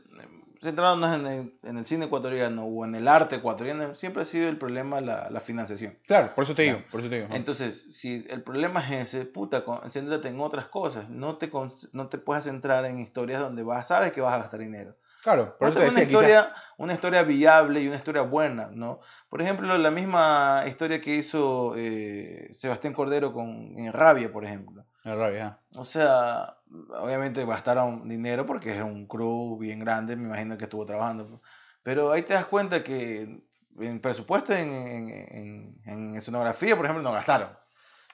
[0.63, 4.49] centrándonos en el, en el cine ecuatoriano o en el arte ecuatoriano, siempre ha sido
[4.49, 5.99] el problema la, la financiación.
[6.07, 7.27] Claro, por eso te digo, por eso te digo.
[7.29, 7.37] ajá.
[7.37, 11.09] Entonces, si el problema es ese, puta, con- céntrate en otras cosas.
[11.09, 14.39] No te, con- no te puedes centrar en historias donde vas, sabes que vas a
[14.39, 14.97] gastar dinero.
[15.23, 18.71] claro, por eso te una decía, quizás- historia, una historia viable y una historia buena,
[18.73, 19.01] ¿no?
[19.29, 24.85] Por ejemplo, la misma historia que hizo eh, Sebastián Cordero con en Rabia, por ejemplo.
[25.05, 25.59] La rabia.
[25.75, 26.57] O sea,
[26.99, 31.41] obviamente gastaron dinero porque es un crew bien grande, me imagino que estuvo trabajando.
[31.83, 33.41] Pero ahí te das cuenta que
[33.79, 37.51] en presupuesto, en, en, en- en escenografía, por ejemplo, no gastaron.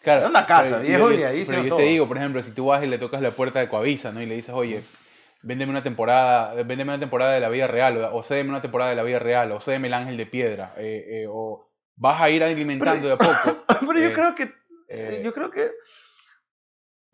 [0.03, 1.79] Claro, Era una casa, viejo, yo- y ahí pero hicieron yo todo.
[1.79, 4.21] te digo, por ejemplo, si tú vas y le tocas la puerta de Coavisa, ¿no?
[4.23, 4.83] Y le dices, oye,
[5.43, 8.91] véndeme una temporada, véndeme una temporada de la vida real, o, o cédeme una temporada
[8.91, 12.31] de la vida real, o cédeme el ángel de piedra, eh, eh, o vas a
[12.31, 15.71] ir alimentando de a poco, Pero yo Eh, creo que, yo creo que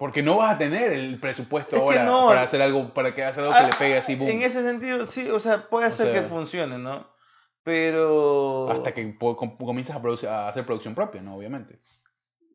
[0.02, 2.26] porque no vas a tener el presupuesto Es ahora no.
[2.26, 4.64] para hacer algo, para que hacer algo que Ah, le pegue así, boom, en ese
[4.64, 7.06] sentido, sí, o sea, puede O ser sea- que funcione, ¿no?
[7.62, 8.68] Pero...
[8.68, 11.36] hasta que comienzas a, producir- a hacer producción propia, ¿no?
[11.36, 11.78] Obviamente.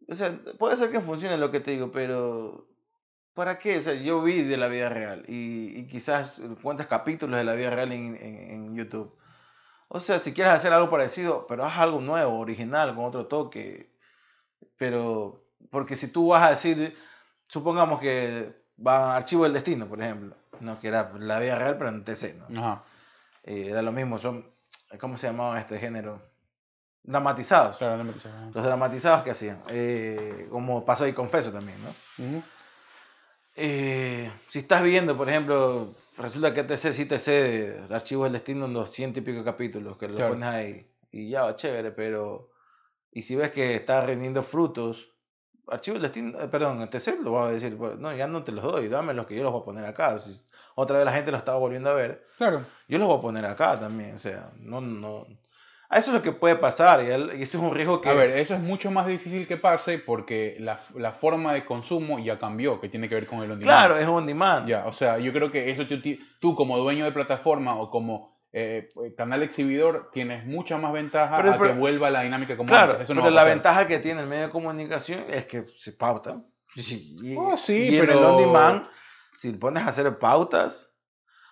[0.10, 2.68] O sea, puede ser que funcione lo que te digo, pero
[3.34, 3.78] ¿para qué?
[3.78, 7.54] O sea, yo vi de la vida real y, y quizás cuántos capítulos de la
[7.54, 9.16] vida real en, en- en YouTube.
[9.88, 13.96] O sea, si quieres hacer algo parecido, pero haz algo nuevo, original, con otro toque.
[14.78, 16.98] Pero, porque si tú vas a decir,
[17.48, 18.54] supongamos que
[18.86, 22.04] va a Archivo del Destino, por ejemplo, no que era la vida real, pero en
[22.04, 22.60] TC, ¿no?
[22.60, 22.84] Ajá,
[23.44, 24.46] Eh, era lo mismo, son,
[25.00, 26.22] ¿cómo se llamaba este género?
[27.04, 27.78] Dramatizados.
[27.78, 28.50] claro, ajá.
[28.54, 32.44] Los dramatizados que hacían, eh, como pasó ahí Confeso también, ¿no?
[33.56, 38.74] Eh, si estás viendo, por ejemplo, resulta que TC sí el archivo del destino en
[38.74, 40.34] 200 y pico capítulos, que lo Claro.
[40.34, 42.52] pones ahí y ya, chévere, pero.
[43.12, 45.10] Y si ves que está rindiendo frutos,
[45.70, 48.52] archivo del destino, eh, perdón, el TC lo vas a decir, no, ya no te
[48.52, 50.18] los doy, dame los que yo los voy a poner acá.
[50.20, 50.32] Si
[50.76, 52.66] otra vez la gente lo estaba volviendo a ver, Claro.
[52.88, 55.26] yo los voy a poner acá también, o sea, no, no.
[55.90, 58.10] Eso es lo que puede pasar y, el- y ese es un riesgo que.
[58.10, 62.20] A ver, eso es mucho más difícil que pase porque la, la forma de consumo
[62.20, 63.64] ya cambió, que tiene que ver con el on demand.
[63.64, 64.68] claro, es on demand.
[64.68, 65.96] Ya, o sea, yo creo que eso tú,
[66.42, 71.52] tú como dueño de plataforma o como eh, canal exhibidor tienes mucha más ventaja Pero-
[71.54, 73.04] a pero- que vuelva la dinámica como Claro, antes.
[73.06, 76.42] Eso no pero la ventaja que tiene el medio de comunicación es que se pauta.
[76.76, 78.88] Y, Oh, sí, y en pero- el on demand,
[79.36, 80.96] si pones a hacer pautas,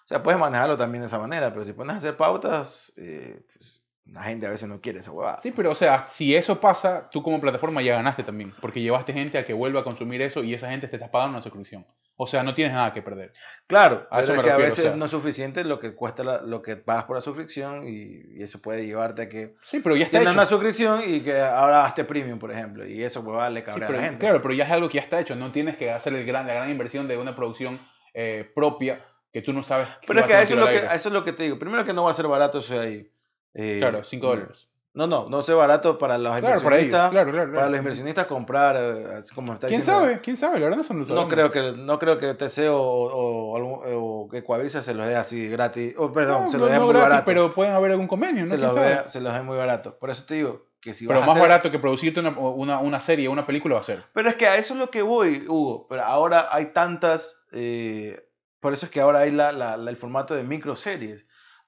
[0.05, 3.43] o sea, puedes manejarlo también de esa manera, pero si pones a hacer pautas, eh,
[3.53, 5.39] pues, la gente a veces no quiere esa huevada.
[5.41, 9.13] Sí, pero o sea, si eso pasa, tú como plataforma ya ganaste también, porque llevaste
[9.13, 11.85] gente a que vuelva a consumir eso y esa gente te está pagando una suscripción.
[12.17, 13.33] O sea, no tienes nada que perder.
[13.67, 14.95] Claro, A eso me que a veces o sea.
[14.95, 18.41] no es suficiente lo que cuesta la- lo que pagas por la suscripción y, y
[18.43, 20.31] eso puede llevarte a que Sí, pero ya está hecho.
[20.31, 23.87] una suscripción y que ahora hazte premium, por ejemplo, y eso huevada le Sí, cabrea
[23.87, 24.19] pero- a la gente.
[24.25, 25.35] Claro, pero ya es algo que ya está hecho.
[25.35, 27.81] No tienes que hacer el gran, la gran inversión de una producción
[28.13, 29.03] eh, propia
[29.33, 29.89] que tú no sabes.
[30.07, 31.59] Pero es que a eso es, lo que, a eso es lo que te digo.
[31.59, 33.11] Primero que no va a ser barato eso de ahí.
[33.55, 34.67] Eh, Claro, 5 dólares.
[34.93, 36.85] No, no, no sea barato para los Claro, para ellos.
[36.85, 37.11] inversionistas.
[37.11, 40.01] Claro, claro, Para los inversionistas comprar, eh, como está ¿Quién diciendo.
[40.03, 40.21] sabe?
[40.21, 40.57] ¿Quién sabe?
[40.59, 44.29] La verdad no son los No creo que no creo que TC o, o, o
[44.29, 45.95] que Coavisa se los dé así gratis.
[46.13, 47.25] Perdón, No, se los dé no muy gratis, barato.
[47.25, 48.49] pero pueden haber algún convenio, ¿no?
[48.51, 49.97] se, ¿Quién los dé, se los dé muy barato.
[49.99, 52.29] Por eso te digo que si Pero vas a más hacer- barato que producirte una,
[52.29, 54.03] una, una serie, una película va a ser.
[54.13, 55.87] Pero es que a eso es lo que voy, Hugo.
[55.89, 57.43] Pero ahora hay tantas.
[57.51, 58.21] eh,
[58.61, 61.24] por eso es que ahora hay la, la- la- el formato de microseries.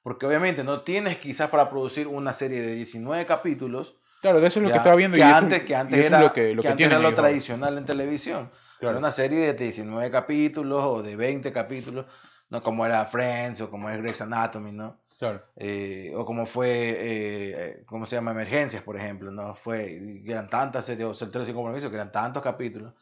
[0.08, 3.94] Porque obviamente no tienes quizás para producir una serie de 19 capítulos.
[4.22, 5.16] Claro, de eso es lo ya, que estaba viendo.
[5.18, 7.14] que y eso- antes, que antes era lo que, lo que antes tienen era lo
[7.14, 8.50] tradicional en televisión.
[8.80, 8.92] Claro.
[8.92, 12.06] Era una serie de 19 capítulos o de 20 capítulos.
[12.50, 14.98] No como era Friends o como es Grey's Anatomy, ¿no?
[15.20, 15.44] Claro.
[15.58, 18.32] Eh, o como fue, eh, eh, ¿cómo se llama?
[18.32, 19.56] Emergencias, por ejemplo, ¿no?
[19.56, 22.94] Fue, eran tantas series, o solteros sin compromiso, que eran tantos capítulos.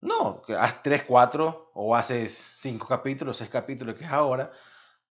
[0.00, 4.50] No, que haz 3, 4, o haces 5 capítulos, 6 capítulos, que es ahora.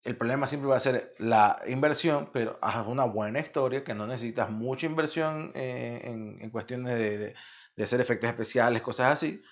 [0.07, 4.07] El problema siempre va a ser la inversión, pero haz una buena historia, que no
[4.07, 7.35] necesitas mucha inversión eh, en, en cuestiones de, de-
[7.77, 9.43] de hacer efectos especiales, cosas así.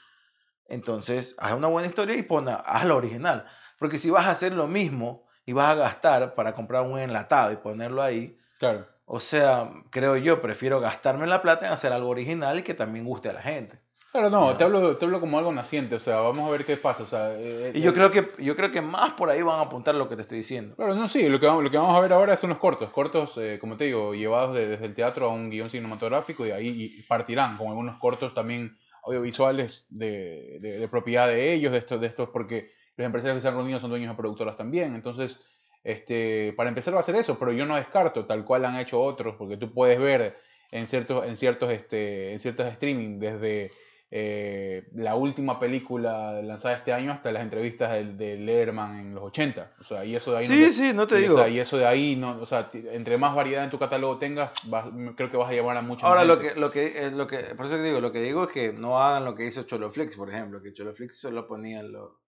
[0.67, 3.47] Entonces, haz una buena historia y pon, haz la original.
[3.79, 7.53] Porque si vas a hacer lo mismo y vas a gastar para comprar un enlatado
[7.53, 8.89] y ponerlo ahí, Claro.
[9.07, 13.05] o sea, creo yo, prefiero gastarme la plata en hacer algo original y que también
[13.07, 13.84] guste a la gente.
[14.15, 16.77] Claro, no, te hablo, te hablo como algo naciente, o sea, vamos a ver qué
[16.77, 17.03] pasa.
[17.03, 19.59] O sea, eh, Y yo eh, creo que, yo creo que más por ahí van
[19.59, 20.77] a apuntar lo que te estoy diciendo.
[20.77, 22.91] Claro, no, sí, lo que, vamos, lo que vamos a ver ahora son los cortos,
[22.91, 26.53] cortos, eh, como te digo, llevados de- desde el teatro a un guion cinematográfico y
[26.53, 31.79] ahí y partirán con algunos cortos también audiovisuales de, de- de propiedad de ellos, de
[31.79, 34.95] estos, de estos, porque los empresarios que se han reunido son dueños de productoras también,
[34.95, 35.41] entonces,
[35.83, 39.03] este, para empezar va a ser eso, pero yo no descarto, tal cual han hecho
[39.03, 40.37] otros, porque tú puedes ver
[40.71, 43.73] en ciertos, en ciertos, este, en ciertos streaming desde
[44.17, 49.25] eh, la última película lanzada este año hasta las entrevistas del- de, Letterman en los
[49.25, 49.73] 80.
[49.81, 51.35] O sea, y eso de ahí no Sí, te- sí, no te y, o digo.
[51.37, 54.71] sea, y eso de ahí, no, o sea, entre más variedad en tu catálogo tengas,
[54.71, 54.87] vas-
[55.17, 56.55] creo que vas a llevar a mucha Ahora más lo gente.
[56.55, 59.03] que, lo que, lo que, por eso que digo, lo que digo es que no
[59.03, 62.21] hagan lo que hizo Choloflix, por ejemplo, que Choloflix solo ponían lo,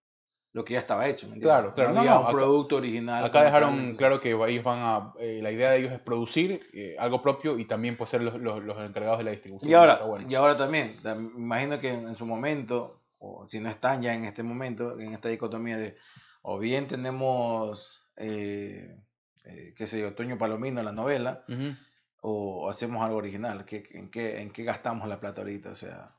[0.56, 1.54] lo que ya estaba hecho, ¿me entiendes?
[1.54, 3.22] Claro, claro, No no, no, un acá- producto original.
[3.22, 6.96] Acá dejaron claro que ellos van a, eh, la idea de ellos es producir eh,
[6.98, 9.70] algo propio y también pues ser los, los, los encargados de la distribución.
[9.70, 10.26] Y ahora, bueno.
[10.30, 10.96] y ahora también,
[11.36, 15.12] imagino que en, en su momento, o si no están ya en este momento, en
[15.12, 15.94] esta dicotomía de,
[16.40, 18.96] o bien tenemos, eh,
[19.44, 21.74] eh, qué sé yo, Toño Palomino, la novela, Ujú.
[22.22, 25.68] o hacemos algo original, ¿Qué, en, qué, ¿en qué gastamos la plata ahorita?
[25.68, 26.14] O sea,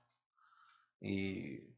[1.01, 1.75] y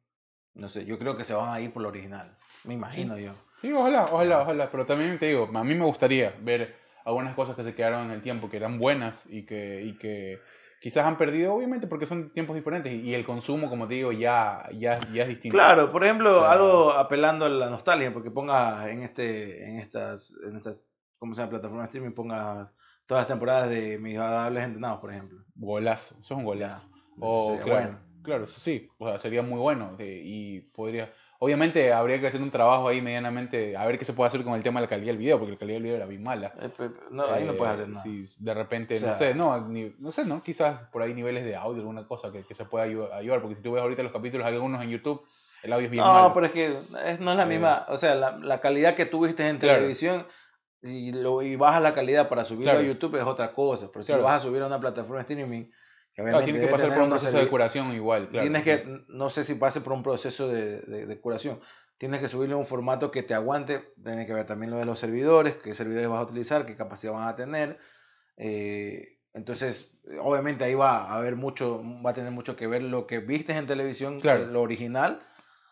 [0.53, 3.33] no sé, yo creo que se van a ir por lo original, me imagino yo.
[3.61, 7.55] Sí, ojalá, ojalá, ojalá, pero también te digo, a mí me gustaría ver algunas cosas
[7.55, 10.39] que se quedaron en el tiempo, que eran buenas y que, y que
[10.81, 14.69] quizás han perdido, obviamente, porque son tiempos diferentes y, el consumo, como te digo, ya,
[14.73, 15.57] ya, ya es distinto.
[15.57, 19.79] Claro, por ejemplo, O sea- algo apelando a la nostalgia, porque ponga en este, en
[19.79, 20.85] estas, en estas,
[21.17, 21.51] ¿cómo se llama?
[21.51, 22.71] Plataforma de streaming, ponga
[23.05, 25.43] todas las temporadas de Mis Adorables Entrenados, por ejemplo.
[25.55, 26.87] Golazo, eso es un golazo.
[26.87, 28.08] Ya, O, claro, bueno.
[28.29, 31.11] Claro, eso sí, o sea, sería muy bueno de- y podría...
[31.41, 34.55] Obviamente habría que hacer un trabajo ahí medianamente, a ver qué se puede hacer con
[34.55, 36.53] el tema de la calidad del video, porque la calidad del video era bien mala.
[36.61, 38.03] Eh, No, ahí no Eh, puedes hacer nada.
[38.03, 40.41] Si de repente, O sea- no sé, no, ni- no sé, ¿no?
[40.43, 43.55] Quizás por ahí niveles de audio, alguna cosa que, que se pueda ayu- ayudar, porque
[43.55, 45.25] si tú ves ahorita los capítulos, algunos en YouTube,
[45.63, 46.33] el audio es bien No, malo.
[46.33, 46.65] pero es que
[47.05, 49.77] es- no es la Eh, misma, o sea, la, la calidad que tuviste en Claro.
[49.77, 50.25] televisión
[50.81, 52.79] y, lo, y bajas la calidad para subirlo Claro.
[52.79, 54.23] a YouTube es otra cosa, pero si Claro.
[54.23, 55.65] lo vas a subir a una plataforma de streaming
[56.23, 58.43] Claro, tiene que pasar por un proceso de curación igual, claro.
[58.43, 61.59] Tienes que, no sé si pase por un proceso de, de- de curación.
[61.97, 63.93] Tienes que subirle un formato que te aguante.
[64.03, 67.11] Tienes que ver también lo de los servidores, qué servidores vas a utilizar, qué capacidad
[67.13, 67.77] van a tener.
[68.37, 73.05] Eh, entonces, obviamente ahí va a haber mucho, va a tener mucho que ver lo
[73.05, 74.45] que viste en televisión, Claro.
[74.47, 75.21] lo original,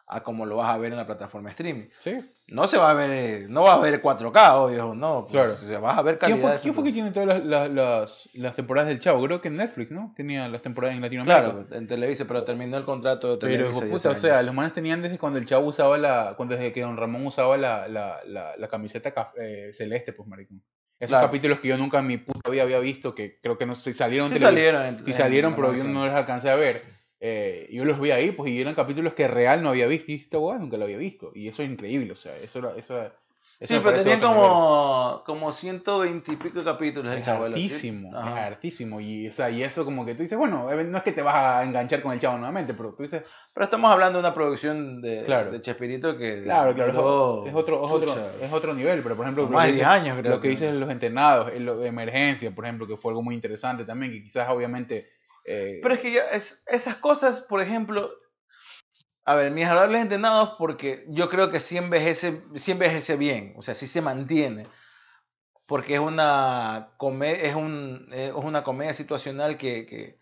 [0.09, 1.89] a como lo vas a ver en la plataforma streaming.
[1.99, 2.15] Sí.
[2.47, 5.27] No se va a ver, eh, no va a ver 4K, obvio, no.
[5.29, 5.51] Pues, Claro.
[5.51, 6.51] o sea, vas a ver ¿Quién calidad.
[6.53, 9.21] fue, quién fue que tiene todas las, las, las- las temporadas del Chavo?
[9.25, 10.13] Creo que Netflix, ¿no?
[10.15, 11.51] Tenía las temporadas en Latinoamérica.
[11.51, 13.85] Claro, en Televisa, pero terminó el contrato de Pero, Televisa.
[13.85, 16.35] ya puta, o sea, los manes tenían desde cuando el chavo usaba la.
[16.37, 20.25] Cuando desde que Don Ramón usaba la, la, la, la camiseta caf- eh, celeste, pues,
[20.29, 20.63] maricón.
[20.99, 21.27] Esos Claro.
[21.27, 23.93] capítulos que yo nunca en mi puta vida había visto, que creo que no sé,
[23.93, 24.27] salieron.
[24.29, 24.81] en Sí salieron.
[24.85, 26.96] en- en salieron, la pero yo no los alcancé a ver.
[27.19, 30.11] Eh, yo los vi ahí, pues, y eran capítulos que real no había visto.
[30.11, 31.31] Y esta weá nunca lo había visto.
[31.33, 32.75] Y eso es increíble, o sea, eso era.
[32.77, 33.11] Eso, eso
[33.73, 37.45] Sí, pero tenían como, como 120 y pico capítulos el Es chavo.
[37.45, 38.45] hartísimo, es Ajá.
[38.45, 39.01] hartísimo.
[39.01, 41.35] Y, o sea, y eso como que tú dices, bueno, no es que te vas
[41.35, 45.01] a enganchar con el chavo nuevamente, pero tú dices, Pero estamos hablando de una producción
[45.01, 45.49] de, Claro.
[45.51, 46.43] de Chespirito que.
[46.43, 49.49] Claro, claro, es duró, es otro, es otro, es otro nivel, pero por ejemplo, lo
[49.49, 50.35] más de 10 dices- años, creo.
[50.35, 53.23] lo que dices de los entrenados, en lo de emergencia, por ejemplo, que fue algo
[53.23, 55.09] muy interesante también, que quizás obviamente...
[55.47, 58.11] eh, Pero es que ya es, esas cosas, por ejemplo.
[59.25, 63.61] A ver, mis adorables entrenados, porque yo creo que sí envejece, sí envejece bien, o
[63.61, 64.67] sea, sí se mantiene.
[65.65, 70.17] Porque es una, come- es un, es una comedia situacional que, que,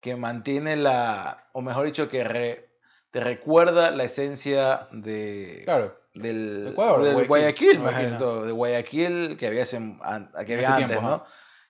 [0.00, 2.70] que mantiene la, o mejor dicho, que re-
[3.10, 8.18] te recuerda la esencia de, claro, del, Ecuador, del Guayaquil, Guayaquil, Guayaquil, ¿no?
[8.18, 9.78] todo, de Guayaquil que había, hace-
[10.46, 11.14] que había antes, tiempo, ¿no?
[11.14, 11.26] ajá.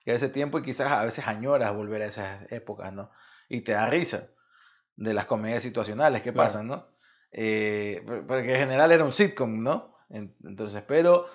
[0.09, 3.11] Que ese tiempo y quizás a veces añoras volver a esas épocas, ¿no?
[3.47, 4.23] Y te da risa
[4.95, 6.47] de las comedias situacionales que Claro.
[6.47, 6.87] pasan, ¿no?
[7.31, 9.93] Eh, porque en general era un sitcom, ¿no?
[10.09, 11.27] En- Entonces, pero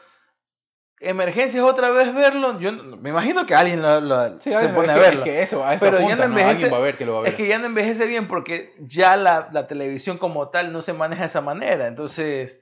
[0.99, 4.91] emergencias otra vez verlo, yo no- me imagino que alguien lo- lo- Sí, se pone
[4.93, 5.23] a verlo.
[5.23, 6.41] Que eso, a Pero ya apunta, no ¿no?
[6.41, 7.31] envejece- Alguien va a ver que lo va a ver.
[7.31, 10.95] Es que ya no envejece bien porque ya la, la televisión como tal no se
[10.95, 11.87] maneja de esa manera.
[11.87, 12.61] Entonces,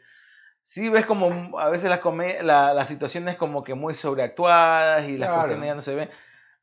[0.62, 2.01] sí ves como a veces las,
[2.43, 5.43] la- las situaciones como que muy sobreactuadas y las Claro.
[5.43, 6.10] cuestiones ya no se ven.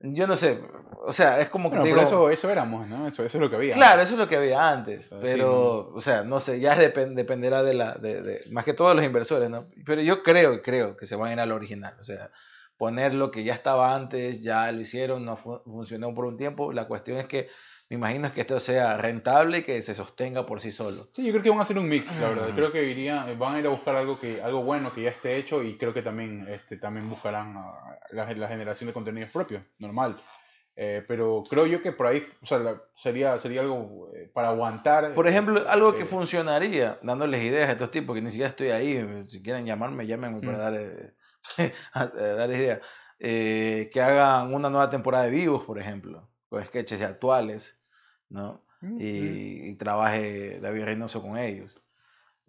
[0.01, 0.57] Yo no sé,
[1.05, 3.05] o sea, es como que Bueno, te pero digo, eso, eso éramos, ¿no?
[3.05, 3.76] Eso, eso es lo que había.
[3.76, 7.15] claro, eso es lo que había antes, Sí, pero, o sea, no sé, ya depen-
[7.15, 9.67] dependerá de la, de, de- más que todo de los inversores, ¿no?
[9.85, 12.31] Pero yo creo, creo que se van a ir al original, o sea,
[12.80, 16.72] poner lo que ya estaba antes, ya lo hicieron, no fu- funcionó por un tiempo,
[16.73, 17.49] la cuestión es que
[17.89, 21.10] me imagino es que esto sea rentable y que se sostenga por sí solo.
[21.14, 22.49] Sí, yo creo que van a hacer un mix, la verdad.
[22.56, 25.35] Creo que iría, van a ir a buscar algo que algo bueno que ya esté
[25.35, 29.61] hecho y creo que también este también buscarán a la, la generación de contenidos propios,
[29.80, 30.15] normal.
[30.81, 34.49] Eh, pero creo yo que por ahí o sea, la- sería, sería algo eh, para
[34.49, 35.14] aguantar.
[35.14, 38.69] Por ejemplo, algo que eh, funcionaría, dándoles ideas a estos tipos, que ni siquiera estoy
[38.69, 40.61] ahí, si quieren llamarme, llámenme para Mm.
[40.61, 41.11] dar, eh,
[41.94, 42.80] dar ideas.
[43.20, 47.84] Eh, que hagan una nueva temporada de Vivos, por ejemplo, con sketches actuales,
[48.30, 48.66] ¿no?
[48.82, 48.98] mm.
[48.99, 51.76] Y, y trabaje David Reynoso con ellos.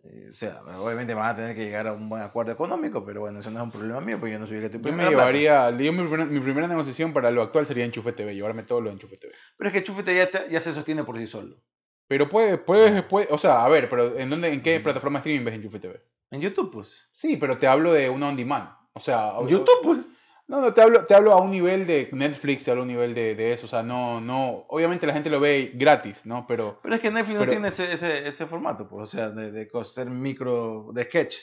[0.03, 3.21] Eh, o sea, obviamente van a tener que llegar a un buen acuerdo económico, pero
[3.21, 4.97] bueno, eso no es un problema mío, porque yo no soy el que estoy Yo
[4.97, 8.63] me llevaría, yo mi, primera, mi primera negociación para lo actual sería Enchufe TV, llevarme
[8.63, 9.35] todo lo de Enchufe TV.
[9.59, 11.63] Pero es que ya, te- ya se sostiene por sí solo.
[12.07, 15.45] Pero puede, puedes, puede, o sea, a ver, pero ¿en dónde, en qué plataforma streaming
[15.45, 16.03] ves Enchufe TV?
[16.31, 17.09] En YouTube, pues.
[17.13, 18.80] Sí, pero te hablo de una on demand.
[19.01, 19.99] O sea, YouTube, pues.
[20.47, 22.89] No, no, te hablo, te hablo a un nivel de Netflix, te hablo a un
[22.89, 23.67] nivel de, de eso.
[23.67, 24.67] O sea, no, no.
[24.69, 26.45] Obviamente la gente lo ve gratis, ¿no?
[26.49, 26.81] Pero.
[26.83, 29.53] Pero es que Netflix Pero- no tiene ese, ese, ese formato, pues, o sea, de,
[29.53, 31.37] de hacer micro, de sketch,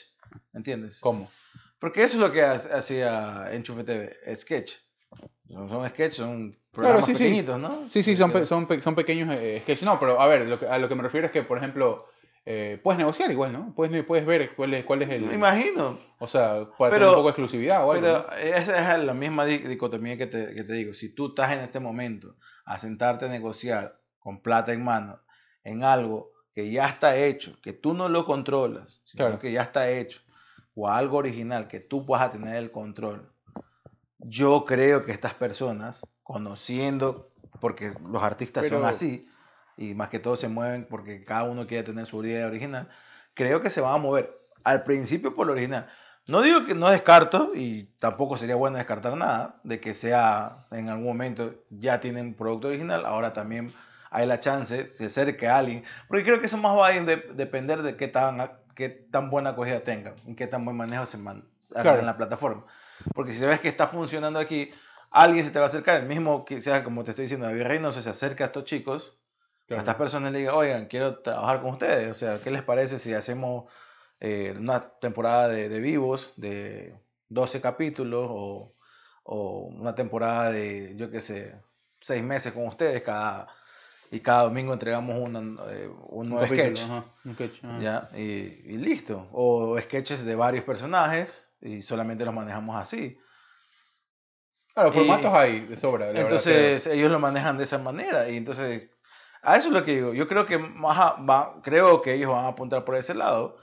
[0.52, 1.00] ¿entiendes?
[1.00, 1.30] ¿Cómo?
[1.78, 4.72] Porque eso es lo que ha- hacía Enchufe TV, sketch.
[5.50, 7.12] Son, son sketch, son Claro, programas sí.
[7.14, 7.86] pequeñitos, ¿no?
[7.88, 9.84] Sí, sí, son, pe- son, pe- son pequeños eh, sketches.
[9.84, 12.06] No, pero a ver, lo que, a lo que me refiero es que, por ejemplo,
[12.50, 13.74] eh, puedes negociar igual, ¿no?
[13.74, 15.22] Puedes, puedes ver cuál es, cuál es el.
[15.26, 18.02] Me imagino, O sea, para tener Pero- un poco de exclusividad o algo.
[18.02, 18.32] pero ¿no?
[18.36, 20.94] esa es la misma di- dicotomía que te, que te digo.
[20.94, 25.20] Si tú estás en este momento a sentarte a negociar con plata en mano
[25.62, 29.38] en algo que ya está hecho, que tú no lo controlas, sino Claro.
[29.38, 30.20] que ya está hecho,
[30.74, 33.30] o algo original que tú vas a tener el control,
[34.18, 37.30] yo creo que estas personas, conociendo,
[37.60, 39.28] porque los artistas Pero- son así,
[39.78, 42.88] y más que todo se mueven porque cada uno quiere tener su idea original,
[43.32, 45.88] creo que se van a mover al principio por lo original.
[46.26, 50.90] No digo que no descarto, y tampoco sería bueno descartar nada, de que sea en
[50.90, 53.72] algún momento ya tienen producto original, ahora también
[54.10, 57.28] hay la chance, se acerque a alguien, porque creo que eso más va a de-
[57.34, 61.16] depender de qué tan, qué tan buena acogida tengan, y qué tan buen manejo se
[61.16, 61.44] man,
[61.74, 62.64] en la plataforma.
[63.14, 64.70] Porque si ves que está funcionando aquí,
[65.10, 67.62] alguien se te va a acercar, el mismo que sea, como te estoy diciendo, David
[67.62, 69.14] Reynoso se acerca a estos chicos,
[69.68, 69.80] Claro.
[69.80, 72.10] a estas personas le diga, oigan, quiero trabajar con ustedes.
[72.10, 73.70] O sea, ¿qué les parece si hacemos
[74.18, 78.74] eh, una temporada de, de vivos de 12 capítulos o,
[79.24, 81.54] o una temporada de, yo qué sé,
[82.00, 83.46] seis meses con ustedes cada
[84.10, 85.40] y cada domingo entregamos una,
[85.70, 86.90] eh, un nuevo capítulo, sketch.
[86.90, 87.78] ajá, un sketch, ajá.
[87.78, 88.08] ¿ya?
[88.14, 89.28] Y, y listo.
[89.32, 93.18] O sketches de varios personajes y solamente los manejamos así.
[94.72, 96.10] Claro, Y- formatos hay de sobra.
[96.12, 98.88] la Entonces ellos lo manejan de esa manera y entonces
[99.52, 100.14] a eso es lo que digo.
[100.14, 103.56] Yo creo que va- creo que ellos van a apuntar por ese lado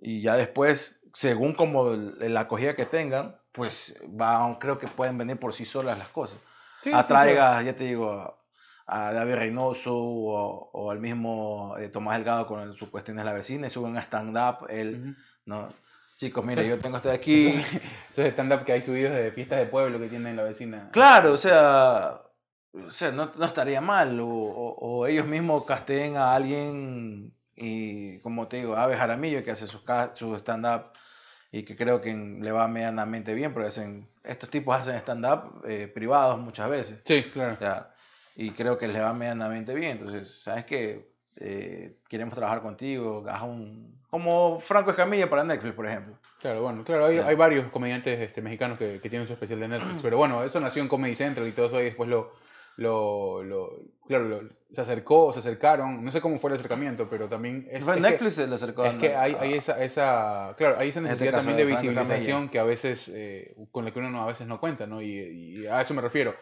[0.00, 5.38] y ya después, según como la acogida que tengan, pues van, creo que pueden venir
[5.38, 6.38] por sí solas las cosas.
[6.82, 8.10] sí, sí, Atraiga, ya te digo,
[8.86, 13.16] a, a David Reynoso o, o al mismo eh, Tomás Delgado con el, su cuestión
[13.18, 14.66] la vecina y suben a stand-up.
[14.68, 14.74] sí.
[14.76, 15.14] Él, Ujú.
[15.46, 15.68] ¿no?
[16.16, 16.68] Chicos, mire, Sí.
[16.68, 17.46] yo tengo este de aquí.
[18.12, 20.90] Esos stand-up que hay subidos de fiestas de pueblo que tienen la vecina.
[20.92, 22.20] Claro, o sea,
[22.72, 24.18] o sea no, no estaría mal.
[24.20, 29.50] O, o- o ellos mismos casteen a alguien y, como te digo, Ave Jaramillo que
[29.50, 29.82] hace sus
[30.14, 30.92] su stand-up
[31.52, 35.88] y que creo que le va medianamente bien, porque hacen, estos tipos hacen stand-up eh,
[35.88, 37.02] privados muchas veces.
[37.04, 37.54] Sí, claro.
[37.54, 37.90] O sea,
[38.36, 39.98] y creo que le va medianamente bien.
[39.98, 41.10] Entonces, ¿sabes qué?
[41.36, 43.24] Eh, queremos trabajar contigo.
[43.28, 43.98] Haz un.
[44.10, 46.16] Como Franco Escamilla para Netflix, por ejemplo.
[46.40, 49.68] Claro, bueno, claro, hay, hay varios comediantes este, mexicanos que, que tienen su especial de.
[49.68, 52.32] Netflix, pero bueno, eso nació en Comedy Central y todo eso y después lo,
[52.80, 57.28] lo, lo- claro, lo- se acercó, se acercaron, no sé cómo fue el acercamiento, pero
[57.28, 60.54] también es, es que- Netflix se le acercó es que a- hay, hay esa, esa,
[60.56, 63.92] claro, hay esa este necesidad también de de visibilización que a veces, eh, con la
[63.92, 65.02] que uno no- a veces no cuenta, ¿no?
[65.02, 66.34] Y, y a eso me refiero.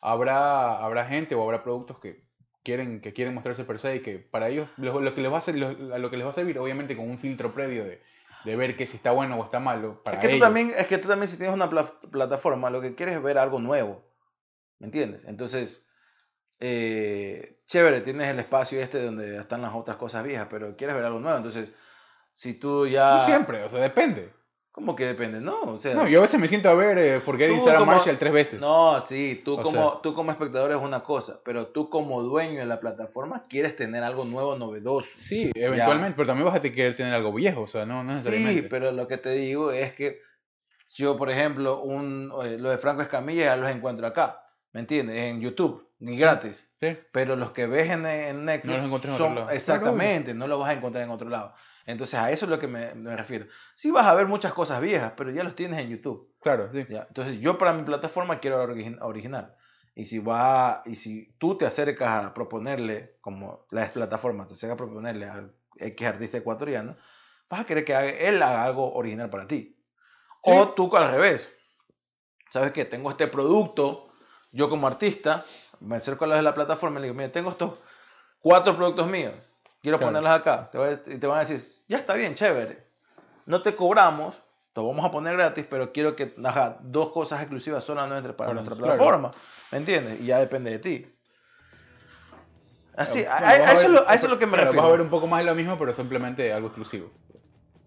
[0.00, 2.22] Habrá, habrá gente o habrá productos que
[2.62, 5.38] quieren, que quieren mostrarse per se y que para ellos lo, lo que les va
[5.38, 7.84] a ser, lo, a lo que les va a servir, obviamente con un filtro previo
[7.84, 8.00] de,
[8.44, 10.46] de ver que si está bueno o está malo para Es que, tú ellos.
[10.46, 13.36] también, es que tú también si tienes una pla- plataforma, lo que quieres es ver
[13.38, 14.02] algo nuevo.
[14.80, 15.24] ¿Me entiendes?
[15.26, 15.86] Entonces,
[16.58, 21.04] eh, chévere, tienes el espacio este donde están las otras cosas viejas, pero quieres ver
[21.04, 21.36] algo nuevo.
[21.36, 21.68] Entonces,
[22.34, 23.18] si tú ya...
[23.18, 24.32] No siempre, o sea, depende.
[24.72, 25.40] ¿Cómo que depende?
[25.40, 25.94] No, o sea...
[25.94, 28.18] No, yo a veces me siento a ver eh, Forget Tú y Sarah como- Marshall
[28.18, 28.60] tres veces.
[28.60, 32.22] No, sí, tú O como, sea- tú como espectador es una cosa, pero tú como
[32.22, 35.08] dueño de la plataforma quieres tener algo nuevo, novedoso.
[35.18, 38.14] Sí, eventualmente, pero también vas a querer tener algo viejo, o sea, no, no Sí,
[38.16, 38.68] necesariamente.
[38.68, 40.20] pero lo que te digo es que
[40.94, 45.16] yo, por ejemplo, un, eh, lo de Franco Escamilla ya los encuentro acá, ¿me entiendes?
[45.18, 46.72] En YouTube, y gratis.
[46.80, 46.96] Sí.
[47.12, 49.56] Pero los que ves en, en Netflix No los encuentras en son- otro lado.
[49.56, 51.54] exactamente, no los vas a encontrar en otro lado.
[51.86, 53.46] Entonces a eso es lo que me, me refiero.
[53.74, 56.32] Sí vas a ver muchas cosas viejas, pero ya los tienes en YouTube.
[56.40, 56.86] Claro, sí.
[56.88, 57.06] ¿ya?
[57.08, 59.54] Entonces yo para mi plataforma quiero la origi- original.
[59.94, 64.74] Y si va, y si tú te acercas a proponerle, como la plataforma te acerca
[64.74, 66.96] a proponerle al X artista ecuatoriano,
[67.48, 69.76] vas a querer que haga- él haga algo original para ti.
[70.44, 70.50] Sí.
[70.54, 71.52] O tú al revés.
[72.50, 72.84] ¿Sabes qué?
[72.84, 74.09] Tengo este producto,
[74.52, 75.44] yo como artista,
[75.80, 77.78] me acerco a los de la plataforma y le digo, mira, tengo estos
[78.40, 79.34] cuatro productos míos,
[79.82, 80.12] quiero Claro.
[80.12, 80.70] ponerlos acá.
[80.70, 82.86] Te y te van a decir, ya está bien, chévere.
[83.46, 84.34] No te cobramos,
[84.72, 88.54] te vamos a poner gratis, pero quiero que haga dos cosas exclusivas solamente para Para
[88.54, 89.32] nuestra plataforma.
[89.72, 90.20] ¿Me entiendes?
[90.20, 91.14] Y ya depende de ti.
[92.96, 94.82] Así, Bueno, a, eso, es ver- lo, a eso es lo que me claro, refiero.
[94.82, 97.10] Vas a ver un poco más de lo mismo, pero simplemente algo exclusivo.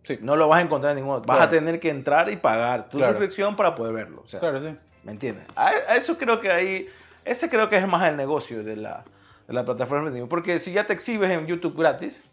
[0.04, 0.18] Sí.
[0.22, 1.28] No lo vas a encontrar en ningún otro.
[1.28, 1.48] Vas Claro.
[1.48, 4.22] a tener que entrar y pagar tu suscripción para poder verlo.
[4.26, 4.76] O sea, Claro, sí.
[5.04, 5.46] ¿Me entiendes?
[5.56, 6.88] A, a eso creo que ahí,
[7.26, 9.04] ese creo que es más el negocio de la,
[9.48, 10.10] de la plataforma.
[10.10, 10.26] de.
[10.28, 12.24] Porque si ya te exhibes en YouTube gratis,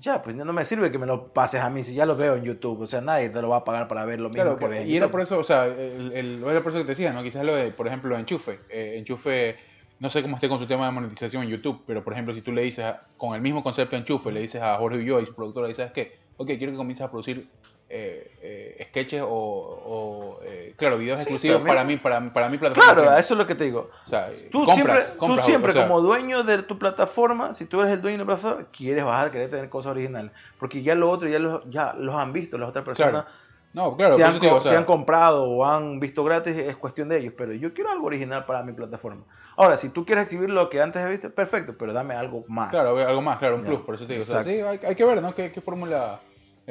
[0.00, 2.16] ya, pues ya no me sirve que me lo pases a mí si ya lo
[2.16, 2.80] veo en YouTube.
[2.80, 4.86] O sea, nadie te lo va a pagar para ver lo mismo Claro, que ves
[4.86, 7.22] y era por eso, o sea, el, el- era por eso que te decía, ¿no?
[7.22, 8.60] Quizás lo de, por ejemplo, Enchufe.
[8.70, 9.56] Eh, Enchufe,
[9.98, 12.40] no sé cómo esté con su tema de monetización en YouTube, pero por ejemplo, si
[12.40, 15.32] tú le dices, a- con el mismo concepto de Enchufe, le dices a Jorge Joyce,
[15.32, 17.50] productora, y sabes qué, ok, quiero que comiences a producir
[17.94, 21.76] eh, eh, sketches o, o, eh, claro, videos Sí, exclusivos también.
[21.76, 22.94] para mí, para, para mi plataforma.
[22.94, 23.90] Claro, eso es lo que te digo.
[24.06, 27.52] O sea, Tú compras, siempre, compras, tú siempre o sea, como dueño de tu plataforma,
[27.52, 30.32] si tú eres el dueño de la plataforma, quieres bajar, querer tener cosas originales.
[30.58, 33.24] Porque ya lo otro ya los, ya los han visto las otras personas.
[33.24, 33.26] Claro.
[33.74, 36.76] No, claro, si, han, digo, o sea, si han comprado o han visto gratis, es
[36.76, 37.34] cuestión de ellos.
[37.36, 39.22] Pero yo quiero algo original para mi plataforma.
[39.56, 42.70] Ahora, si tú quieres exhibir lo que antes he visto, perfecto, pero dame algo más.
[42.70, 44.24] Claro, algo más, claro, un Ya, plus, por eso te digo.
[44.24, 45.34] O sea, sí, hay, hay que ver, ¿no?
[45.34, 46.20] ¿Qué, qué fórmula,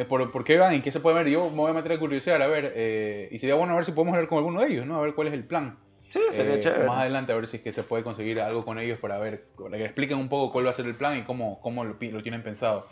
[0.07, 1.27] por, por qué van y qué se puede ver?
[1.29, 3.85] Yo me voy a meter a curiosidad, a ver, eh, y sería bueno a ver
[3.85, 4.95] si podemos hablar con alguno de ellos, ¿no?
[4.95, 5.77] A ver cuál es el plan.
[6.09, 6.85] Sí, sería Eh, chévere.
[6.85, 9.45] Más adelante a ver si es que se puede conseguir algo con ellos para ver,
[9.57, 11.95] para que expliquen un poco cuál va a ser el plan y cómo, cómo lo,
[11.95, 12.87] tienen pensado.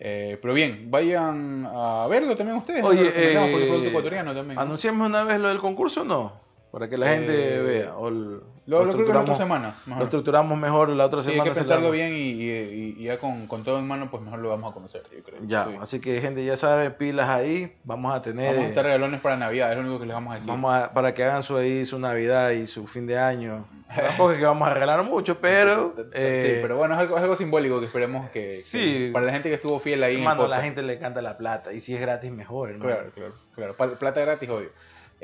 [0.00, 2.82] Eh, pero bien, vayan a verlo también ustedes.
[2.82, 2.88] ¿no?
[2.88, 4.56] Oye, Lo por el eh, producto ecuatoriano también.
[4.56, 4.62] ¿no?
[4.62, 6.40] ¿Anunciamos una vez lo del concurso o no?
[6.72, 7.96] Para que la gente Eh, vea.
[7.96, 9.76] O el- Lo, lo creo que la otra semana.
[9.84, 10.02] lo mejor.
[10.04, 11.50] estructuramos mejor la otra Sí, hay semana.
[11.50, 14.22] que se pensarlo la- bien y, y- y- ya con, con todo en mano, pues
[14.22, 15.38] mejor lo vamos a conocer, yo creo.
[15.46, 15.76] Ya, Sí.
[15.82, 17.76] así que gente ya sabe, pilas ahí.
[17.84, 18.46] Vamos a tener.
[18.46, 20.48] Vamos a eh, estar regalones para Navidad, es lo único que les vamos a decir.
[20.48, 23.66] Vamos a- para que hagan su ahí su Navidad y su fin de año.
[23.94, 25.94] Tampoco es que vamos a regalar mucho, pero.
[26.14, 29.10] eh, sí, pero bueno, es algo, es algo simbólico que esperemos que, que Sí.
[29.12, 30.16] para la gente que estuvo fiel ahí.
[30.16, 31.74] hermano, a la gente le canta la plata.
[31.74, 32.86] Y si es gratis, mejor, hermano.
[32.94, 33.10] Claro,
[33.54, 33.98] claro, claro.
[33.98, 34.70] Plata gratis, obvio.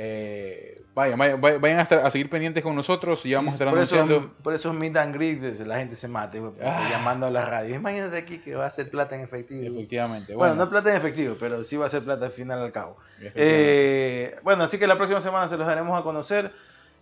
[0.00, 3.68] Eh, vayan, vayan, vayan a, estar- a seguir pendientes con nosotros y vamos a estar
[3.68, 4.32] por, eso, anunciando.
[4.44, 6.86] por esos meet and greet, la gente se mate, güey, Ah.
[6.88, 7.74] llamando a la radio.
[7.74, 9.74] Imagínate aquí que va a ser plata en efectivo.
[9.76, 10.34] Efectivamente.
[10.34, 12.70] Bueno, Bueno, no plata en efectivo, pero sí va a ser plata al final al
[12.70, 12.96] cabo.
[13.34, 16.52] Eh, bueno, así que la próxima semana se los daremos a conocer,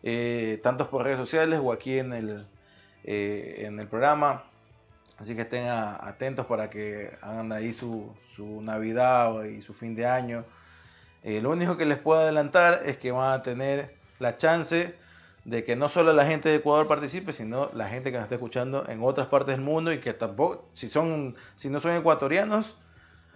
[0.03, 2.47] eh, tanto por redes sociales o aquí en el,
[3.05, 4.45] eh, en el programa.
[5.19, 9.75] Así que estén a- atentos para que hagan ahí su, su Navidad o- y su
[9.75, 10.45] fin de año.
[11.27, 14.95] Eh, lo único que les puedo adelantar es que van a tener la chance
[15.45, 18.37] de que no solo la gente de Ecuador participe, sino la gente que nos está
[18.37, 22.77] escuchando en otras partes del mundo y que tampoco, si son, si no son ecuatorianos,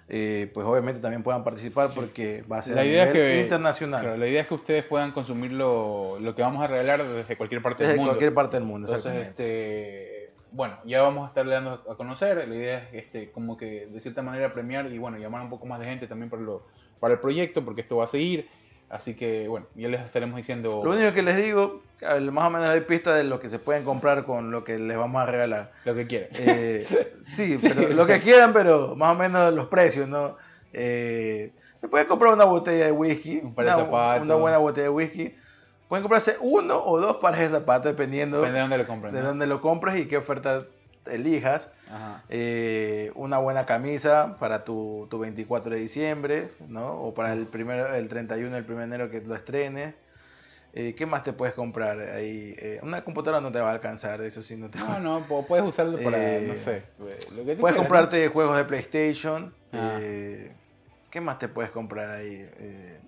[0.08, 3.28] eh, pues obviamente también puedan participar porque va a ser La a idea es nivel
[3.32, 6.68] que- internacional, Claro, la idea es que ustedes puedan consumir lo, lo que vamos a
[6.68, 8.12] regalar desde cualquier parte desde del mundo.
[8.12, 8.86] cualquier parte del mundo.
[8.88, 12.48] Entonces, este, bueno, ya vamos a estar dando a conocer.
[12.48, 15.66] La idea es este, como que de cierta manera premiar y bueno, llamar un poco
[15.66, 16.66] más de gente también para, lo,
[17.01, 18.48] para el proyecto, porque esto va a seguir.
[18.89, 21.81] Así que bueno, ya les estaremos diciendo Lo único que les digo,
[22.32, 24.97] más o menos hay pista de lo que se pueden comprar con lo que les
[24.98, 25.72] vamos a regalar.
[25.85, 26.28] lo que quieran.
[26.35, 26.85] Eh,
[27.20, 28.06] sí, Sí, pero lo sea.
[28.06, 30.36] que quieran, pero más o menos los precios, ¿no?
[30.72, 34.22] Eh, se puede comprar una botella de whisky, Un par de una, zapatos.
[34.24, 35.35] una buena botella de whisky.
[35.89, 39.12] Pueden comprarse uno o dos pares de zapatos, dependiendo Depende de dónde lo compren.
[39.14, 39.27] de ¿no?
[39.28, 40.64] dónde lo compres y qué oferta
[41.06, 41.68] elijas.
[42.28, 46.92] Eh, una buena camisa para tu, tu 24 de diciembre, ¿no?
[46.92, 49.94] O para el primero, el 31 del 1 de enero que lo estrenes.
[50.72, 52.54] Eh, ¿Qué más te puedes comprar ahí?
[52.58, 55.26] Eh, una computadora no te va a alcanzar, eso sí, no te va No, no,
[55.26, 56.84] pu- puedes usarlo para, Eh, no sé,
[57.34, 57.82] lo que Puedes ¿no?
[57.82, 59.52] comprarte juegos de PlayStation.
[59.72, 59.98] Ah.
[61.10, 62.48] ¿Qué más te puedes comprar ahí?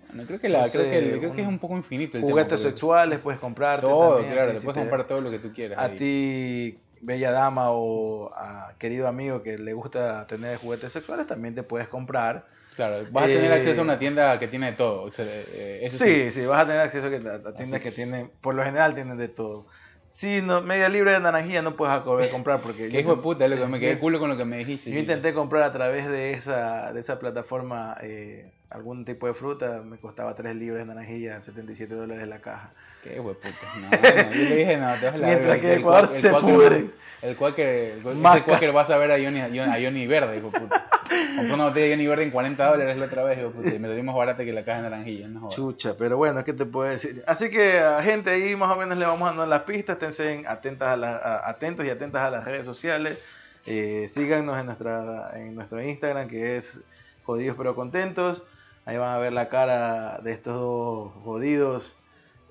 [0.09, 2.24] Bueno, creo que, la, no creo, sé, que, creo que es un- poco infinito el
[2.24, 3.86] juguetes tema, sexuales puedes comprarte.
[3.86, 5.78] Todo, también, claro, te si puedes te- comprar todo lo que tú quieras.
[5.78, 11.55] A ti, bella dama o a querido amigo que le gusta tener juguetes sexuales, también
[11.55, 12.47] te puedes comprar.
[12.77, 15.11] Claro, vas a tener Eh, acceso a una tienda que tiene de todo.
[15.11, 18.65] sea, eh, eso Sí, sí, vas a tener acceso a tiendas que tienen, por lo
[18.65, 19.66] general tienen de todo.
[20.09, 23.57] Sí, no, media libre de naranjilla no puedes comprar porque Qué hijo de puta, lo
[23.57, 24.91] que me quedé culo con lo que me dijiste.
[24.91, 29.82] Yo intenté comprar a través de esa, de esa plataforma eh, algún tipo de fruta,
[29.85, 32.70] me costaba 3 libras de naranjilla, 77 dólares la caja.
[33.03, 33.51] Qué hijo de puta.
[33.81, 36.15] No, no, yo le dije, no, te vas a la Mientras que el Ecuador cuac-
[36.15, 36.90] el se pudre.
[37.23, 37.66] El cuáquer,
[37.99, 38.03] el
[38.44, 39.49] cuáquer- vas a ver a Johnny, a
[39.81, 40.89] Johnny, Verde, hijo puta.
[41.36, 43.78] Compré una botella de Johnny Verde en 40 dólares la otra vez, hijo puta, y
[43.78, 45.49] me salió más barata que la caja de naranjilla, no.
[45.49, 47.23] Chucha, pero bueno, ¿qué te puedo decir?
[47.27, 50.89] Así que a gente ahí más o menos le vamos dando las pistas, estén atentas
[50.89, 53.19] a la- a- atentos y atentas a las redes sociales.
[53.66, 56.81] Eh, síganos en, nuestra, en nuestro Instagram que es
[57.24, 58.44] Jodidos pero Contentos.
[58.84, 61.94] Ahí van a ver la cara de estos dos jodidos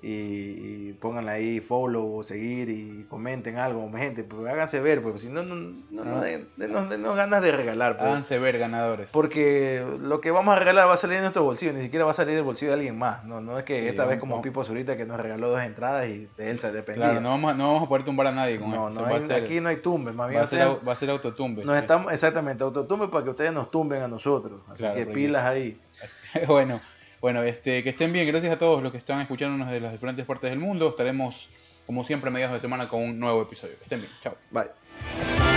[0.04, 5.22] y, y pónganle ahí follow o seguir y comenten algo, gente, pues háganse ver, pues
[5.22, 7.96] si no, no, no, no den- denos, denos ganas de regalar.
[7.98, 8.08] pues.
[8.08, 9.10] Háganse ver ganadores.
[9.12, 12.10] Porque lo que vamos a regalar va a salir de nuestro bolsillo, ni siquiera va
[12.10, 13.24] a salir del bolsillo de alguien más.
[13.24, 14.42] No, no es que Sí, esta vez como.
[14.42, 17.04] Pipo Zurita que nos regaló dos entradas y de él se dependía.
[17.04, 19.02] Claro, no vamos, no vamos a poder tumbar a nadie con no, esto.
[19.02, 21.10] no hay- ser, aquí no hay tumbes, más bien va, a ser, va a ser
[21.10, 21.64] autotumbe.
[21.64, 24.62] nos estamos exactamente autotumbe para que ustedes nos tumben a nosotros.
[24.68, 25.80] Así Claro, que porque- pilas ahí.
[26.46, 26.80] bueno,
[27.20, 28.26] bueno, este, que estén bien.
[28.26, 30.90] Gracias a todos los que están escuchándonos de las diferentes partes del mundo.
[30.90, 31.50] Estaremos,
[31.86, 33.76] como siempre, a mediados de semana con un nuevo episodio.
[33.78, 34.12] Que estén bien.
[34.22, 34.36] Chao.
[34.50, 35.51] Bye.